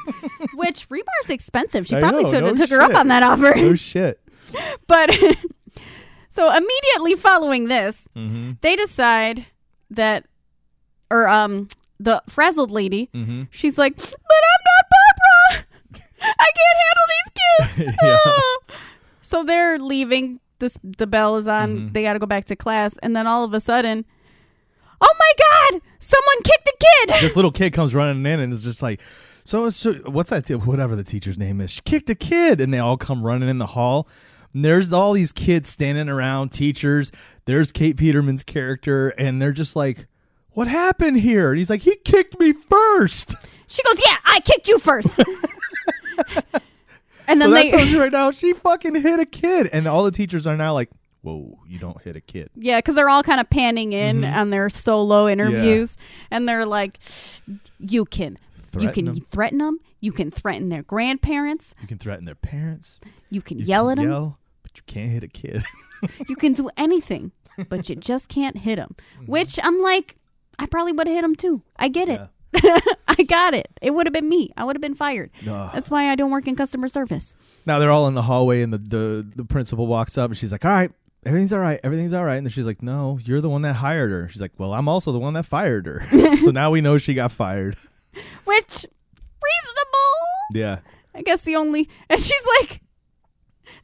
Which 0.54 0.88
rebar's 0.88 1.28
expensive. 1.30 1.86
She 1.86 1.96
I 1.96 2.00
probably 2.00 2.24
know, 2.24 2.30
have 2.32 2.42
no 2.44 2.54
took 2.54 2.70
her 2.70 2.80
up 2.80 2.94
on 2.94 3.08
that 3.08 3.22
offer. 3.22 3.52
oh 3.56 3.74
shit. 3.74 4.20
but 4.86 5.10
so 6.30 6.50
immediately 6.50 7.14
following 7.14 7.66
this, 7.68 8.08
Mm-hmm. 8.16 8.52
they 8.60 8.76
decide 8.76 9.46
that, 9.90 10.24
or 11.10 11.28
um, 11.28 11.68
the 12.00 12.22
frazzled 12.28 12.70
lady, 12.70 13.08
Mm-hmm. 13.14 13.42
she's 13.50 13.78
like, 13.78 13.96
"But 13.96 14.04
I'm 14.06 14.64
not 14.66 14.84
Barbara. 14.90 15.66
I 16.22 16.50
can't 16.56 16.78
handle 16.84 17.06
these 17.14 17.30
kids." 17.86 17.98
Yeah. 18.02 18.76
Ah." 19.24 19.26
So 19.26 19.42
they're 19.44 19.78
leaving. 19.78 20.40
This 20.60 20.78
the 20.82 21.06
bell 21.06 21.36
is 21.36 21.46
on. 21.48 21.76
Mhm. 21.90 21.92
They 21.92 22.02
got 22.02 22.12
to 22.12 22.18
go 22.18 22.26
back 22.26 22.44
to 22.46 22.56
class, 22.56 22.96
and 23.02 23.16
then 23.16 23.26
all 23.26 23.44
of 23.44 23.52
a 23.54 23.60
sudden, 23.60 24.04
oh 25.00 25.14
my 25.18 25.32
god! 25.72 25.80
Someone 25.98 26.42
kicked 26.44 26.68
a 26.68 26.76
kid. 27.08 27.22
this 27.22 27.36
little 27.36 27.50
kid 27.52 27.72
comes 27.72 27.94
running 27.94 28.24
in 28.24 28.40
and 28.40 28.52
is 28.52 28.62
just 28.64 28.80
like, 28.82 29.00
so, 29.44 29.68
so 29.70 29.94
what's 30.06 30.30
that? 30.30 30.46
T- 30.46 30.54
whatever 30.54 30.94
the 30.96 31.04
teacher's 31.04 31.36
name 31.36 31.60
is, 31.60 31.72
she 31.72 31.80
kicked 31.82 32.08
a 32.08 32.14
kid, 32.14 32.60
and 32.60 32.72
they 32.72 32.78
all 32.78 32.96
come 32.96 33.22
running 33.24 33.48
in 33.48 33.58
the 33.58 33.66
hall. 33.66 34.08
And 34.54 34.64
there's 34.64 34.92
all 34.92 35.12
these 35.12 35.32
kids 35.32 35.68
standing 35.68 36.08
around, 36.08 36.50
teachers. 36.50 37.10
There's 37.46 37.72
Kate 37.72 37.96
Peterman's 37.96 38.44
character, 38.44 39.08
and 39.18 39.42
they're 39.42 39.52
just 39.52 39.74
like, 39.74 40.06
"What 40.50 40.68
happened 40.68 41.18
here?" 41.18 41.50
And 41.50 41.58
he's 41.58 41.68
like, 41.68 41.82
"He 41.82 41.96
kicked 42.04 42.38
me 42.38 42.52
first. 42.52 43.34
She 43.66 43.82
goes, 43.82 44.00
"Yeah, 44.06 44.16
I 44.24 44.38
kicked 44.40 44.68
you 44.68 44.78
first. 44.78 45.20
and 47.28 47.38
So 47.40 47.44
then 47.46 47.50
that 47.54 47.62
they, 47.62 47.70
tells 47.70 47.88
you 47.90 48.00
right 48.00 48.12
now, 48.12 48.30
she 48.30 48.52
fucking 48.52 48.94
hit 48.96 49.20
a 49.20 49.26
kid, 49.26 49.68
and 49.72 49.86
all 49.86 50.04
the 50.04 50.10
teachers 50.10 50.46
are 50.46 50.56
now 50.56 50.74
like, 50.74 50.90
"Whoa, 51.22 51.58
you 51.66 51.78
don't 51.78 52.00
hit 52.02 52.16
a 52.16 52.20
kid." 52.20 52.50
Yeah, 52.56 52.78
because 52.78 52.94
they're 52.94 53.08
all 53.08 53.22
kind 53.22 53.40
of 53.40 53.48
panning 53.50 53.92
in 53.92 54.20
Mhm. 54.22 54.36
on 54.36 54.50
their 54.50 54.68
solo 54.70 55.28
interviews, 55.28 55.96
and 56.30 56.48
they're 56.48 56.66
like, 56.66 56.98
"You 57.78 58.04
can, 58.04 58.38
you 58.78 58.90
can 58.90 59.06
can 59.06 59.08
'em. 59.08 59.16
threaten 59.30 59.58
them. 59.58 59.78
You 60.00 60.12
can 60.12 60.30
threaten 60.30 60.68
their 60.68 60.82
grandparents. 60.82 61.74
You 61.80 61.88
can 61.88 61.98
threaten 61.98 62.24
their 62.26 62.34
parents. 62.34 63.00
You 63.30 63.40
can 63.40 63.58
You 63.58 63.64
yell 63.64 63.84
can 63.88 63.98
at 63.98 64.02
them. 64.02 64.10
yell, 64.10 64.38
but 64.62 64.76
you 64.76 64.82
can't 64.86 65.10
hit 65.10 65.22
a 65.24 65.28
kid. 65.28 65.62
You 66.28 66.36
can 66.36 66.52
do 66.52 66.68
anything, 66.76 67.32
but 67.70 67.88
you 67.88 67.96
just 68.10 68.28
can't 68.28 68.58
hit 68.58 68.76
them." 68.76 68.94
Mm-hmm. 69.16 69.32
Which 69.32 69.58
I'm 69.62 69.80
like, 69.80 70.16
I 70.58 70.66
probably 70.66 70.92
would 70.92 71.06
have 71.06 71.16
hit 71.16 71.24
him 71.24 71.34
too. 71.34 71.62
I 71.78 71.88
get 71.88 72.08
it. 72.10 72.20
I 73.18 73.22
got 73.22 73.54
it. 73.54 73.68
It 73.82 73.90
would 73.92 74.06
have 74.06 74.12
been 74.12 74.28
me. 74.28 74.50
I 74.56 74.64
would 74.64 74.76
have 74.76 74.80
been 74.80 74.94
fired. 74.94 75.30
Ugh. 75.48 75.70
That's 75.72 75.90
why 75.90 76.10
I 76.10 76.14
don't 76.14 76.30
work 76.30 76.48
in 76.48 76.56
customer 76.56 76.88
service. 76.88 77.34
Now 77.66 77.78
they're 77.78 77.90
all 77.90 78.06
in 78.08 78.14
the 78.14 78.22
hallway, 78.22 78.62
and 78.62 78.72
the, 78.72 78.78
the 78.78 79.32
the 79.36 79.44
principal 79.44 79.86
walks 79.86 80.18
up, 80.18 80.30
and 80.30 80.38
she's 80.38 80.52
like, 80.52 80.64
"All 80.64 80.70
right, 80.70 80.90
everything's 81.24 81.52
all 81.52 81.60
right, 81.60 81.80
everything's 81.84 82.12
all 82.12 82.24
right." 82.24 82.36
And 82.36 82.46
then 82.46 82.50
she's 82.50 82.66
like, 82.66 82.82
"No, 82.82 83.18
you're 83.22 83.40
the 83.40 83.50
one 83.50 83.62
that 83.62 83.74
hired 83.74 84.10
her." 84.10 84.28
She's 84.28 84.40
like, 84.40 84.52
"Well, 84.58 84.72
I'm 84.72 84.88
also 84.88 85.12
the 85.12 85.18
one 85.18 85.34
that 85.34 85.46
fired 85.46 85.86
her." 85.86 86.06
so 86.38 86.50
now 86.50 86.70
we 86.70 86.80
know 86.80 86.98
she 86.98 87.14
got 87.14 87.32
fired. 87.32 87.76
Which 88.44 88.86
reasonable. 89.42 90.20
Yeah, 90.52 90.78
I 91.14 91.22
guess 91.22 91.42
the 91.42 91.56
only 91.56 91.88
and 92.08 92.20
she's 92.20 92.46
like 92.60 92.80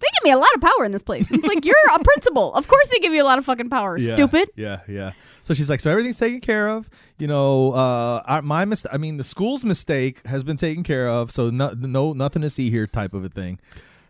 they 0.00 0.06
give 0.14 0.24
me 0.24 0.30
a 0.32 0.38
lot 0.38 0.48
of 0.54 0.60
power 0.60 0.84
in 0.84 0.92
this 0.92 1.02
place. 1.02 1.26
It's 1.30 1.46
like 1.46 1.64
you're 1.64 1.76
a 1.94 2.02
principal. 2.02 2.52
Of 2.54 2.66
course 2.68 2.88
they 2.88 2.98
give 2.98 3.12
you 3.12 3.22
a 3.22 3.28
lot 3.30 3.38
of 3.38 3.44
fucking 3.44 3.70
power. 3.70 3.96
yeah, 3.98 4.14
Stupid. 4.14 4.50
Yeah, 4.56 4.80
yeah. 4.88 5.12
So 5.42 5.54
she's 5.54 5.68
like, 5.70 5.80
"So 5.80 5.90
everything's 5.90 6.18
taken 6.18 6.40
care 6.40 6.68
of. 6.68 6.88
You 7.18 7.26
know, 7.28 7.72
uh, 7.72 8.22
our, 8.26 8.42
my 8.42 8.64
mis- 8.64 8.86
I 8.92 8.96
mean, 8.96 9.16
the 9.18 9.24
school's 9.24 9.64
mistake 9.64 10.26
has 10.26 10.42
been 10.42 10.56
taken 10.56 10.82
care 10.82 11.08
of. 11.08 11.30
So 11.30 11.50
no, 11.50 11.70
no, 11.78 12.12
nothing 12.14 12.42
to 12.42 12.50
see 12.50 12.70
here, 12.70 12.86
type 12.86 13.14
of 13.14 13.24
a 13.24 13.28
thing." 13.28 13.58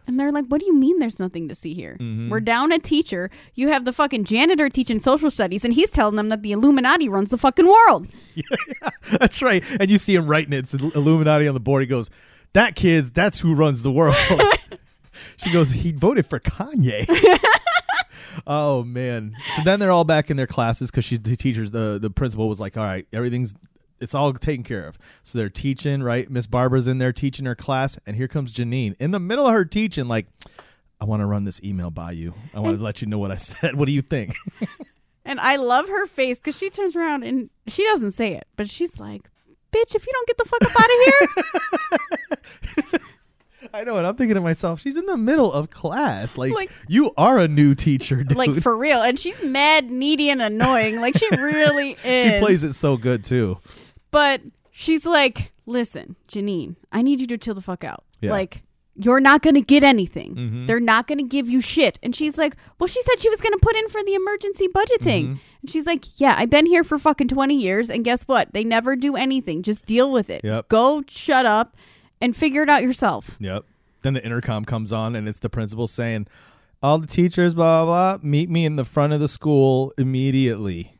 And 0.06 0.18
they're 0.18 0.32
like, 0.32 0.46
"What 0.46 0.60
do 0.60 0.66
you 0.66 0.74
mean 0.74 0.98
there's 0.98 1.18
nothing 1.20 1.48
to 1.48 1.54
see 1.54 1.72
here? 1.74 1.96
Mhm. 2.00 2.30
We're 2.30 2.40
down 2.40 2.72
a 2.72 2.78
teacher. 2.80 3.30
You 3.54 3.68
have 3.68 3.84
the 3.84 3.92
fucking 3.92 4.24
janitor 4.24 4.68
teaching 4.68 4.98
social 4.98 5.30
studies 5.30 5.64
and 5.64 5.72
he's 5.74 5.90
telling 5.90 6.16
them 6.16 6.30
that 6.30 6.42
the 6.42 6.50
Illuminati 6.52 7.08
runs 7.08 7.30
the 7.30 7.38
fucking 7.38 7.66
world." 7.66 8.06
Yeah, 8.34 8.90
That's 9.18 9.40
right. 9.42 9.62
And 9.78 9.90
you 9.90 9.98
see 9.98 10.14
him 10.14 10.26
writing 10.26 10.52
it. 10.52 10.72
It's 10.72 10.74
Illuminati 10.74 11.46
on 11.46 11.54
the 11.54 11.60
board. 11.60 11.82
He 11.82 11.86
goes, 11.86 12.10
"That 12.54 12.74
kid's. 12.74 13.12
That's 13.12 13.40
who 13.40 13.54
runs 13.54 13.82
the 13.82 13.92
world." 13.92 14.16
she 15.36 15.50
goes, 15.50 15.70
"He 15.70 15.92
voted 15.92 16.26
for 16.26 16.40
Kanye." 16.40 17.06
oh 18.46 18.82
man. 18.84 19.36
So 19.56 19.62
then 19.64 19.80
they're 19.80 19.90
all 19.90 20.04
back 20.04 20.30
in 20.30 20.36
their 20.36 20.46
classes 20.46 20.90
because 20.90 21.04
she's 21.04 21.20
the 21.20 21.36
teachers. 21.36 21.70
The 21.70 21.98
the 22.00 22.10
principal 22.10 22.48
was 22.48 22.60
like, 22.60 22.76
"All 22.76 22.84
right, 22.84 23.06
everything's." 23.12 23.54
It's 24.00 24.14
all 24.14 24.32
taken 24.32 24.64
care 24.64 24.86
of. 24.86 24.96
So 25.24 25.36
they're 25.36 25.50
teaching, 25.50 26.02
right? 26.02 26.30
Miss 26.30 26.46
Barbara's 26.46 26.88
in 26.88 26.96
there 26.96 27.12
teaching 27.12 27.44
her 27.44 27.54
class, 27.54 27.98
and 28.06 28.16
here 28.16 28.28
comes 28.28 28.54
Janine 28.54 28.96
in 28.98 29.10
the 29.10 29.20
middle 29.20 29.46
of 29.46 29.52
her 29.52 29.66
teaching, 29.66 30.08
like, 30.08 30.26
I 30.98 31.04
want 31.04 31.20
to 31.20 31.26
run 31.26 31.44
this 31.44 31.60
email 31.62 31.90
by 31.90 32.12
you. 32.12 32.32
I 32.54 32.60
want 32.60 32.78
to 32.78 32.82
let 32.82 33.02
you 33.02 33.08
know 33.08 33.18
what 33.18 33.30
I 33.30 33.36
said. 33.36 33.74
What 33.74 33.84
do 33.84 33.92
you 33.92 34.00
think? 34.00 34.34
And 35.22 35.38
I 35.38 35.56
love 35.56 35.86
her 35.88 36.06
face 36.06 36.40
cuz 36.40 36.56
she 36.56 36.70
turns 36.70 36.96
around 36.96 37.24
and 37.24 37.50
she 37.66 37.84
doesn't 37.84 38.12
say 38.12 38.32
it, 38.32 38.46
but 38.56 38.70
she's 38.70 38.98
like, 38.98 39.28
"Bitch, 39.70 39.94
if 39.94 40.06
you 40.06 40.12
don't 40.12 40.26
get 40.26 40.38
the 40.38 40.44
fuck 40.44 40.64
up 40.64 40.80
out 40.80 40.90
of 40.90 40.98
here." 42.90 43.00
I 43.74 43.84
know, 43.84 43.96
and 43.96 44.06
I'm 44.06 44.16
thinking 44.16 44.34
to 44.34 44.40
myself, 44.40 44.80
she's 44.80 44.96
in 44.96 45.06
the 45.06 45.16
middle 45.16 45.52
of 45.52 45.70
class. 45.70 46.36
Like, 46.36 46.52
Like- 46.52 46.70
you 46.88 47.12
are 47.16 47.38
a 47.38 47.48
new 47.48 47.74
teacher, 47.74 48.22
dude. 48.24 48.36
like 48.36 48.60
for 48.62 48.76
real. 48.76 49.00
And 49.02 49.18
she's 49.18 49.42
mad, 49.42 49.90
needy 49.90 50.28
and 50.30 50.42
annoying. 50.42 51.00
Like 51.00 51.16
she 51.16 51.28
really 51.36 51.92
is. 52.04 52.32
she 52.34 52.38
plays 52.38 52.64
it 52.64 52.72
so 52.74 52.96
good 52.96 53.24
too. 53.24 53.58
But 54.10 54.42
she's 54.70 55.06
like, 55.06 55.52
listen, 55.66 56.16
Janine, 56.28 56.76
I 56.90 57.02
need 57.02 57.20
you 57.20 57.26
to 57.28 57.38
chill 57.38 57.54
the 57.54 57.60
fuck 57.60 57.84
out. 57.84 58.04
Yeah. 58.20 58.32
Like, 58.32 58.62
you're 58.96 59.20
not 59.20 59.40
going 59.40 59.54
to 59.54 59.60
get 59.62 59.82
anything. 59.82 60.34
Mhm. 60.34 60.66
They're 60.66 60.80
not 60.80 61.06
going 61.06 61.18
to 61.18 61.24
give 61.24 61.48
you 61.48 61.60
shit. 61.62 61.98
And 62.02 62.14
she's 62.14 62.36
like, 62.36 62.54
well, 62.78 62.86
she 62.88 63.00
said 63.02 63.18
she 63.20 63.30
was 63.30 63.40
going 63.40 63.52
to 63.52 63.58
put 63.62 63.76
in 63.76 63.88
for 63.88 64.02
the 64.02 64.14
emergency 64.14 64.66
budget 64.66 65.00
thing. 65.00 65.26
Mhm. 65.26 65.38
And 65.62 65.70
she's 65.70 65.86
like, 65.86 66.06
yeah, 66.20 66.34
I've 66.36 66.50
been 66.50 66.66
here 66.66 66.84
for 66.84 66.98
fucking 66.98 67.28
20 67.28 67.54
years. 67.56 67.88
And 67.88 68.04
guess 68.04 68.24
what? 68.24 68.52
They 68.52 68.62
never 68.64 68.96
do 68.96 69.16
anything. 69.16 69.62
Just 69.62 69.86
deal 69.86 70.10
with 70.12 70.28
it. 70.28 70.42
Yep. 70.44 70.68
Go 70.68 71.02
shut 71.08 71.46
up 71.46 71.76
and 72.20 72.36
figure 72.36 72.62
it 72.62 72.68
out 72.68 72.82
yourself. 72.82 73.36
Yep. 73.40 73.64
Then 74.02 74.14
the 74.14 74.24
intercom 74.24 74.64
comes 74.64 74.92
on, 74.92 75.14
and 75.14 75.28
it's 75.28 75.38
the 75.38 75.50
principal 75.50 75.86
saying, 75.86 76.26
"All 76.82 76.98
the 76.98 77.06
teachers, 77.06 77.54
blah 77.54 77.84
blah, 77.84 78.16
blah 78.18 78.28
meet 78.28 78.48
me 78.48 78.64
in 78.64 78.76
the 78.76 78.84
front 78.84 79.12
of 79.12 79.20
the 79.20 79.28
school 79.28 79.92
immediately." 79.98 80.94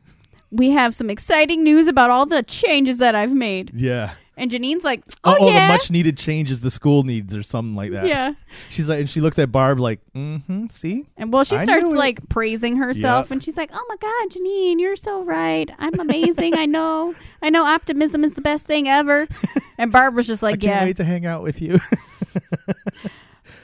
We 0.51 0.71
have 0.71 0.93
some 0.93 1.09
exciting 1.09 1.63
news 1.63 1.87
about 1.87 2.09
all 2.09 2.25
the 2.25 2.43
changes 2.43 2.97
that 2.97 3.15
I've 3.15 3.33
made. 3.33 3.71
Yeah. 3.73 4.13
And 4.41 4.49
Janine's 4.49 4.83
like, 4.83 5.03
Oh, 5.23 5.37
oh, 5.39 5.49
yeah. 5.49 5.67
the 5.67 5.73
much 5.73 5.91
needed 5.91 6.17
changes 6.17 6.61
the 6.61 6.71
school 6.71 7.03
needs, 7.03 7.35
or 7.35 7.43
something 7.43 7.75
like 7.75 7.91
that. 7.91 8.07
yeah. 8.07 8.33
She's 8.69 8.89
like, 8.89 8.99
and 8.99 9.09
she 9.09 9.21
looks 9.21 9.37
at 9.37 9.51
Barb 9.51 9.79
like, 9.79 9.99
"Mm-hmm. 10.15 10.65
See, 10.69 11.05
And 11.15 11.31
well, 11.31 11.43
she 11.43 11.55
I 11.55 11.63
starts 11.63 11.85
knew 11.85 11.93
it. 11.93 11.97
like 11.97 12.27
praising 12.27 12.77
herself, 12.77 13.25
Yep. 13.27 13.31
and 13.31 13.43
she's 13.43 13.55
like, 13.55 13.69
"Oh 13.71 13.85
my 13.87 13.95
God, 13.97 14.29
Janine, 14.31 14.79
you're 14.79 14.95
so 14.95 15.23
right. 15.23 15.69
I'm 15.77 15.99
amazing. 15.99 16.55
I 16.57 16.65
know. 16.65 17.13
I 17.41 17.49
know. 17.51 17.63
Optimism 17.65 18.23
is 18.23 18.33
the 18.33 18.41
best 18.41 18.65
thing 18.65 18.89
ever." 18.89 19.27
And 19.77 19.91
Barbara's 19.91 20.27
just 20.27 20.43
I 20.43 20.47
like, 20.51 20.59
can't 20.61 20.81
"Yeah." 20.81 20.83
wait 20.83 20.95
to 20.97 21.03
hang 21.03 21.25
out 21.25 21.41
with 21.43 21.61
you." 21.61 21.79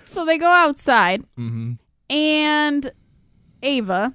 So 0.05 0.25
they 0.25 0.37
go 0.37 0.47
outside, 0.47 1.21
mm-hmm. 1.37 1.73
and 2.09 2.91
Ava, 3.61 4.13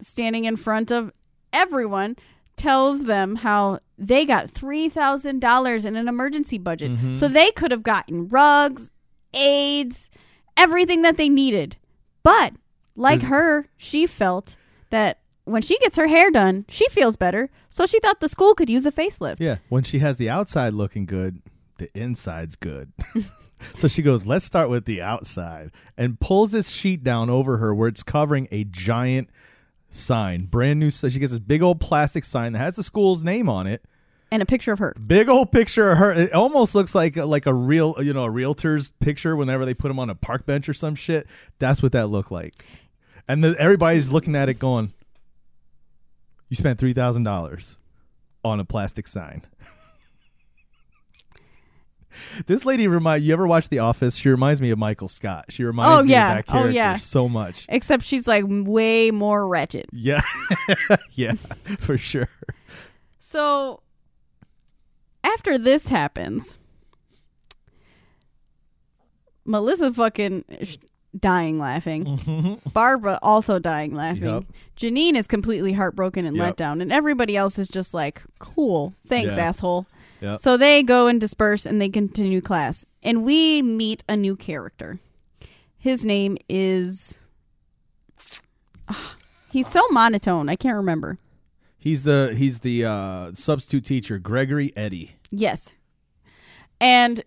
standing 0.00 0.44
in 0.44 0.56
front 0.56 0.90
of 0.90 1.12
everyone, 1.52 2.16
tells 2.58 3.04
them 3.04 3.36
how 3.36 3.78
they 3.96 4.24
got 4.24 4.50
three 4.50 4.88
thousand 4.88 5.40
dollars 5.40 5.84
in 5.84 5.96
an 5.96 6.08
emergency 6.08 6.58
budget, 6.58 6.90
Mhm. 6.92 7.16
so 7.16 7.28
they 7.28 7.50
could 7.52 7.70
have 7.70 7.82
gotten 7.82 8.28
rugs, 8.28 8.92
aids, 9.34 10.10
everything 10.56 11.02
that 11.02 11.16
they 11.16 11.28
needed. 11.28 11.76
But 12.22 12.54
like 12.96 13.20
There's- 13.20 13.30
her, 13.30 13.66
she 13.76 14.06
felt 14.06 14.56
that 14.90 15.18
when 15.44 15.62
she 15.62 15.78
gets 15.78 15.96
her 15.96 16.08
hair 16.08 16.30
done, 16.30 16.64
she 16.68 16.88
feels 16.90 17.16
better. 17.16 17.48
So 17.70 17.86
she 17.86 18.00
thought 18.00 18.20
the 18.20 18.28
school 18.28 18.54
could 18.54 18.68
use 18.68 18.84
a 18.86 18.92
facelift. 18.92 19.36
Yeah, 19.40 19.56
when 19.68 19.82
she 19.82 20.00
has 20.00 20.16
the 20.16 20.28
outside 20.28 20.74
looking 20.74 21.06
good, 21.06 21.40
the 21.78 21.88
inside's 21.98 22.56
good. 22.56 22.92
so 23.74 23.88
she 23.88 24.02
goes, 24.02 24.26
"Let's 24.26 24.44
start 24.44 24.68
with 24.68 24.84
the 24.84 25.00
outside," 25.00 25.70
and 25.96 26.20
pulls 26.20 26.50
this 26.50 26.70
sheet 26.70 27.02
down 27.02 27.30
over 27.30 27.58
her 27.58 27.74
where 27.74 27.88
it's 27.88 28.02
covering 28.02 28.48
a 28.50 28.64
giant 28.64 29.30
sign, 29.90 30.46
brand 30.46 30.80
new. 30.80 30.90
So 30.90 31.08
she 31.08 31.18
gets 31.18 31.32
this 31.32 31.38
big 31.38 31.62
old 31.62 31.80
plastic 31.80 32.24
sign 32.24 32.52
that 32.52 32.58
has 32.58 32.76
the 32.76 32.82
school's 32.82 33.22
name 33.22 33.48
on 33.48 33.66
it. 33.66 33.84
And 34.30 34.42
a 34.42 34.46
picture 34.46 34.72
of 34.72 34.78
her. 34.78 34.94
Big 35.06 35.28
old 35.28 35.52
picture 35.52 35.90
of 35.90 35.98
her. 35.98 36.12
It 36.12 36.32
almost 36.34 36.74
looks 36.74 36.94
like 36.94 37.16
like 37.16 37.46
a 37.46 37.54
real, 37.54 37.94
you 37.98 38.12
know, 38.12 38.24
a 38.24 38.30
realtor's 38.30 38.90
picture 39.00 39.34
whenever 39.34 39.64
they 39.64 39.72
put 39.72 39.88
them 39.88 39.98
on 39.98 40.10
a 40.10 40.14
park 40.14 40.44
bench 40.44 40.68
or 40.68 40.74
some 40.74 40.94
shit. 40.94 41.26
That's 41.58 41.82
what 41.82 41.92
that 41.92 42.08
looked 42.08 42.30
like. 42.30 42.64
And 43.26 43.42
the, 43.42 43.56
everybody's 43.58 44.10
looking 44.10 44.36
at 44.36 44.50
it 44.50 44.58
going, 44.58 44.92
"You 46.50 46.56
spent 46.56 46.78
three 46.78 46.92
thousand 46.92 47.24
dollars 47.24 47.78
on 48.44 48.60
a 48.60 48.64
plastic 48.66 49.08
sign." 49.08 49.46
this 52.46 52.64
lady 52.64 52.86
remind 52.88 53.22
you 53.22 53.32
ever 53.32 53.46
watch 53.46 53.68
The 53.68 53.78
Office? 53.80 54.16
She 54.16 54.28
reminds 54.28 54.60
me 54.60 54.70
of 54.70 54.78
Michael 54.78 55.08
Scott. 55.08 55.46
She 55.48 55.64
reminds 55.64 56.04
Oh, 56.04 56.06
me 56.06 56.12
yeah. 56.12 56.30
of 56.30 56.36
that 56.36 56.44
Oh, 56.48 56.52
character 56.52 56.72
yeah. 56.72 56.96
so 56.96 57.28
much. 57.28 57.66
Except 57.68 58.04
she's 58.04 58.26
like 58.26 58.44
way 58.46 59.10
more 59.10 59.46
wretched. 59.46 59.86
Yeah, 59.92 60.20
yeah, 61.12 61.34
for 61.78 61.96
sure. 61.98 62.28
So 63.20 63.82
after 65.22 65.58
this 65.58 65.88
happens, 65.88 66.56
Melissa 69.44 69.92
fucking 69.92 70.44
sh- 70.62 70.76
dying 71.18 71.58
laughing. 71.58 72.04
Mm-hmm. 72.04 72.70
Barbara 72.70 73.18
also 73.22 73.58
dying 73.58 73.94
laughing. 73.94 74.22
Yup. 74.24 74.44
Janine 74.76 75.16
is 75.16 75.26
completely 75.26 75.72
heartbroken 75.72 76.24
and 76.24 76.36
let 76.36 76.56
down, 76.56 76.80
and 76.80 76.92
everybody 76.92 77.36
else 77.36 77.58
is 77.58 77.68
just 77.68 77.94
like, 77.94 78.22
"Cool, 78.38 78.94
thanks, 79.08 79.36
Yeah. 79.36 79.46
asshole." 79.48 79.86
Yep. 80.20 80.40
So 80.40 80.56
they 80.56 80.82
go 80.82 81.06
and 81.06 81.20
disperse, 81.20 81.66
and 81.66 81.80
they 81.80 81.88
continue 81.88 82.40
class, 82.40 82.84
and 83.02 83.24
we 83.24 83.62
meet 83.62 84.02
a 84.08 84.16
new 84.16 84.36
character. 84.36 85.00
His 85.76 86.04
name 86.04 86.38
is. 86.48 87.18
He's 89.50 89.68
so 89.68 89.86
monotone. 89.90 90.48
I 90.48 90.56
can't 90.56 90.76
remember. 90.76 91.18
He's 91.78 92.02
the 92.02 92.34
he's 92.36 92.58
the 92.58 92.84
uh, 92.84 93.32
substitute 93.32 93.84
teacher, 93.84 94.18
Gregory 94.18 94.72
Eddie. 94.76 95.12
Yes. 95.30 95.74
And 96.80 97.24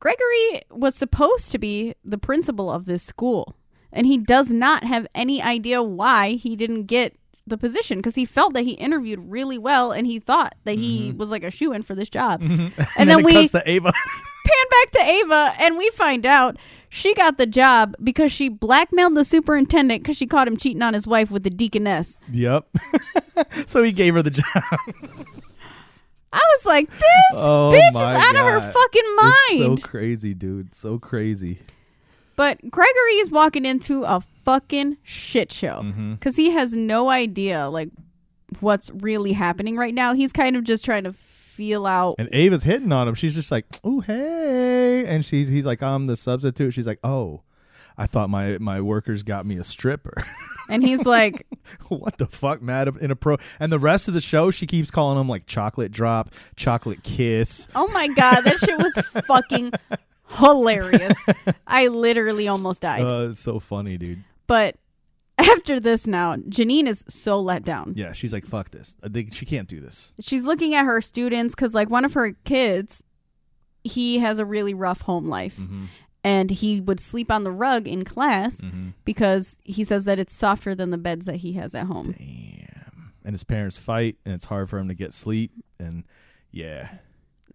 Gregory 0.00 0.62
was 0.70 0.94
supposed 0.94 1.50
to 1.52 1.58
be 1.58 1.94
the 2.04 2.18
principal 2.18 2.70
of 2.70 2.84
this 2.84 3.02
school. 3.02 3.54
And 3.92 4.06
he 4.06 4.18
does 4.18 4.52
not 4.52 4.84
have 4.84 5.06
any 5.14 5.42
idea 5.42 5.82
why 5.82 6.32
he 6.32 6.56
didn't 6.56 6.84
get 6.84 7.16
the 7.48 7.58
position 7.58 7.98
because 7.98 8.14
he 8.14 8.24
felt 8.24 8.54
that 8.54 8.62
he 8.62 8.72
interviewed 8.72 9.20
really 9.30 9.58
well 9.58 9.92
and 9.92 10.06
he 10.06 10.18
thought 10.18 10.54
that 10.64 10.76
he 10.76 11.08
mm-hmm. 11.08 11.18
was 11.18 11.30
like 11.30 11.42
a 11.42 11.50
shoe 11.50 11.72
in 11.72 11.82
for 11.82 11.94
this 11.94 12.08
job. 12.08 12.40
Mm-hmm. 12.40 12.80
And, 12.80 12.88
And, 12.98 13.10
then, 13.10 13.20
it 13.20 13.24
we 13.24 13.32
cuts 13.32 13.52
to 13.52 13.62
Ava. 13.68 13.92
pan 14.44 14.64
back 14.70 14.90
to 14.92 15.00
Ava 15.00 15.54
and 15.60 15.76
we 15.76 15.90
find 15.90 16.24
out 16.24 16.56
she 16.88 17.14
got 17.14 17.36
the 17.38 17.46
job 17.46 17.94
because 18.02 18.32
she 18.32 18.48
blackmailed 18.48 19.14
the 19.14 19.24
superintendent 19.24 20.02
because 20.02 20.16
she 20.16 20.26
caught 20.26 20.48
him 20.48 20.56
cheating 20.56 20.82
on 20.82 20.94
his 20.94 21.06
wife 21.06 21.30
with 21.30 21.42
the 21.42 21.50
deaconess. 21.50 22.18
yep. 22.30 22.66
so 23.66 23.82
he 23.82 23.92
gave 23.92 24.14
her 24.14 24.22
the 24.22 24.30
job. 24.30 24.44
I 26.32 26.44
was 26.56 26.66
like, 26.66 26.90
this 26.90 27.02
Oh 27.32 27.70
bitch 27.72 27.88
is 27.88 27.94
my 27.94 28.14
out 28.16 28.36
of 28.36 28.44
her 28.44 28.60
God. 28.60 28.72
fucking 28.72 29.16
mind. 29.16 29.72
It's 29.72 29.82
so 29.82 29.88
crazy, 29.88 30.34
dude. 30.34 30.74
So 30.74 30.98
crazy. 30.98 31.58
But 32.36 32.58
Gregory 32.70 33.14
is 33.14 33.32
walking 33.32 33.66
into 33.66 34.04
a 34.04 34.22
fucking 34.48 34.96
shit 35.02 35.52
show 35.52 35.82
Mm-hmm. 35.82 36.14
because 36.14 36.36
he 36.36 36.50
has 36.50 36.72
no 36.72 37.10
idea 37.10 37.68
like 37.68 37.90
what's 38.60 38.88
really 38.94 39.34
happening 39.34 39.76
right 39.76 39.92
now. 39.94 40.14
He's 40.14 40.32
kind 40.32 40.56
of 40.56 40.64
just 40.64 40.84
trying 40.84 41.04
to 41.04 41.12
feel 41.12 41.84
out. 41.86 42.14
And 42.18 42.30
Ava's 42.32 42.62
hitting 42.62 42.90
on 42.92 43.06
him. 43.08 43.14
She's 43.14 43.34
just 43.34 43.50
like, 43.50 43.66
"Oh, 43.84 44.00
hey," 44.00 45.04
and 45.06 45.22
she's 45.24 45.48
he's 45.48 45.66
like, 45.66 45.82
"I'm 45.82 46.06
the 46.06 46.16
substitute." 46.16 46.72
She's 46.72 46.86
like, 46.86 46.98
"Oh, 47.04 47.42
I 47.98 48.06
thought 48.06 48.30
my 48.30 48.56
my 48.58 48.80
workers 48.80 49.22
got 49.22 49.44
me 49.44 49.56
a 49.58 49.64
stripper." 49.64 50.14
And 50.70 50.82
he's 50.84 51.06
like, 51.06 51.46
what 51.88 52.18
the 52.18 52.26
fuck, 52.26 52.60
mad 52.60 52.88
in 53.00 53.10
a 53.10 53.16
pro? 53.16 53.38
And 53.58 53.72
the 53.72 53.78
rest 53.78 54.06
of 54.06 54.12
the 54.12 54.20
show, 54.20 54.50
she 54.50 54.66
keeps 54.66 54.90
calling 54.90 55.18
him 55.18 55.26
like 55.26 55.46
chocolate 55.46 55.90
drop, 55.92 56.34
chocolate 56.56 57.02
kiss. 57.02 57.66
"Oh 57.74 57.88
my 57.88 58.06
god, 58.08 58.42
that 58.42 58.58
shit 58.58 58.76
was 58.78 58.92
fucking 59.26 59.72
hilarious." 60.36 61.14
I 61.66 61.86
literally 61.86 62.48
almost 62.48 62.82
died. 62.82 63.00
Uh, 63.00 63.28
it's 63.30 63.40
so 63.40 63.60
funny, 63.60 63.96
dude. 63.96 64.24
But 64.48 64.74
after 65.38 65.78
this, 65.78 66.08
now 66.08 66.34
Janine 66.34 66.88
is 66.88 67.04
so 67.08 67.38
let 67.40 67.62
down. 67.64 67.92
Yeah, 67.96 68.10
she's 68.12 68.32
like, 68.32 68.44
"Fuck 68.44 68.72
this." 68.72 68.96
I 69.04 69.08
think 69.08 69.32
she 69.32 69.46
can't 69.46 69.68
do 69.68 69.80
this. 69.80 70.12
She's 70.20 70.42
looking 70.42 70.74
at 70.74 70.84
her 70.84 71.00
students 71.00 71.54
because, 71.54 71.72
like, 71.74 71.88
one 71.88 72.04
of 72.04 72.14
her 72.14 72.32
kids, 72.44 73.04
he 73.84 74.18
has 74.18 74.40
a 74.40 74.44
really 74.44 74.74
rough 74.74 75.02
home 75.02 75.28
life. 75.28 75.56
Mm-hmm. 75.56 75.84
and 76.24 76.50
he 76.50 76.80
would 76.80 76.98
sleep 76.98 77.30
on 77.30 77.44
the 77.44 77.52
rug 77.52 77.86
in 77.86 78.04
class 78.04 78.60
Mm-hmm. 78.60 78.88
because 79.04 79.56
he 79.62 79.84
says 79.84 80.04
that 80.06 80.18
it's 80.18 80.34
softer 80.34 80.74
than 80.74 80.90
the 80.90 80.98
beds 80.98 81.26
that 81.26 81.36
he 81.36 81.52
has 81.52 81.74
at 81.76 81.86
home. 81.86 82.12
Damn. 82.18 83.12
And 83.24 83.32
his 83.34 83.44
parents 83.44 83.78
fight, 83.78 84.16
and 84.24 84.34
it's 84.34 84.46
hard 84.46 84.68
for 84.68 84.78
him 84.78 84.88
to 84.88 84.94
get 84.94 85.12
sleep. 85.12 85.52
And 85.78 86.02
yeah, 86.50 86.88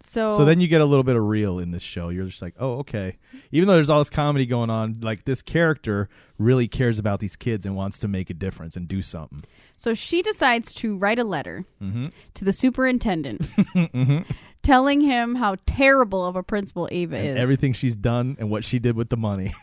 So, 0.06 0.36
So 0.38 0.44
then 0.46 0.60
you 0.60 0.68
get 0.68 0.82
a 0.82 0.86
little 0.86 1.04
bit 1.04 1.16
of 1.16 1.24
real 1.24 1.60
in 1.60 1.72
this 1.72 1.82
show. 1.82 2.10
You're 2.10 2.26
just 2.26 2.42
like, 2.42 2.56
oh, 2.60 2.80
okay. 2.80 3.18
Even 3.52 3.68
though 3.68 3.74
there's 3.76 3.90
all 3.90 4.00
this 4.00 4.10
comedy 4.10 4.46
going 4.46 4.70
on, 4.70 5.00
like 5.02 5.24
this 5.24 5.42
character 5.42 6.10
really 6.38 6.68
cares 6.68 7.00
about 7.00 7.22
these 7.22 7.38
kids 7.38 7.66
and 7.66 7.74
wants 7.76 8.00
to 8.00 8.08
make 8.10 8.30
a 8.30 8.34
difference 8.34 8.76
and 8.76 8.86
do 8.88 9.02
something. 9.02 9.44
so 9.78 9.94
she 9.94 10.22
decides 10.22 10.74
to 10.76 10.98
write 10.98 11.20
a 11.20 11.24
letter 11.24 11.64
Mm-hmm. 11.82 12.08
to 12.34 12.46
the 12.46 12.52
superintendent 12.52 13.48
telling 14.62 15.02
him 15.02 15.36
how 15.36 15.56
terrible 15.66 16.26
of 16.26 16.36
a 16.36 16.44
principal 16.44 16.88
Ava 16.92 17.16
And 17.18 17.38
is. 17.38 17.42
everything 17.42 17.72
she's 17.74 17.96
done 17.96 18.36
and 18.40 18.50
what 18.50 18.64
she 18.66 18.80
did 18.80 18.96
with 18.98 19.08
the 19.10 19.18
money. 19.18 19.54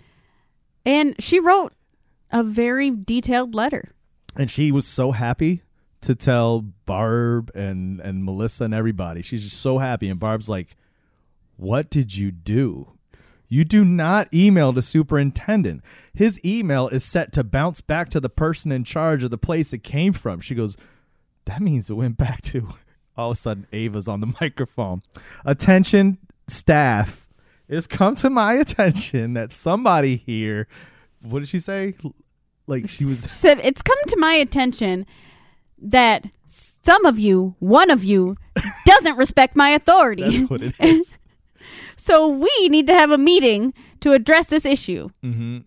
and 0.84 1.14
she 1.22 1.40
wrote 1.40 1.72
a 2.30 2.42
very 2.42 2.90
detailed 2.90 3.54
letter. 3.54 3.92
and 4.36 4.50
she 4.50 4.70
was 4.70 4.86
so 4.86 5.12
happy 5.12 5.62
to 6.02 6.14
tell 6.14 6.60
Barb 6.86 7.50
and 7.54 8.00
and 8.00 8.24
Melissa 8.24 8.64
and 8.64 8.74
everybody. 8.74 9.22
She's 9.22 9.44
just 9.44 9.60
so 9.60 9.78
happy. 9.78 10.08
And 10.08 10.18
Barb's 10.18 10.48
like, 10.48 10.76
"What 11.56 11.90
did 11.90 12.16
you 12.16 12.30
do? 12.30 12.92
You 13.48 13.64
do 13.64 13.84
not 13.84 14.32
email 14.32 14.72
the 14.72 14.82
superintendent. 14.82 15.82
His 16.14 16.40
email 16.44 16.88
is 16.88 17.04
set 17.04 17.32
to 17.32 17.44
bounce 17.44 17.80
back 17.80 18.08
to 18.10 18.20
the 18.20 18.28
person 18.28 18.70
in 18.72 18.84
charge 18.84 19.22
of 19.22 19.30
the 19.30 19.38
place 19.38 19.72
it 19.72 19.82
came 19.82 20.12
from." 20.12 20.40
She 20.40 20.54
goes, 20.54 20.76
"That 21.44 21.60
means 21.60 21.90
it 21.90 21.94
went 21.94 22.16
back 22.16 22.42
to." 22.42 22.68
All 23.16 23.32
of 23.32 23.36
a 23.36 23.40
sudden, 23.40 23.66
Ava's 23.72 24.08
on 24.08 24.20
the 24.20 24.34
microphone. 24.40 25.02
Attention, 25.44 26.18
staff. 26.48 27.26
It's 27.68 27.86
come 27.86 28.14
to 28.16 28.30
my 28.30 28.54
attention 28.54 29.34
that 29.34 29.52
somebody 29.52 30.16
here. 30.16 30.66
What 31.22 31.40
did 31.40 31.48
she 31.48 31.60
say? 31.60 31.94
Like 32.66 32.88
she 32.88 33.04
was 33.04 33.22
She 33.22 33.28
said, 33.28 33.60
It's 33.62 33.82
come 33.82 33.98
to 34.08 34.16
my 34.16 34.32
attention 34.34 35.06
that 35.80 36.24
some 36.46 37.04
of 37.06 37.18
you, 37.18 37.54
one 37.58 37.90
of 37.90 38.04
you, 38.04 38.36
doesn't 38.86 39.16
respect 39.16 39.56
my 39.56 39.70
authority. 39.70 40.38
That's 40.38 40.50
what 40.50 40.62
it 40.62 40.74
is. 40.80 41.14
so 41.96 42.28
we 42.28 42.68
need 42.68 42.86
to 42.86 42.94
have 42.94 43.10
a 43.10 43.18
meeting 43.18 43.74
to 44.00 44.12
address 44.12 44.46
this 44.46 44.64
issue. 44.64 45.10
Mm-hmm. 45.22 45.58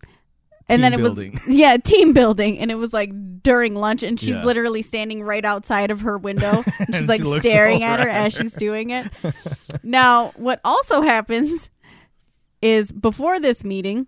and 0.68 0.82
then 0.82 0.92
it 0.94 0.98
building. 0.98 1.32
was 1.32 1.46
yeah 1.48 1.76
team 1.76 2.12
building 2.14 2.58
and 2.58 2.70
it 2.70 2.76
was 2.76 2.92
like 2.94 3.10
during 3.42 3.74
lunch 3.74 4.02
and 4.02 4.18
she's 4.18 4.36
Yeah. 4.36 4.44
literally 4.44 4.80
standing 4.82 5.22
right 5.22 5.44
outside 5.44 5.90
of 5.90 6.00
her 6.00 6.16
window 6.16 6.64
and 6.78 6.94
she's 6.94 7.08
like 7.08 7.20
she 7.22 7.38
staring 7.40 7.82
at 7.82 8.00
her 8.00 8.08
at 8.08 8.26
as 8.26 8.32
she's 8.32 8.54
doing 8.54 8.88
it 8.90 9.06
now 9.82 10.32
what 10.36 10.60
also 10.64 11.02
happens 11.02 11.68
is 12.62 12.92
before 12.92 13.38
this 13.38 13.62
meeting 13.62 14.06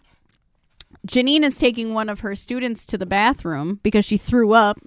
janine 1.07 1.43
is 1.45 1.59
taking 1.59 1.93
one 1.93 2.09
of 2.09 2.21
her 2.21 2.35
students 2.35 2.87
to 2.87 2.97
the 2.97 3.05
bathroom 3.07 3.79
because 3.83 4.07
she 4.07 4.17
threw 4.17 4.55
up 4.55 4.79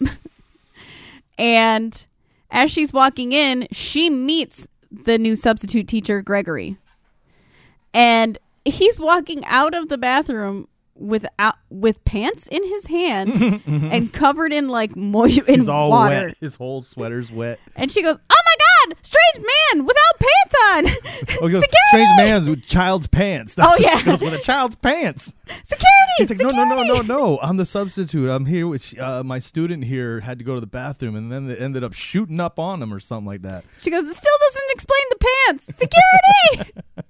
and 1.39 2.05
as 2.51 2.69
she's 2.69 2.91
walking 2.93 3.31
in 3.31 3.67
she 3.71 4.09
meets 4.09 4.67
the 4.91 5.17
new 5.17 5.35
substitute 5.35 5.87
teacher 5.87 6.21
gregory 6.21 6.77
and 7.93 8.37
he's 8.65 8.99
walking 8.99 9.43
out 9.45 9.73
of 9.73 9.89
the 9.89 9.97
bathroom 9.97 10.67
without 10.95 11.55
with 11.69 12.03
pants 12.03 12.45
in 12.47 12.61
his 12.67 12.87
hand 12.87 13.61
and 13.65 14.11
covered 14.11 14.51
in 14.51 14.67
like 14.67 14.95
moist 14.95 15.39
in 15.47 15.59
He's 15.61 15.69
all 15.69 15.89
water. 15.91 16.27
wet. 16.27 16.37
His 16.41 16.55
whole 16.57 16.81
sweater's 16.81 17.31
wet. 17.31 17.57
And 17.75 17.89
she 17.89 18.01
goes, 18.01 18.17
"Oh 18.17 18.41
my 18.45 18.55
god, 18.59 18.68
strange 19.01 19.45
man 19.73 19.85
without 19.85 20.19
pants 20.19 20.55
on! 20.67 20.85
Oh, 21.41 21.49
goes, 21.49 21.61
Security! 21.63 21.77
strange 21.89 22.09
man's 22.17 22.49
with 22.49 22.63
child's 22.65 23.07
pants. 23.07 23.55
That's 23.55 23.67
Oh, 23.67 23.71
what 23.71 23.79
yeah. 23.81 23.97
She 23.99 24.05
goes 24.05 24.21
with 24.21 24.33
a 24.33 24.39
child's 24.39 24.75
pants. 24.75 25.35
Security! 25.63 25.85
He's 26.17 26.29
like, 26.29 26.39
no, 26.39 26.49
no, 26.51 26.63
no, 26.65 26.83
no, 26.83 27.01
no. 27.01 27.39
I'm 27.41 27.57
the 27.57 27.65
substitute. 27.65 28.29
I'm 28.29 28.45
here 28.45 28.67
with 28.67 28.97
uh, 28.99 29.23
my 29.23 29.39
student 29.39 29.83
here 29.85 30.19
had 30.21 30.39
to 30.39 30.45
go 30.45 30.55
to 30.55 30.61
the 30.61 30.67
bathroom, 30.67 31.15
and 31.15 31.31
then 31.31 31.47
they 31.47 31.55
ended 31.57 31.83
up 31.83 31.93
shooting 31.93 32.39
up 32.39 32.59
on 32.59 32.81
him 32.81 32.93
or 32.93 32.99
something 32.99 33.25
like 33.27 33.41
that. 33.43 33.63
She 33.77 33.89
goes, 33.89 34.03
"It 34.05 34.15
still 34.15 34.37
doesn't 34.39 34.71
explain 34.71 35.01
the 35.09 35.17
pants. 35.47 35.65
Security! 35.65 36.73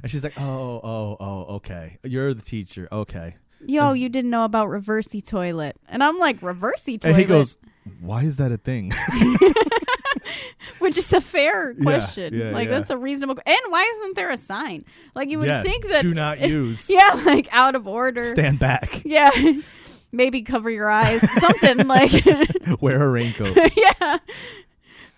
And 0.00 0.08
she's 0.08 0.22
like, 0.22 0.34
oh, 0.38 0.80
oh, 0.84 1.16
oh, 1.18 1.54
okay. 1.56 1.98
You're 2.04 2.32
the 2.32 2.40
teacher. 2.40 2.86
Okay. 2.92 3.34
Yo, 3.66 3.94
you 3.94 4.08
didn't 4.08 4.30
know 4.30 4.44
about 4.44 4.68
reversey 4.68 5.20
toilet." 5.26 5.74
And 5.88 6.04
I'm 6.04 6.20
like, 6.20 6.40
"Reversey 6.40 7.00
toilet," 7.00 7.04
And 7.06 7.16
he 7.16 7.24
goes, 7.24 7.58
why 8.00 8.22
is 8.22 8.36
that 8.36 8.52
a 8.52 8.56
thing? 8.58 8.92
which 10.78 10.96
is 10.96 11.12
a 11.12 11.20
fair 11.20 11.74
question. 11.74 12.34
yeah, 12.34 12.50
like 12.50 12.68
yeah. 12.68 12.78
that's 12.78 12.90
a 12.90 12.96
reasonable. 12.96 13.42
And 13.44 13.58
why 13.68 13.90
isn't 13.96 14.16
there 14.16 14.30
a 14.30 14.36
sign? 14.36 14.84
Like 15.14 15.28
you 15.30 15.38
would 15.38 15.48
yeah. 15.48 15.62
think 15.62 15.88
that 15.88 16.02
do 16.02 16.14
not 16.14 16.40
use. 16.48 16.88
Yeah, 16.90 17.20
like 17.24 17.48
out 17.52 17.74
of 17.74 17.86
order. 17.86 18.22
Stand 18.22 18.58
back. 18.58 19.02
Yeah. 19.08 19.30
Maybe 20.12 20.42
cover 20.42 20.70
your 20.70 20.88
eyes. 20.88 21.20
Something 21.40 21.86
like 21.86 22.24
Wear 22.80 23.02
a 23.02 23.10
raincoat. 23.10 23.56
Yeah. 23.76 24.18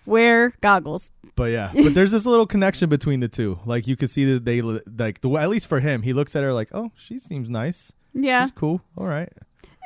Wear 0.07 0.53
goggles. 0.61 1.11
But 1.37 1.53
yeah, 1.53 1.71
but 1.73 1.95
there's 1.95 2.13
this 2.13 2.27
little 2.27 2.47
connection 2.47 2.89
between 2.89 3.21
the 3.21 3.29
two. 3.29 3.59
Like 3.65 3.87
you 3.87 3.97
can 3.97 4.09
see 4.09 4.25
that 4.33 4.45
they 4.45 4.63
like 4.63 5.21
the 5.21 5.31
at 5.37 5.49
least 5.49 5.69
for 5.69 5.81
him, 5.81 6.03
he 6.03 6.13
looks 6.13 6.37
at 6.37 6.43
her 6.43 6.53
like, 6.53 6.69
"Oh, 6.73 6.91
she 6.97 7.19
seems 7.19 7.51
nice. 7.51 7.93
Yeah. 8.13 8.43
She's 8.43 8.53
cool. 8.53 8.83
All 8.97 9.07
right." 9.07 9.33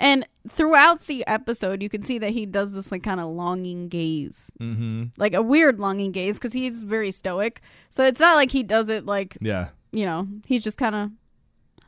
And 0.00 0.26
throughout 0.48 1.06
the 1.06 1.26
episode, 1.26 1.82
you 1.82 1.88
can 1.88 2.02
see 2.02 2.18
that 2.18 2.30
he 2.30 2.46
does 2.46 2.72
this 2.72 2.90
like 2.90 3.02
kind 3.02 3.20
of 3.20 3.28
longing 3.28 3.88
gaze, 3.88 4.50
mm-hmm. 4.60 5.04
like 5.16 5.34
a 5.34 5.42
weird 5.42 5.78
longing 5.78 6.12
gaze, 6.12 6.36
because 6.36 6.52
he's 6.52 6.82
very 6.82 7.10
stoic. 7.10 7.60
So 7.90 8.04
it's 8.04 8.20
not 8.20 8.34
like 8.34 8.50
he 8.50 8.62
does 8.62 8.88
it 8.88 9.06
like 9.06 9.38
Yeah. 9.40 9.68
you 9.92 10.04
know 10.04 10.26
he's 10.46 10.62
just 10.64 10.78
kind 10.78 10.94
of 10.94 11.10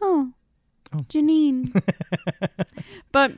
oh, 0.01 0.33
Oh. 0.93 0.99
Janine. 1.09 1.73
but 3.13 3.33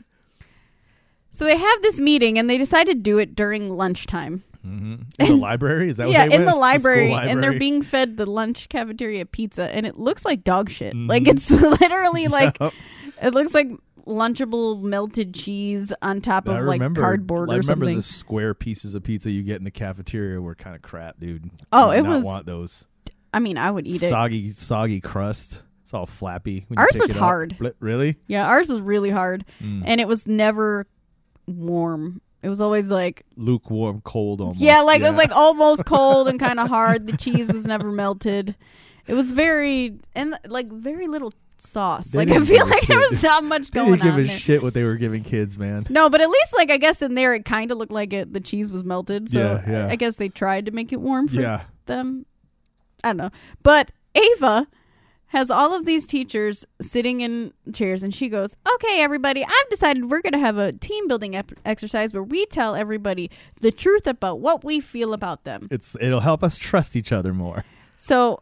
so 1.31 1.45
they 1.45 1.57
have 1.57 1.83
this 1.83 1.99
meeting 1.99 2.39
and 2.39 2.49
they 2.49 2.59
decide 2.59 2.87
to 2.87 2.95
do 2.95 3.19
it 3.19 3.35
during 3.35 3.71
lunchtime. 3.71 4.45
Mm-hmm. 4.67 4.95
In 5.21 5.29
the 5.29 5.35
library? 5.35 5.89
Is 5.91 5.97
that 5.97 6.11
yeah, 6.11 6.25
in 6.25 6.43
the 6.43 6.47
went? 6.47 6.59
library, 6.59 7.13
and 7.13 7.43
they're 7.43 7.59
being 7.59 7.81
fed 7.81 8.17
the 8.17 8.27
lunch 8.27 8.69
cafeteria 8.69 9.25
pizza, 9.25 9.75
and 9.75 9.87
it 9.87 9.99
looks 9.99 10.25
like 10.25 10.45
dog 10.45 10.69
shit. 10.69 10.95
Mhm. 10.95 11.09
Like 11.09 11.27
it's 11.27 11.51
literally 11.81 12.29
like 12.29 12.59
it 13.23 13.35
looks 13.35 13.55
like 13.55 13.69
lunchable 14.09 14.81
melted 14.83 15.35
cheese 15.35 15.93
on 16.03 16.21
top 16.21 16.49
I 16.49 16.59
of 16.59 16.65
like 16.67 16.81
remember, 16.81 17.01
cardboard 17.03 17.51
I 17.51 17.55
or 17.55 17.59
remember 17.59 17.85
something. 17.85 17.97
the 17.97 18.03
square 18.03 18.55
pieces 18.55 18.95
of 18.95 19.03
pizza 19.03 19.31
you 19.31 19.43
get 19.43 19.57
in 19.59 19.65
the 19.65 19.71
cafeteria 19.71 20.41
were 20.41 20.55
kind 20.55 20.75
of 20.75 20.83
crap, 20.83 21.21
dude. 21.21 21.51
Oh, 21.73 21.91
I 21.91 21.97
did 21.97 22.01
it 22.01 22.09
not 22.09 22.17
was- 22.17 22.25
want 22.25 22.47
those 22.47 22.87
I 23.33 23.41
mean, 23.41 23.59
I 23.59 23.71
would 23.71 23.87
eat 23.87 24.03
it. 24.03 24.09
soggy, 24.09 24.53
soggy 24.53 25.01
crust. 25.03 25.63
It's 25.83 25.93
all 25.93 26.07
flappy. 26.07 26.65
when 26.69 26.79
you 26.79 26.83
Ours 26.83 26.91
pick 26.93 27.03
was 27.03 27.11
it 27.11 27.17
up. 27.19 27.23
hard. 27.23 27.73
Really? 27.79 28.17
Yeah, 28.27 28.47
ours 28.47 28.69
was 28.69 28.81
really 28.81 29.11
hard, 29.11 29.45
Mm. 29.61 29.83
and 29.85 30.01
it 30.01 30.09
was 30.09 30.27
never 30.27 30.87
warm. 31.47 32.21
It 32.43 32.49
was 32.49 32.61
always 32.61 32.91
like 32.91 33.25
Lukewarm, 33.37 34.01
cold 34.03 34.41
almost. 34.41 34.61
yeah, 34.61 34.81
like 34.81 35.01
it 35.03 35.09
was 35.09 35.17
like 35.17 35.33
almost 35.33 35.85
cold 35.85 36.29
and 36.29 36.39
kind 36.39 36.61
of 36.61 36.69
hard. 36.69 37.07
The 37.07 37.17
cheese 37.19 37.53
was 37.53 37.67
never 37.67 37.91
melted. 37.91 38.55
It 39.07 39.15
was 39.15 39.31
very 39.31 39.99
and 40.15 40.39
like 40.47 40.71
very 40.71 41.07
little 41.09 41.33
sauce. 41.61 42.09
They 42.13 42.19
like 42.25 42.31
I 42.31 42.45
feel 42.45 42.67
like 42.67 42.87
there 42.87 42.99
was 42.99 43.23
not 43.23 43.45
much 43.45 43.71
They 43.73 43.81
going 43.81 43.93
didn't 43.93 44.03
give 44.05 44.15
on 44.15 44.21
a 44.21 44.25
there. 44.25 44.37
shit 44.39 44.63
what 44.63 44.75
they 44.75 44.85
were 44.85 44.97
giving 44.97 45.23
kids, 45.23 45.59
man. 45.59 45.87
No, 45.91 46.09
but 46.11 46.21
at 46.21 46.29
least 46.29 46.55
like 46.57 46.71
I 46.71 46.77
guess 46.77 47.03
in 47.03 47.15
there 47.15 47.35
it 47.35 47.45
kind 47.45 47.71
of 47.71 47.79
looked 47.79 47.93
like 47.93 48.13
it. 48.13 48.33
The 48.33 48.41
cheese 48.41 48.71
was 48.73 48.85
melted, 48.85 49.31
so 49.31 49.39
Yeah, 49.39 49.71
yeah. 49.71 49.87
I 49.89 49.97
guess 49.97 50.17
they 50.17 50.29
tried 50.29 50.67
to 50.67 50.73
make 50.73 50.93
it 50.93 51.01
warm 51.01 51.29
for 51.29 51.41
Yeah. 51.41 51.63
them. 51.87 52.27
I 53.05 53.09
don't 53.11 53.17
know, 53.19 53.31
but 53.63 53.93
Ava 54.15 54.67
has 55.33 55.51
all 55.51 55.75
of 55.77 55.85
these 55.85 56.07
teachers 56.07 56.65
sitting 56.81 57.21
in 57.21 57.53
chairs, 57.75 58.03
and 58.03 58.15
she 58.15 58.29
goes, 58.31 58.57
"Okay, 58.75 59.01
everybody, 59.03 59.45
I've 59.45 59.69
decided 59.71 60.11
we're 60.11 60.23
going 60.23 60.33
to 60.33 60.39
have 60.39 60.57
a 60.57 60.73
team 60.73 61.07
building 61.07 61.37
ep- 61.37 61.53
exercise 61.67 62.15
where 62.15 62.23
we 62.23 62.47
tell 62.47 62.75
everybody 62.75 63.31
the 63.61 63.71
truth 63.71 64.07
about 64.07 64.41
what 64.41 64.65
we 64.65 64.81
feel 64.81 65.13
about 65.13 65.45
them." 65.45 65.69
It's 65.71 65.97
it'll 66.01 66.21
help 66.21 66.43
us 66.43 66.57
trust 66.57 66.97
each 66.97 67.13
other 67.13 67.35
more. 67.35 67.65
So 67.97 68.41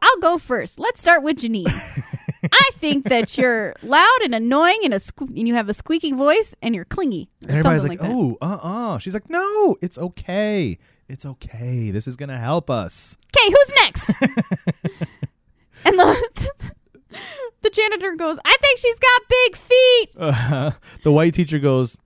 I'll 0.00 0.20
go 0.20 0.38
first. 0.38 0.78
Let's 0.78 1.00
start 1.00 1.22
with 1.24 1.38
Janine. 1.38 1.66
I 2.52 2.70
think 2.74 3.08
that 3.08 3.36
you're 3.36 3.74
loud 3.82 4.18
and 4.22 4.34
annoying 4.34 4.80
and 4.84 4.94
a 4.94 4.98
sque- 4.98 5.36
and 5.36 5.48
you 5.48 5.54
have 5.54 5.68
a 5.68 5.74
squeaky 5.74 6.12
voice 6.12 6.54
and 6.62 6.74
you're 6.74 6.84
clingy. 6.84 7.28
Or 7.44 7.48
And 7.48 7.58
everybody's 7.58 7.82
something 7.82 7.98
like, 7.98 8.08
"Oh, 8.08 8.38
uh, 8.40 8.58
uh 8.62 8.98
She's 8.98 9.14
like, 9.14 9.28
"No, 9.30 9.76
it's 9.80 9.98
okay. 9.98 10.78
It's 11.08 11.24
okay. 11.24 11.90
This 11.90 12.06
is 12.06 12.16
gonna 12.16 12.38
help 12.38 12.70
us." 12.70 13.16
Okay, 13.36 13.50
who's 13.50 13.72
next? 13.76 14.10
and 15.84 15.98
the 15.98 16.50
the 17.62 17.70
janitor 17.70 18.14
goes, 18.16 18.38
I 18.44 18.56
think 18.60 18.78
she's 18.78 18.98
got 18.98 19.22
big 19.28 19.56
feet. 19.56 20.10
Uh, 20.16 20.70
the 21.02 21.12
white 21.12 21.34
teacher 21.34 21.58
goes, 21.58 21.96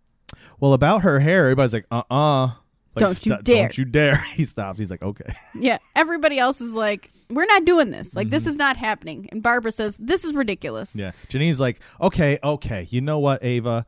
"Well, 0.61 0.73
about 0.73 1.03
her 1.03 1.21
hair." 1.21 1.45
Everybody's 1.45 1.73
like, 1.73 1.87
"Uh, 1.91 2.03
uh 2.11 2.51
Don't 2.97 3.27
you 3.27 3.37
dare. 3.43 3.63
Don't 3.63 3.79
you 3.79 3.85
dare!" 3.85 4.17
He 4.35 4.45
stops. 4.45 4.79
He's 4.79 4.91
like, 4.91 5.03
"Okay." 5.03 5.35
Yeah, 5.55 5.79
everybody 5.95 6.39
else 6.39 6.61
is 6.61 6.73
like, 6.73 7.13
we're 7.31 7.47
not 7.47 7.65
doing 7.65 7.91
this. 7.91 8.15
Like, 8.17 8.27
Mm-hmm. 8.29 8.33
this 8.33 8.47
is 8.47 8.57
not 8.57 8.77
happening. 8.77 9.29
And 9.33 9.43
Barbara 9.43 9.73
says, 9.73 9.97
this 9.99 10.25
is 10.25 10.33
ridiculous. 10.35 10.95
Yeah. 10.97 11.13
Janine's 11.29 11.61
like, 11.61 11.81
"Okay, 12.01 12.39
okay. 12.43 12.87
You 12.91 13.01
know 13.01 13.19
what, 13.19 13.43
Ava." 13.45 13.85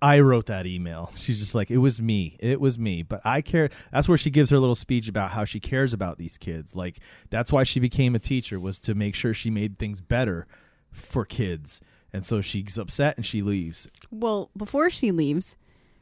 I 0.00 0.20
wrote 0.20 0.46
that 0.46 0.64
email. 0.66 1.10
She's 1.16 1.40
just 1.40 1.56
like, 1.56 1.72
it 1.72 1.78
was 1.78 2.00
me. 2.00 2.36
It 2.38 2.60
was 2.60 2.78
me. 2.78 3.02
But 3.02 3.20
I 3.24 3.40
care. 3.42 3.68
That's 3.92 4.08
where 4.08 4.16
she 4.16 4.30
gives 4.30 4.48
her 4.50 4.58
little 4.60 4.76
speech 4.76 5.08
about 5.08 5.30
how 5.32 5.44
she 5.44 5.58
cares 5.58 5.92
about 5.92 6.18
these 6.18 6.38
kids. 6.38 6.76
Like, 6.76 7.00
that's 7.30 7.50
why 7.50 7.64
she 7.64 7.80
became 7.80 8.14
a 8.14 8.20
teacher, 8.20 8.60
was 8.60 8.78
to 8.80 8.94
make 8.94 9.16
sure 9.16 9.34
she 9.34 9.50
made 9.50 9.76
things 9.76 10.00
better 10.00 10.46
for 10.92 11.24
kids. 11.24 11.80
And 12.12 12.24
so 12.24 12.40
she's 12.40 12.78
upset 12.78 13.16
and 13.16 13.26
she 13.26 13.42
leaves. 13.42 13.88
Well, 14.12 14.50
before 14.56 14.88
she 14.88 15.10
leaves, 15.10 15.56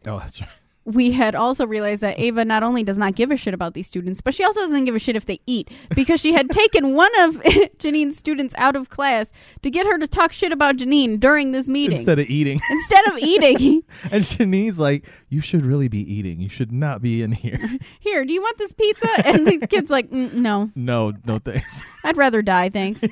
Oh, 0.07 0.19
that's 0.19 0.41
right. 0.43 0.51
We 0.87 1.11
had 1.11 1.35
also 1.35 1.67
realized 1.67 2.01
that 2.03 2.19
Ava 2.19 2.45
not 2.45 2.63
only 2.63 2.85
does 2.85 2.97
not 2.97 3.17
give 3.17 3.33
a 3.33 3.37
shit 3.37 3.53
about 3.53 3.75
these 3.75 3.89
students, 3.89 4.21
but 4.21 4.33
she 4.33 4.45
also 4.45 4.61
doesn't 4.61 4.85
give 4.85 4.95
a 4.95 5.01
shit 5.01 5.17
if 5.17 5.27
they 5.27 5.41
eat 5.45 5.69
because 5.97 6.21
she 6.21 6.33
had 6.33 6.49
taken 6.49 6.95
one 6.95 7.11
of 7.21 7.35
Janine's 7.79 8.17
students 8.17 8.55
out 8.57 8.77
of 8.77 8.89
class 8.89 9.33
to 9.63 9.71
get 9.71 9.85
her 9.87 9.99
to 9.99 10.07
talk 10.07 10.31
shit 10.31 10.53
about 10.53 10.77
Janine 10.77 11.19
during 11.19 11.51
this 11.51 11.67
meeting. 11.67 11.97
Instead 11.99 12.21
of 12.21 12.31
eating. 12.31 12.61
Instead 12.71 13.09
of 13.09 13.19
eating, 13.19 13.83
and 14.13 14.23
Janine's 14.23 14.79
like, 14.79 15.07
you 15.29 15.41
should 15.41 15.67
really 15.67 15.89
be 15.89 16.01
eating. 16.01 16.41
You 16.41 16.49
should 16.49 16.71
not 16.71 17.03
be 17.03 17.21
in 17.21 17.33
here. 17.33 17.79
here, 17.99 18.25
do 18.25 18.33
you 18.33 18.41
want 18.41 18.57
this 18.59 18.73
pizza? 18.73 19.09
And 19.27 19.45
the 19.45 19.67
kid's 19.67 19.91
like, 19.91 20.09
"Mm, 20.11 20.35
no, 20.35 20.71
no, 20.77 21.15
no 21.25 21.41
thanks. 21.41 21.81
I'd 22.05 22.17
rather 22.17 22.43
die, 22.43 22.71
thanks. 22.71 23.03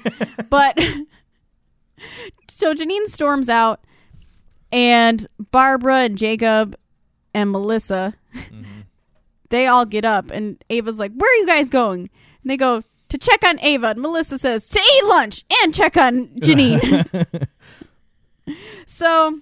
but 0.49 0.79
so 2.49 2.73
Janine 2.73 3.07
storms 3.09 3.49
out, 3.49 3.81
and 4.71 5.27
Barbara 5.51 6.05
and 6.05 6.17
Jacob 6.17 6.77
and 7.35 7.51
Melissa, 7.51 8.15
they 9.51 9.67
all 9.67 9.85
get 9.85 10.05
up, 10.05 10.31
and 10.31 10.63
Ava's 10.71 10.99
like, 10.99 11.13
"Where 11.15 11.31
are 11.31 11.37
you 11.37 11.47
guys 11.47 11.69
going?" 11.69 12.09
And 12.43 12.51
they 12.51 12.57
go 12.57 12.83
to 13.09 13.19
check 13.19 13.45
on 13.45 13.61
Ava, 13.61 13.89
and 13.89 14.01
Melissa 14.01 14.39
says 14.39 14.69
to 14.69 14.79
eat 14.81 15.05
lunch 15.05 15.45
and 15.63 15.75
check 15.75 15.97
on 15.97 16.29
Janine. 16.41 17.47
so 18.87 19.41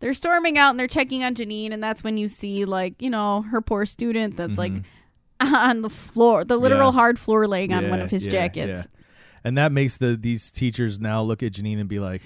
they're 0.00 0.14
storming 0.14 0.58
out 0.58 0.70
and 0.70 0.78
they're 0.80 0.86
checking 0.88 1.24
on 1.24 1.34
Janine, 1.34 1.72
and 1.72 1.82
that's 1.82 2.02
when 2.04 2.16
you 2.16 2.28
see 2.28 2.64
like 2.64 3.00
you 3.00 3.10
know 3.10 3.42
her 3.42 3.60
poor 3.60 3.86
student 3.86 4.36
that's 4.36 4.58
like 4.58 4.72
on 5.40 5.82
the 5.82 5.90
floor, 5.90 6.44
the 6.44 6.56
literal 6.56 6.90
Mm-hmm. 6.90 6.96
Yeah. 6.96 7.00
hard 7.00 7.18
floor 7.18 7.46
laying 7.46 7.72
on 7.74 7.90
one 7.90 8.00
of 8.00 8.10
his 8.10 8.24
yeah, 8.26 8.32
jackets. 8.32 8.80
yeah. 8.82 9.00
And 9.44 9.58
that 9.58 9.72
makes 9.72 9.96
the 9.96 10.16
these 10.16 10.50
teachers 10.50 11.00
now 11.00 11.22
look 11.22 11.42
at 11.42 11.52
Janine 11.52 11.80
and 11.80 11.88
be 11.88 11.98
like, 11.98 12.22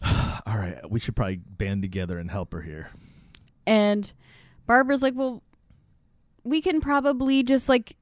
"All 0.02 0.56
right, 0.56 0.78
we 0.90 1.00
should 1.00 1.14
probably 1.16 1.36
band 1.36 1.82
together 1.82 2.18
and 2.18 2.30
help 2.30 2.52
her 2.52 2.62
here." 2.62 2.90
And 3.68 4.10
Barbara's 4.66 5.02
like, 5.02 5.14
well, 5.14 5.42
we 6.42 6.62
can 6.62 6.80
probably 6.80 7.42
just 7.42 7.68
like 7.68 7.96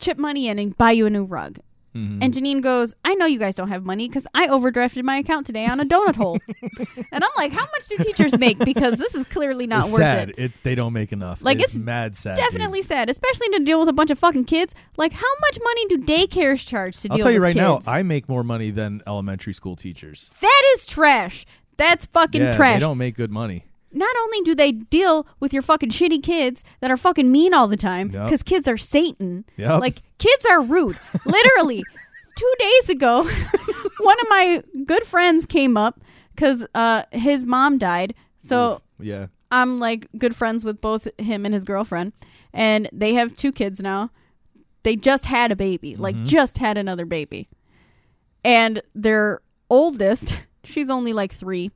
chip 0.00 0.18
money 0.18 0.48
in 0.48 0.58
and 0.58 0.76
buy 0.76 0.90
you 0.90 1.06
a 1.06 1.10
new 1.10 1.24
rug. 1.24 1.60
Mhm. 1.94 2.18
And 2.22 2.32
Janine 2.32 2.62
goes, 2.62 2.94
I 3.04 3.14
know 3.14 3.26
you 3.26 3.38
guys 3.38 3.56
don't 3.56 3.68
have 3.68 3.84
money 3.84 4.08
because 4.08 4.26
I 4.32 4.46
overdrafted 4.46 5.02
my 5.02 5.16
account 5.18 5.46
today 5.46 5.66
on 5.66 5.80
a 5.80 5.84
donut 5.84 6.14
hole. 6.16 6.38
and 7.12 7.24
I'm 7.24 7.30
like, 7.36 7.52
how 7.52 7.62
much 7.72 7.88
do 7.88 7.96
teachers 7.98 8.38
make? 8.38 8.58
Because 8.60 8.96
this 8.98 9.14
is 9.16 9.24
clearly 9.26 9.66
not 9.66 9.84
it's 9.84 9.92
worth 9.92 10.00
sad. 10.00 10.30
it. 10.30 10.34
It's 10.38 10.60
they 10.60 10.76
don't 10.76 10.92
make 10.92 11.12
enough. 11.12 11.42
Like, 11.42 11.58
it's, 11.58 11.74
it's 11.74 11.78
mad 11.84 12.16
sad. 12.16 12.36
dude. 12.36 12.44
Definitely 12.44 12.82
sad, 12.82 13.10
especially 13.10 13.48
to 13.50 13.58
deal 13.60 13.80
with 13.80 13.88
a 13.88 13.92
bunch 13.92 14.10
of 14.12 14.20
fucking 14.20 14.44
kids. 14.44 14.72
Like, 14.96 15.12
how 15.12 15.32
much 15.40 15.58
money 15.62 15.86
do 15.86 15.98
daycares 15.98 16.64
charge 16.64 16.96
to 17.02 17.08
deal 17.08 17.16
with 17.16 17.20
I'll 17.22 17.24
tell 17.26 17.32
you 17.32 17.40
right 17.40 17.54
kids? 17.54 17.86
now, 17.86 17.92
I 17.92 18.04
make 18.04 18.28
more 18.28 18.44
money 18.44 18.70
than 18.70 19.02
elementary 19.06 19.52
school 19.54 19.74
teachers. 19.74 20.30
that 20.40 20.62
is 20.74 20.86
trash. 20.86 21.44
That's 21.76 22.06
fucking 22.06 22.40
yeah, 22.40 22.56
trash. 22.56 22.76
they 22.76 22.80
don't 22.80 22.98
make 22.98 23.16
good 23.16 23.30
money. 23.32 23.64
Not 23.92 24.14
only 24.22 24.40
do 24.42 24.54
they 24.54 24.72
deal 24.72 25.26
with 25.40 25.52
your 25.52 25.62
fucking 25.62 25.90
shitty 25.90 26.22
kids 26.22 26.62
that 26.80 26.90
are 26.90 26.96
fucking 26.96 27.30
mean 27.30 27.52
all 27.54 27.66
the 27.68 27.76
time 27.76 28.10
Yep. 28.10 28.24
because 28.24 28.42
kids 28.42 28.68
are 28.68 28.76
Satan. 28.76 29.44
Yep. 29.56 29.80
Like 29.80 30.02
kids 30.18 30.46
are 30.46 30.60
rude. 30.60 30.98
Literally, 31.24 31.82
two 32.36 32.52
days 32.58 32.88
ago, 32.90 33.22
one 34.00 34.20
of 34.20 34.26
my 34.28 34.62
good 34.86 35.04
friends 35.04 35.44
came 35.46 35.76
up 35.76 36.00
because 36.34 36.64
uh, 36.74 37.02
his 37.12 37.44
mom 37.44 37.78
died. 37.78 38.14
So 38.38 38.80
Yeah. 38.98 39.26
I'm 39.50 39.80
like 39.80 40.06
good 40.16 40.36
friends 40.36 40.64
with 40.64 40.80
both 40.80 41.08
him 41.18 41.44
and 41.44 41.52
his 41.52 41.64
girlfriend, 41.64 42.12
and 42.52 42.88
they 42.92 43.14
have 43.14 43.36
two 43.36 43.50
kids 43.52 43.80
now. 43.80 44.10
They 44.84 44.94
just 44.96 45.26
had 45.26 45.50
a 45.52 45.56
baby, 45.56 45.96
like 45.96 46.14
Mhm. 46.16 46.26
just 46.26 46.58
had 46.58 46.78
another 46.78 47.04
baby, 47.04 47.48
and 48.44 48.80
their 48.94 49.40
oldest, 49.68 50.38
she's 50.64 50.88
only 50.90 51.12
like 51.12 51.32
three. 51.32 51.70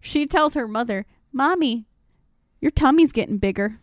She 0.00 0.26
tells 0.26 0.54
her 0.54 0.68
mother, 0.68 1.06
"Mommy, 1.38 1.86
your 2.60 2.72
tummy's 2.72 3.12
getting 3.12 3.38
bigger." 3.38 3.78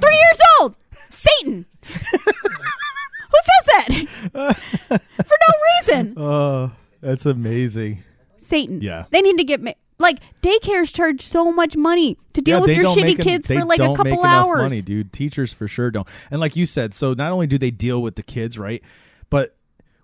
Three 0.00 0.14
years 0.14 0.40
old, 0.60 0.74
Satan. 1.10 1.64
Who 1.86 3.38
says 3.48 3.64
that 3.66 3.88
for 5.26 5.36
no 5.48 5.54
reason? 5.80 6.14
Oh, 6.16 6.72
that's 7.00 7.26
amazing. 7.26 8.04
Satan. 8.38 8.80
Yeah. 8.82 9.06
They 9.10 9.22
need 9.22 9.38
to 9.38 9.44
get 9.44 9.62
ma- 9.62 9.72
like 9.98 10.18
daycares 10.42 10.94
charge 10.94 11.22
so 11.22 11.50
much 11.50 11.76
money 11.76 12.18
to 12.34 12.42
deal 12.42 12.58
Yeah, 12.58 12.66
with 12.66 12.76
your 12.76 12.84
shitty 12.94 13.18
en- 13.18 13.24
kids 13.24 13.46
for 13.48 13.64
like 13.64 13.80
a 13.80 13.84
don't 13.84 13.96
couple 13.96 14.22
hours. 14.22 14.62
Money, 14.62 14.82
dude. 14.82 15.12
Teachers 15.12 15.52
for 15.52 15.66
sure 15.66 15.90
don't. 15.90 16.06
And 16.30 16.40
like 16.40 16.54
you 16.56 16.66
said, 16.66 16.94
so 16.94 17.14
not 17.14 17.32
only 17.32 17.46
do 17.46 17.56
they 17.58 17.70
deal 17.70 18.02
with 18.02 18.16
the 18.16 18.22
kids, 18.22 18.58
right? 18.58 18.82
But 19.30 19.56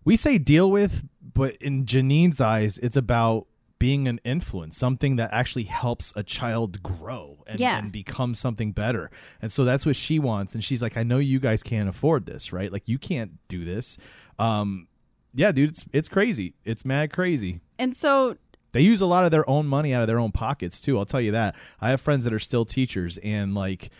we 0.04 0.16
say 0.16 0.38
deal 0.38 0.70
with, 0.70 1.04
but 1.34 1.56
in 1.56 1.84
Janine's 1.86 2.40
eyes, 2.40 2.78
it's 2.78 2.96
about 2.96 3.46
being 3.80 4.06
an 4.06 4.20
influence, 4.24 4.76
something 4.76 5.16
that 5.16 5.30
actually 5.32 5.64
helps 5.64 6.12
a 6.14 6.22
child 6.22 6.80
grow 6.84 7.42
and, 7.48 7.58
Yeah. 7.58 7.78
and 7.78 7.90
become 7.90 8.36
something 8.36 8.70
better. 8.70 9.10
And 9.42 9.50
so 9.50 9.64
that's 9.64 9.84
what 9.84 9.96
she 9.96 10.20
wants. 10.20 10.54
And 10.54 10.62
she's 10.62 10.80
like, 10.82 10.96
I 10.96 11.02
know 11.02 11.18
you 11.18 11.40
guys 11.40 11.64
can't 11.64 11.88
afford 11.88 12.26
this, 12.26 12.52
right? 12.52 12.70
Like 12.70 12.86
you 12.86 12.98
can't 12.98 13.32
do 13.48 13.64
this. 13.64 13.96
Um, 14.38 14.86
yeah, 15.34 15.50
dude, 15.50 15.70
it's 15.70 15.84
it's 15.92 16.08
crazy. 16.08 16.54
It's 16.64 16.84
mad 16.84 17.12
crazy. 17.12 17.60
And 17.78 17.96
so 17.96 18.36
They 18.72 18.82
use 18.82 19.00
a 19.00 19.06
lot 19.06 19.24
of 19.24 19.30
their 19.32 19.48
own 19.50 19.66
money 19.66 19.92
out 19.94 20.00
of 20.02 20.06
their 20.06 20.20
own 20.20 20.30
pockets 20.30 20.80
too. 20.80 20.96
I'll 20.98 21.06
tell 21.06 21.20
you 21.20 21.32
that. 21.32 21.56
I 21.80 21.90
have 21.90 22.00
friends 22.00 22.24
that 22.24 22.32
are 22.32 22.38
still 22.38 22.64
teachers 22.64 23.18
and 23.18 23.54
like 23.54 23.90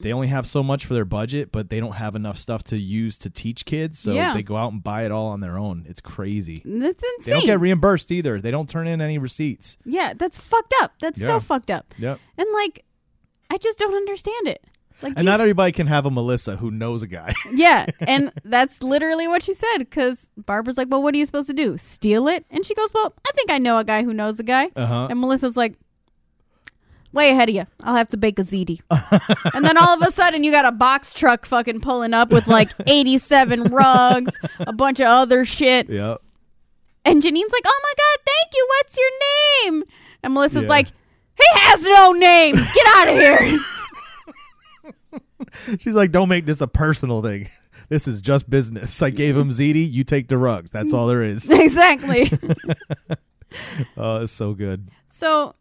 they 0.00 0.12
only 0.12 0.28
have 0.28 0.46
so 0.46 0.62
much 0.62 0.86
for 0.86 0.94
their 0.94 1.04
budget, 1.04 1.50
but 1.50 1.70
they 1.70 1.80
don't 1.80 1.92
have 1.94 2.14
enough 2.14 2.38
stuff 2.38 2.62
to 2.64 2.80
use 2.80 3.18
to 3.18 3.30
teach 3.30 3.64
kids, 3.64 3.98
so 3.98 4.12
Yeah. 4.12 4.32
they 4.34 4.42
go 4.42 4.56
out 4.56 4.72
and 4.72 4.82
buy 4.82 5.04
it 5.04 5.10
all 5.10 5.28
on 5.28 5.40
their 5.40 5.58
own. 5.58 5.84
It's 5.88 6.00
crazy. 6.00 6.62
That's 6.64 7.02
insane. 7.16 7.18
They 7.24 7.30
don't 7.32 7.46
get 7.46 7.60
reimbursed 7.60 8.10
either. 8.12 8.40
They 8.40 8.50
don't 8.52 8.68
turn 8.68 8.86
in 8.86 9.00
any 9.00 9.18
receipts. 9.18 9.76
yeah, 9.84 10.12
that's 10.16 10.38
fucked 10.38 10.74
up. 10.82 10.92
That's 11.00 11.20
Yeah. 11.20 11.26
so 11.26 11.40
fucked 11.40 11.70
up. 11.70 11.94
Yep. 11.98 12.20
And 12.36 12.46
like, 12.54 12.84
I 13.50 13.56
just 13.58 13.78
don't 13.78 13.94
understand 13.94 14.46
it. 14.46 14.62
Like, 15.00 15.14
And 15.16 15.24
not 15.26 15.40
everybody 15.40 15.70
can 15.70 15.86
have 15.86 16.06
a 16.06 16.10
Melissa 16.10 16.56
who 16.56 16.72
knows 16.72 17.02
a 17.04 17.06
guy. 17.06 17.32
yeah, 17.54 17.86
and 18.00 18.32
that's 18.44 18.82
literally 18.82 19.28
what 19.28 19.44
she 19.44 19.54
said. 19.54 19.78
Because 19.78 20.28
Barbara's 20.36 20.76
like, 20.76 20.88
"Well, 20.90 21.02
what 21.04 21.14
are 21.14 21.18
you 21.18 21.24
supposed 21.24 21.46
to 21.46 21.54
do? 21.54 21.78
Steal 21.78 22.26
it?" 22.26 22.44
And 22.50 22.66
she 22.66 22.74
goes, 22.74 22.92
"Well, 22.92 23.14
I 23.24 23.30
think 23.32 23.48
I 23.48 23.58
know 23.58 23.78
a 23.78 23.84
guy 23.84 24.02
who 24.02 24.12
knows 24.12 24.40
a 24.40 24.42
guy." 24.42 24.70
Uh 24.74 24.86
huh. 24.86 25.06
And 25.08 25.20
Melissa's 25.20 25.56
like, 25.56 25.76
way 27.12 27.30
ahead 27.30 27.48
of 27.48 27.54
you. 27.54 27.66
I'll 27.82 27.94
have 27.96 28.08
to 28.08 28.16
bake 28.16 28.38
a 28.38 28.42
ziti. 28.42 28.80
and 29.54 29.64
then 29.64 29.76
all 29.78 29.88
of 30.00 30.02
a 30.06 30.10
sudden, 30.12 30.44
you 30.44 30.50
got 30.50 30.64
a 30.64 30.72
box 30.72 31.12
truck 31.12 31.46
fucking 31.46 31.80
pulling 31.80 32.14
up 32.14 32.30
with 32.30 32.46
like 32.46 32.70
87 32.86 33.64
rugs, 33.64 34.32
a 34.60 34.72
bunch 34.72 35.00
of 35.00 35.06
other 35.06 35.44
shit. 35.44 35.88
Yep. 35.88 36.20
And 37.04 37.22
Janine's 37.22 37.52
like, 37.52 37.62
oh 37.66 37.80
my 37.82 37.92
God, 37.96 38.18
thank 38.26 38.54
you. 38.54 38.68
What's 38.78 38.96
your 38.98 39.10
name? 39.72 39.84
And 40.22 40.34
Melissa's 40.34 40.64
Yeah. 40.64 40.68
like, 40.68 40.88
he 40.88 41.44
has 41.60 41.82
no 41.82 42.12
name. 42.12 42.54
Get 42.56 42.86
out 42.96 43.08
of 43.08 43.14
here. 43.14 43.58
She's 45.78 45.94
like, 45.94 46.10
don't 46.12 46.28
make 46.28 46.46
this 46.46 46.60
a 46.60 46.66
personal 46.68 47.22
thing. 47.22 47.48
This 47.88 48.06
is 48.06 48.20
just 48.20 48.50
business. 48.50 49.00
I 49.00 49.10
gave 49.10 49.36
him 49.36 49.50
ziti. 49.50 49.90
You 49.90 50.04
take 50.04 50.28
the 50.28 50.36
rugs. 50.36 50.70
That's 50.70 50.92
all 50.92 51.06
there 51.06 51.22
is. 51.22 51.50
exactly. 51.50 52.30
Oh, 53.96 54.22
it's 54.22 54.32
so 54.32 54.52
good. 54.52 54.90
So 55.06 55.54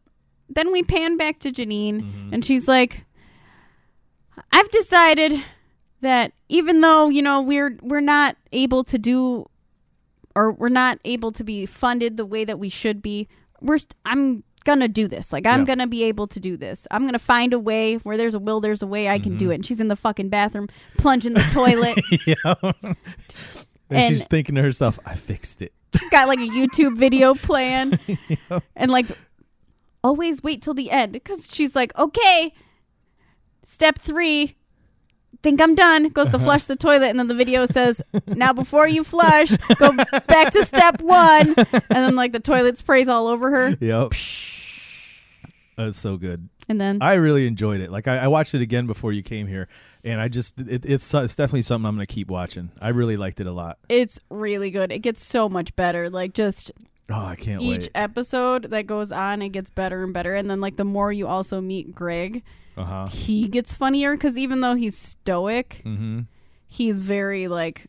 then 0.50 0.72
we 0.72 0.84
pan 0.84 1.18
back 1.18 1.40
to 1.40 1.52
Janine, 1.52 2.02
Mm-hmm. 2.02 2.34
and 2.34 2.46
she's 2.46 2.68
like, 2.68 3.06
"I've 4.52 4.70
decided 4.72 5.42
that 6.02 6.32
even 6.50 6.82
though 6.82 7.10
you 7.10 7.22
know 7.22 7.42
we're 7.42 7.78
we're 7.82 8.00
not 8.02 8.38
able 8.52 8.84
to 8.86 8.98
do, 8.98 9.46
or 10.36 10.52
we're 10.52 10.70
not 10.70 11.00
able 11.06 11.32
to 11.34 11.44
be 11.44 11.66
funded 11.66 12.18
the 12.18 12.26
way 12.26 12.46
that 12.46 12.60
we 12.60 12.70
should 12.70 13.02
be, 13.02 13.28
we're 13.62 13.78
st- 13.80 13.96
I'm 14.06 14.44
gonna 14.64 14.88
do 14.88 15.08
this. 15.08 15.32
Like 15.34 15.46
I'm 15.48 15.62
Yeah. 15.62 15.66
gonna 15.66 15.88
be 15.88 16.04
able 16.04 16.28
to 16.28 16.40
do 16.40 16.58
this. 16.58 16.88
I'm 16.92 17.06
gonna 17.06 17.20
find 17.20 17.54
a 17.54 17.60
way 17.60 17.96
where 17.96 18.18
there's 18.18 18.34
a 18.34 18.40
will, 18.40 18.60
there's 18.62 18.82
a 18.82 18.88
way 18.88 19.10
I 19.10 19.18
can 19.20 19.32
Mm-hmm. 19.34 19.38
do 19.40 19.52
it." 19.52 19.56
And 19.56 19.66
she's 19.66 19.80
in 19.80 19.88
the 19.88 19.96
fucking 19.96 20.30
bathroom, 20.30 20.68
plunging 20.98 21.34
the 21.34 21.42
toilet. 21.54 21.98
yeah. 22.28 22.54
And, 22.64 22.96
And- 23.90 24.16
she's 24.16 24.28
thinking 24.28 24.56
to 24.56 24.62
herself, 24.62 25.00
I 25.06 25.16
fixed 25.16 25.62
it. 25.62 25.74
she's 25.98 26.10
got 26.10 26.28
like 26.28 26.40
a 26.40 26.48
YouTube 26.48 26.98
video 26.98 27.34
plan, 27.48 27.98
and 28.76 28.92
like 28.92 29.06
always 30.04 30.44
wait 30.44 30.62
till 30.62 30.74
the 30.74 30.92
end 30.92 31.14
because 31.14 31.54
she's 31.54 31.76
like, 31.76 31.98
okay, 31.98 32.54
step 33.66 34.00
three. 34.00 34.56
Think 35.44 35.62
I'm 35.62 35.76
done. 35.76 36.10
Goes 36.10 36.30
to 36.30 36.38
uh-huh. 36.38 36.46
flush 36.46 36.66
the 36.66 36.76
toilet, 36.76 37.10
and 37.10 37.20
then 37.20 37.28
the 37.28 37.36
video 37.36 37.68
says, 37.68 38.02
"Now 38.26 38.54
before 38.54 38.88
you 38.88 39.04
flush, 39.04 39.56
go 39.76 39.92
back 40.26 40.52
to 40.54 40.66
step 40.66 41.00
one." 41.00 41.54
And 41.58 41.84
then 41.90 42.16
like 42.16 42.32
the 42.32 42.40
toilet 42.40 42.78
sprays 42.80 43.08
all 43.08 43.28
over 43.28 43.52
her, 43.52 43.78
Yep. 43.80 44.14
That's 45.78 46.00
so 46.00 46.18
good. 46.18 46.50
and 46.68 46.82
then 46.82 46.98
I 47.02 47.14
really 47.14 47.46
enjoyed 47.46 47.82
it. 47.82 47.92
Like 47.92 48.08
I, 48.08 48.18
I 48.18 48.28
watched 48.30 48.56
it 48.56 48.64
again 48.64 48.88
before 48.88 49.14
you 49.14 49.22
came 49.22 49.46
here, 49.46 49.68
and 50.04 50.20
I 50.20 50.28
just 50.28 50.60
it, 50.60 50.86
it's 50.86 51.14
it's 51.14 51.36
definitely 51.36 51.62
something 51.62 51.86
I'm 51.88 51.96
gonna 51.96 52.08
keep 52.08 52.30
watching. 52.30 52.72
I 52.82 52.90
really 52.90 53.16
liked 53.16 53.40
it 53.40 53.46
a 53.46 53.52
lot. 53.52 53.78
it's 53.90 54.20
really 54.32 54.72
good. 54.72 54.92
It 54.92 55.00
gets 55.00 55.24
so 55.24 55.48
much 55.48 55.76
better. 55.76 56.10
Like 56.10 56.34
just 56.34 56.72
Oh, 57.10 57.26
I 57.26 57.36
can't 57.36 57.62
each 57.62 57.82
wait. 57.84 57.92
episode 57.96 58.64
that 58.72 58.86
goes 58.88 59.12
on, 59.14 59.42
it 59.42 59.50
gets 59.50 59.70
better 59.70 60.04
and 60.04 60.14
better. 60.14 60.36
And 60.36 60.50
then 60.50 60.60
like 60.60 60.76
the 60.76 60.84
more 60.84 61.12
you 61.12 61.26
also 61.28 61.62
meet 61.62 61.96
Greg, 61.96 62.44
Uh 62.76 62.84
huh. 62.84 63.08
he 63.08 63.48
gets 63.48 63.74
funnier 63.74 64.12
because 64.16 64.38
even 64.38 64.60
though 64.62 64.76
he's 64.76 64.98
stoic, 64.98 65.82
Mm-hmm. 65.86 66.22
he's 66.68 67.00
very 67.00 67.48
like 67.48 67.88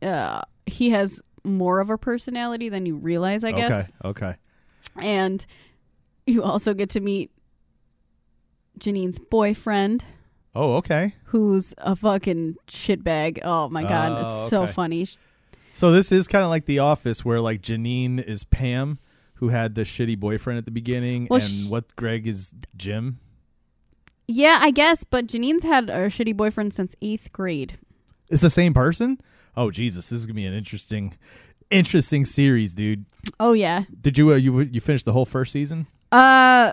uh 0.00 0.40
he 0.66 0.90
has 0.90 1.20
more 1.44 1.80
of 1.80 1.90
a 1.90 1.98
personality 1.98 2.68
than 2.68 2.84
you 2.86 2.96
realize 2.96 3.42
i 3.44 3.52
guess 3.52 3.90
Okay. 4.04 4.20
Okay. 4.30 4.38
and 5.06 5.44
you 6.26 6.42
also 6.42 6.72
get 6.74 6.90
to 6.90 7.00
meet 7.00 7.30
janine's 8.78 9.18
boyfriend 9.18 10.04
Oh, 10.54 10.76
okay. 10.76 11.14
who's 11.24 11.74
a 11.78 11.94
fucking 11.94 12.56
shitbag 12.68 13.40
oh 13.44 13.68
my 13.68 13.82
god 13.82 14.12
Oh, 14.12 14.26
it's 14.42 14.50
so 14.50 14.62
okay. 14.64 14.72
funny 14.72 15.06
So 15.78 15.92
this 15.92 16.10
is 16.10 16.26
kind 16.26 16.42
of 16.42 16.50
like 16.50 16.64
The 16.64 16.80
Office, 16.80 17.24
where 17.24 17.40
like 17.40 17.62
Janine 17.62 18.18
is 18.22 18.42
Pam, 18.42 18.98
who 19.34 19.50
had 19.50 19.76
the 19.76 19.82
shitty 19.82 20.18
boyfriend 20.18 20.58
at 20.58 20.64
the 20.64 20.72
beginning, 20.72 21.28
Well, 21.30 21.40
and 21.40 21.48
sh- 21.48 21.66
what 21.68 21.94
Greg 21.94 22.26
is 22.26 22.52
Jim. 22.76 23.20
yeah 24.26 24.58
i 24.60 24.70
guess 24.72 25.04
but 25.04 25.26
janine's 25.28 25.62
had 25.62 25.88
a 25.88 26.08
shitty 26.08 26.36
boyfriend 26.36 26.74
since 26.74 26.94
eighth 27.00 27.32
grade 27.32 27.78
It's 28.28 28.42
the 28.42 28.50
same 28.50 28.74
person. 28.74 29.20
Oh 29.56 29.70
Jesus, 29.70 30.08
this 30.10 30.20
is 30.20 30.26
gonna 30.26 30.34
be 30.34 30.46
an 30.46 30.52
interesting, 30.52 31.14
interesting 31.70 32.24
series, 32.24 32.74
dude. 32.74 33.04
oh 33.38 33.52
yeah 33.52 33.84
Did 34.00 34.18
you 34.18 34.32
uh, 34.32 34.36
you 34.36 34.60
you 34.60 34.80
finished 34.80 35.04
the 35.04 35.12
whole 35.12 35.26
first 35.26 35.52
season? 35.52 35.86
uh 36.10 36.72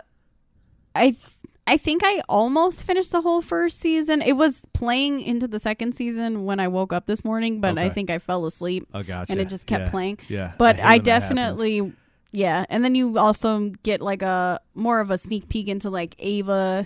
i 0.96 1.12
th- 1.12 1.20
I 1.68 1.78
think 1.78 2.02
I 2.06 2.22
almost 2.30 2.84
finished 2.84 3.12
the 3.12 3.22
whole 3.22 3.42
first 3.42 3.80
season. 3.80 4.22
It 4.22 4.34
was 4.34 4.62
playing 4.74 5.22
into 5.22 5.48
the 5.48 5.58
second 5.58 5.96
season 5.96 6.46
when 6.46 6.60
I 6.60 6.68
woke 6.68 6.94
up 6.94 7.08
this 7.08 7.26
morning, 7.26 7.60
but 7.60 7.78
I 7.80 7.90
think 7.90 8.12
I 8.12 8.20
fell 8.20 8.46
asleep. 8.46 8.88
Oh, 8.94 9.02
gotcha. 9.02 9.32
and 9.32 9.42
it 9.42 9.50
just 9.50 9.66
kept 9.66 9.86
Yeah. 9.86 9.90
playing. 9.90 10.20
Yeah, 10.30 10.52
But 10.60 10.76
I, 10.80 10.82
happens. 10.94 11.06
definitely, 11.06 11.94
yeah. 12.32 12.66
And 12.70 12.84
then 12.84 12.94
you 12.94 13.18
also 13.18 13.72
get 13.82 14.00
like 14.00 14.22
a 14.22 14.60
more 14.76 15.00
of 15.00 15.10
a 15.10 15.18
sneak 15.18 15.50
peek 15.50 15.68
into 15.68 15.90
like 15.90 16.16
Ava 16.20 16.86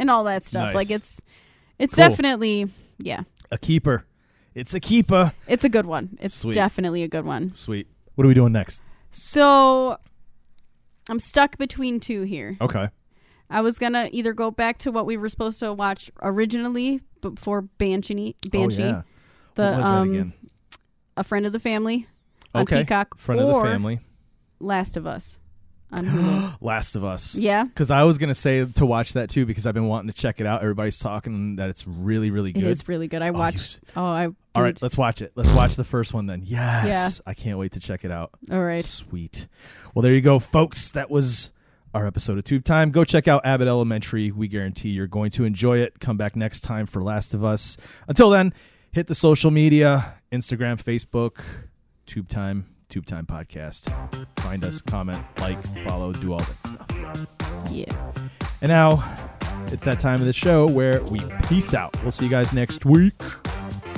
and 0.00 0.10
all 0.10 0.24
that 0.24 0.44
stuff. 0.44 0.66
Nice. 0.66 0.74
Like 0.74 0.90
it's, 0.90 1.20
it's 1.78 1.94
Cool. 1.94 2.08
definitely, 2.08 2.66
yeah, 2.98 3.22
a 3.52 3.58
keeper. 3.58 4.04
It's 4.56 4.74
a 4.74 4.80
keeper. 4.80 5.32
it's 5.46 5.62
a 5.62 5.68
good 5.68 5.86
one. 5.86 6.18
It's 6.20 6.34
Sweet. 6.34 6.54
definitely 6.54 7.04
a 7.04 7.08
good 7.08 7.24
one. 7.24 7.54
Sweet. 7.54 7.86
What 8.16 8.24
are 8.24 8.28
we 8.28 8.34
doing 8.34 8.52
next? 8.52 8.82
So 9.12 9.96
I'm 11.08 11.20
stuck 11.20 11.56
between 11.56 12.00
two 12.00 12.22
here. 12.22 12.56
Okay. 12.60 12.88
I 13.50 13.60
was 13.62 13.78
gonna 13.78 14.08
either 14.12 14.32
go 14.32 14.50
back 14.50 14.78
to 14.78 14.90
what 14.92 15.06
we 15.06 15.16
were 15.16 15.28
supposed 15.28 15.60
to 15.60 15.72
watch 15.72 16.10
originally 16.22 17.00
before 17.20 17.62
Banshee, 17.62 18.36
Banshee, 18.50 18.82
Oh, 18.82 18.86
yeah. 18.86 19.02
the 19.54 19.62
what 19.62 19.76
was 19.78 19.86
um, 19.86 20.08
that 20.12 20.14
again? 20.20 20.32
a 21.16 21.24
friend 21.24 21.46
of 21.46 21.52
the 21.52 21.60
family 21.60 22.06
on 22.54 22.62
Okay. 22.62 22.78
Peacock, 22.82 23.18
Friend 23.18 23.40
of 23.40 23.48
the 23.48 23.60
family. 23.62 24.00
Last 24.60 24.96
of 24.96 25.06
Us 25.06 25.38
on 25.90 26.04
Hulu. 26.06 26.56
Last 26.60 26.94
of 26.96 27.04
Us. 27.04 27.34
yeah, 27.34 27.64
Because 27.64 27.90
I 27.90 28.02
was 28.04 28.18
gonna 28.18 28.34
say 28.34 28.64
to 28.66 28.84
watch 28.86 29.14
that 29.14 29.30
too 29.30 29.46
because 29.46 29.64
I've 29.66 29.74
been 29.74 29.88
wanting 29.88 30.08
to 30.12 30.14
check 30.20 30.40
it 30.40 30.46
out. 30.46 30.60
Everybody's 30.62 30.98
talking 30.98 31.56
that 31.56 31.70
it's 31.70 31.86
really, 31.86 32.30
really 32.30 32.52
good. 32.52 32.64
It 32.64 32.70
is 32.70 32.86
really 32.86 33.08
good. 33.08 33.22
I 33.22 33.28
you- 33.28 33.32
watched. 33.32 33.80
Oh, 33.96 34.04
I. 34.04 34.28
All 34.54 34.62
right, 34.62 34.74
dude. 34.74 34.82
let's 34.82 34.96
watch 34.98 35.22
it. 35.22 35.32
Let's 35.36 35.52
watch 35.52 35.76
the 35.76 35.84
first 35.84 36.12
one 36.12 36.26
then. 36.26 36.42
Yes. 36.44 36.86
Yeah. 37.24 37.30
I 37.30 37.32
can't 37.34 37.58
wait 37.58 37.72
to 37.72 37.80
check 37.80 38.04
it 38.04 38.10
out. 38.10 38.30
All 38.50 38.62
right. 38.64 38.84
Sweet. 38.84 39.46
Well, 39.94 40.02
there 40.02 40.12
you 40.12 40.20
go, 40.20 40.38
folks. 40.40 40.90
That 40.90 41.10
was 41.10 41.52
our 41.94 42.06
episode 42.06 42.38
of 42.38 42.44
Tube 42.44 42.64
Time. 42.64 42.90
Go 42.90 43.04
check 43.04 43.26
out 43.28 43.44
Abbott 43.44 43.68
Elementary. 43.68 44.30
We 44.30 44.48
guarantee 44.48 44.90
you're 44.90 45.06
going 45.06 45.30
to 45.32 45.44
enjoy 45.44 45.78
it. 45.78 46.00
Come 46.00 46.16
back 46.16 46.36
next 46.36 46.60
time 46.60 46.86
for 46.86 47.02
Last 47.02 47.34
of 47.34 47.44
Us. 47.44 47.76
Until 48.06 48.30
then, 48.30 48.52
hit 48.92 49.06
the 49.06 49.14
social 49.14 49.50
media 49.50 50.14
Instagram, 50.32 50.82
Facebook, 50.82 51.40
Tube 52.06 52.28
Time, 52.28 52.66
Tube 52.88 53.06
Time 53.06 53.26
Podcast. 53.26 53.90
Find 54.40 54.64
us, 54.64 54.80
comment, 54.80 55.18
like, 55.40 55.62
follow, 55.86 56.12
do 56.12 56.32
all 56.32 56.40
that 56.40 56.66
stuff. 56.66 57.70
Yeah. 57.70 58.12
And 58.60 58.68
now 58.70 59.02
it's 59.66 59.84
that 59.84 60.00
time 60.00 60.16
of 60.20 60.26
the 60.26 60.32
show 60.32 60.66
where 60.68 61.02
we 61.04 61.20
peace 61.48 61.74
out. 61.74 62.00
We'll 62.02 62.10
see 62.10 62.24
you 62.24 62.30
guys 62.30 62.52
next 62.52 62.84
week. 62.84 63.20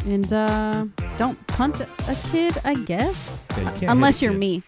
And 0.06 0.32
uh 0.32 0.86
don't 1.18 1.44
punt 1.46 1.80
a 1.80 2.16
kid, 2.30 2.56
I 2.64 2.74
guess. 2.74 3.38
Yeah, 3.50 3.58
you 3.58 3.64
can't 3.64 3.82
Unless 3.92 4.22
you're 4.22 4.32
kid. 4.32 4.38
me. 4.38 4.62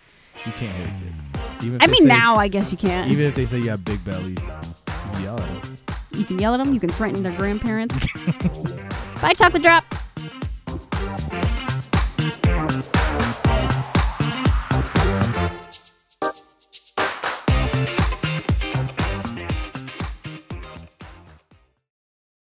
You 0.45 0.53
can't 0.53 0.77
hit 0.77 0.89
a 0.89 0.93
kid. 0.93 1.15
Even 1.63 1.81
I 1.81 1.87
mean, 1.87 2.03
say- 2.03 2.09
now 2.09 2.37
I 2.37 2.49
guess 2.49 2.73
you 2.73 2.79
can't. 2.79 3.11
Even 3.11 3.25
if 3.27 3.35
they 3.35 3.47
say 3.47 3.59
you 3.59 3.71
have 3.71 3.85
big 3.85 4.05
bellies, 4.05 4.39
you 4.39 5.13
can 5.13 5.23
yell 5.23 5.41
at 5.41 5.63
them. 5.63 5.77
you 6.13 6.25
can 6.25 6.39
yell 6.39 6.55
at 6.55 6.65
them. 6.65 6.75
You 6.75 6.81
can 6.81 6.91
threaten 6.91 7.23
their 7.23 7.33
grandparents. 7.33 7.95
Bye, 9.23 9.35
chocolate 9.35 9.63
drop. 9.63 9.85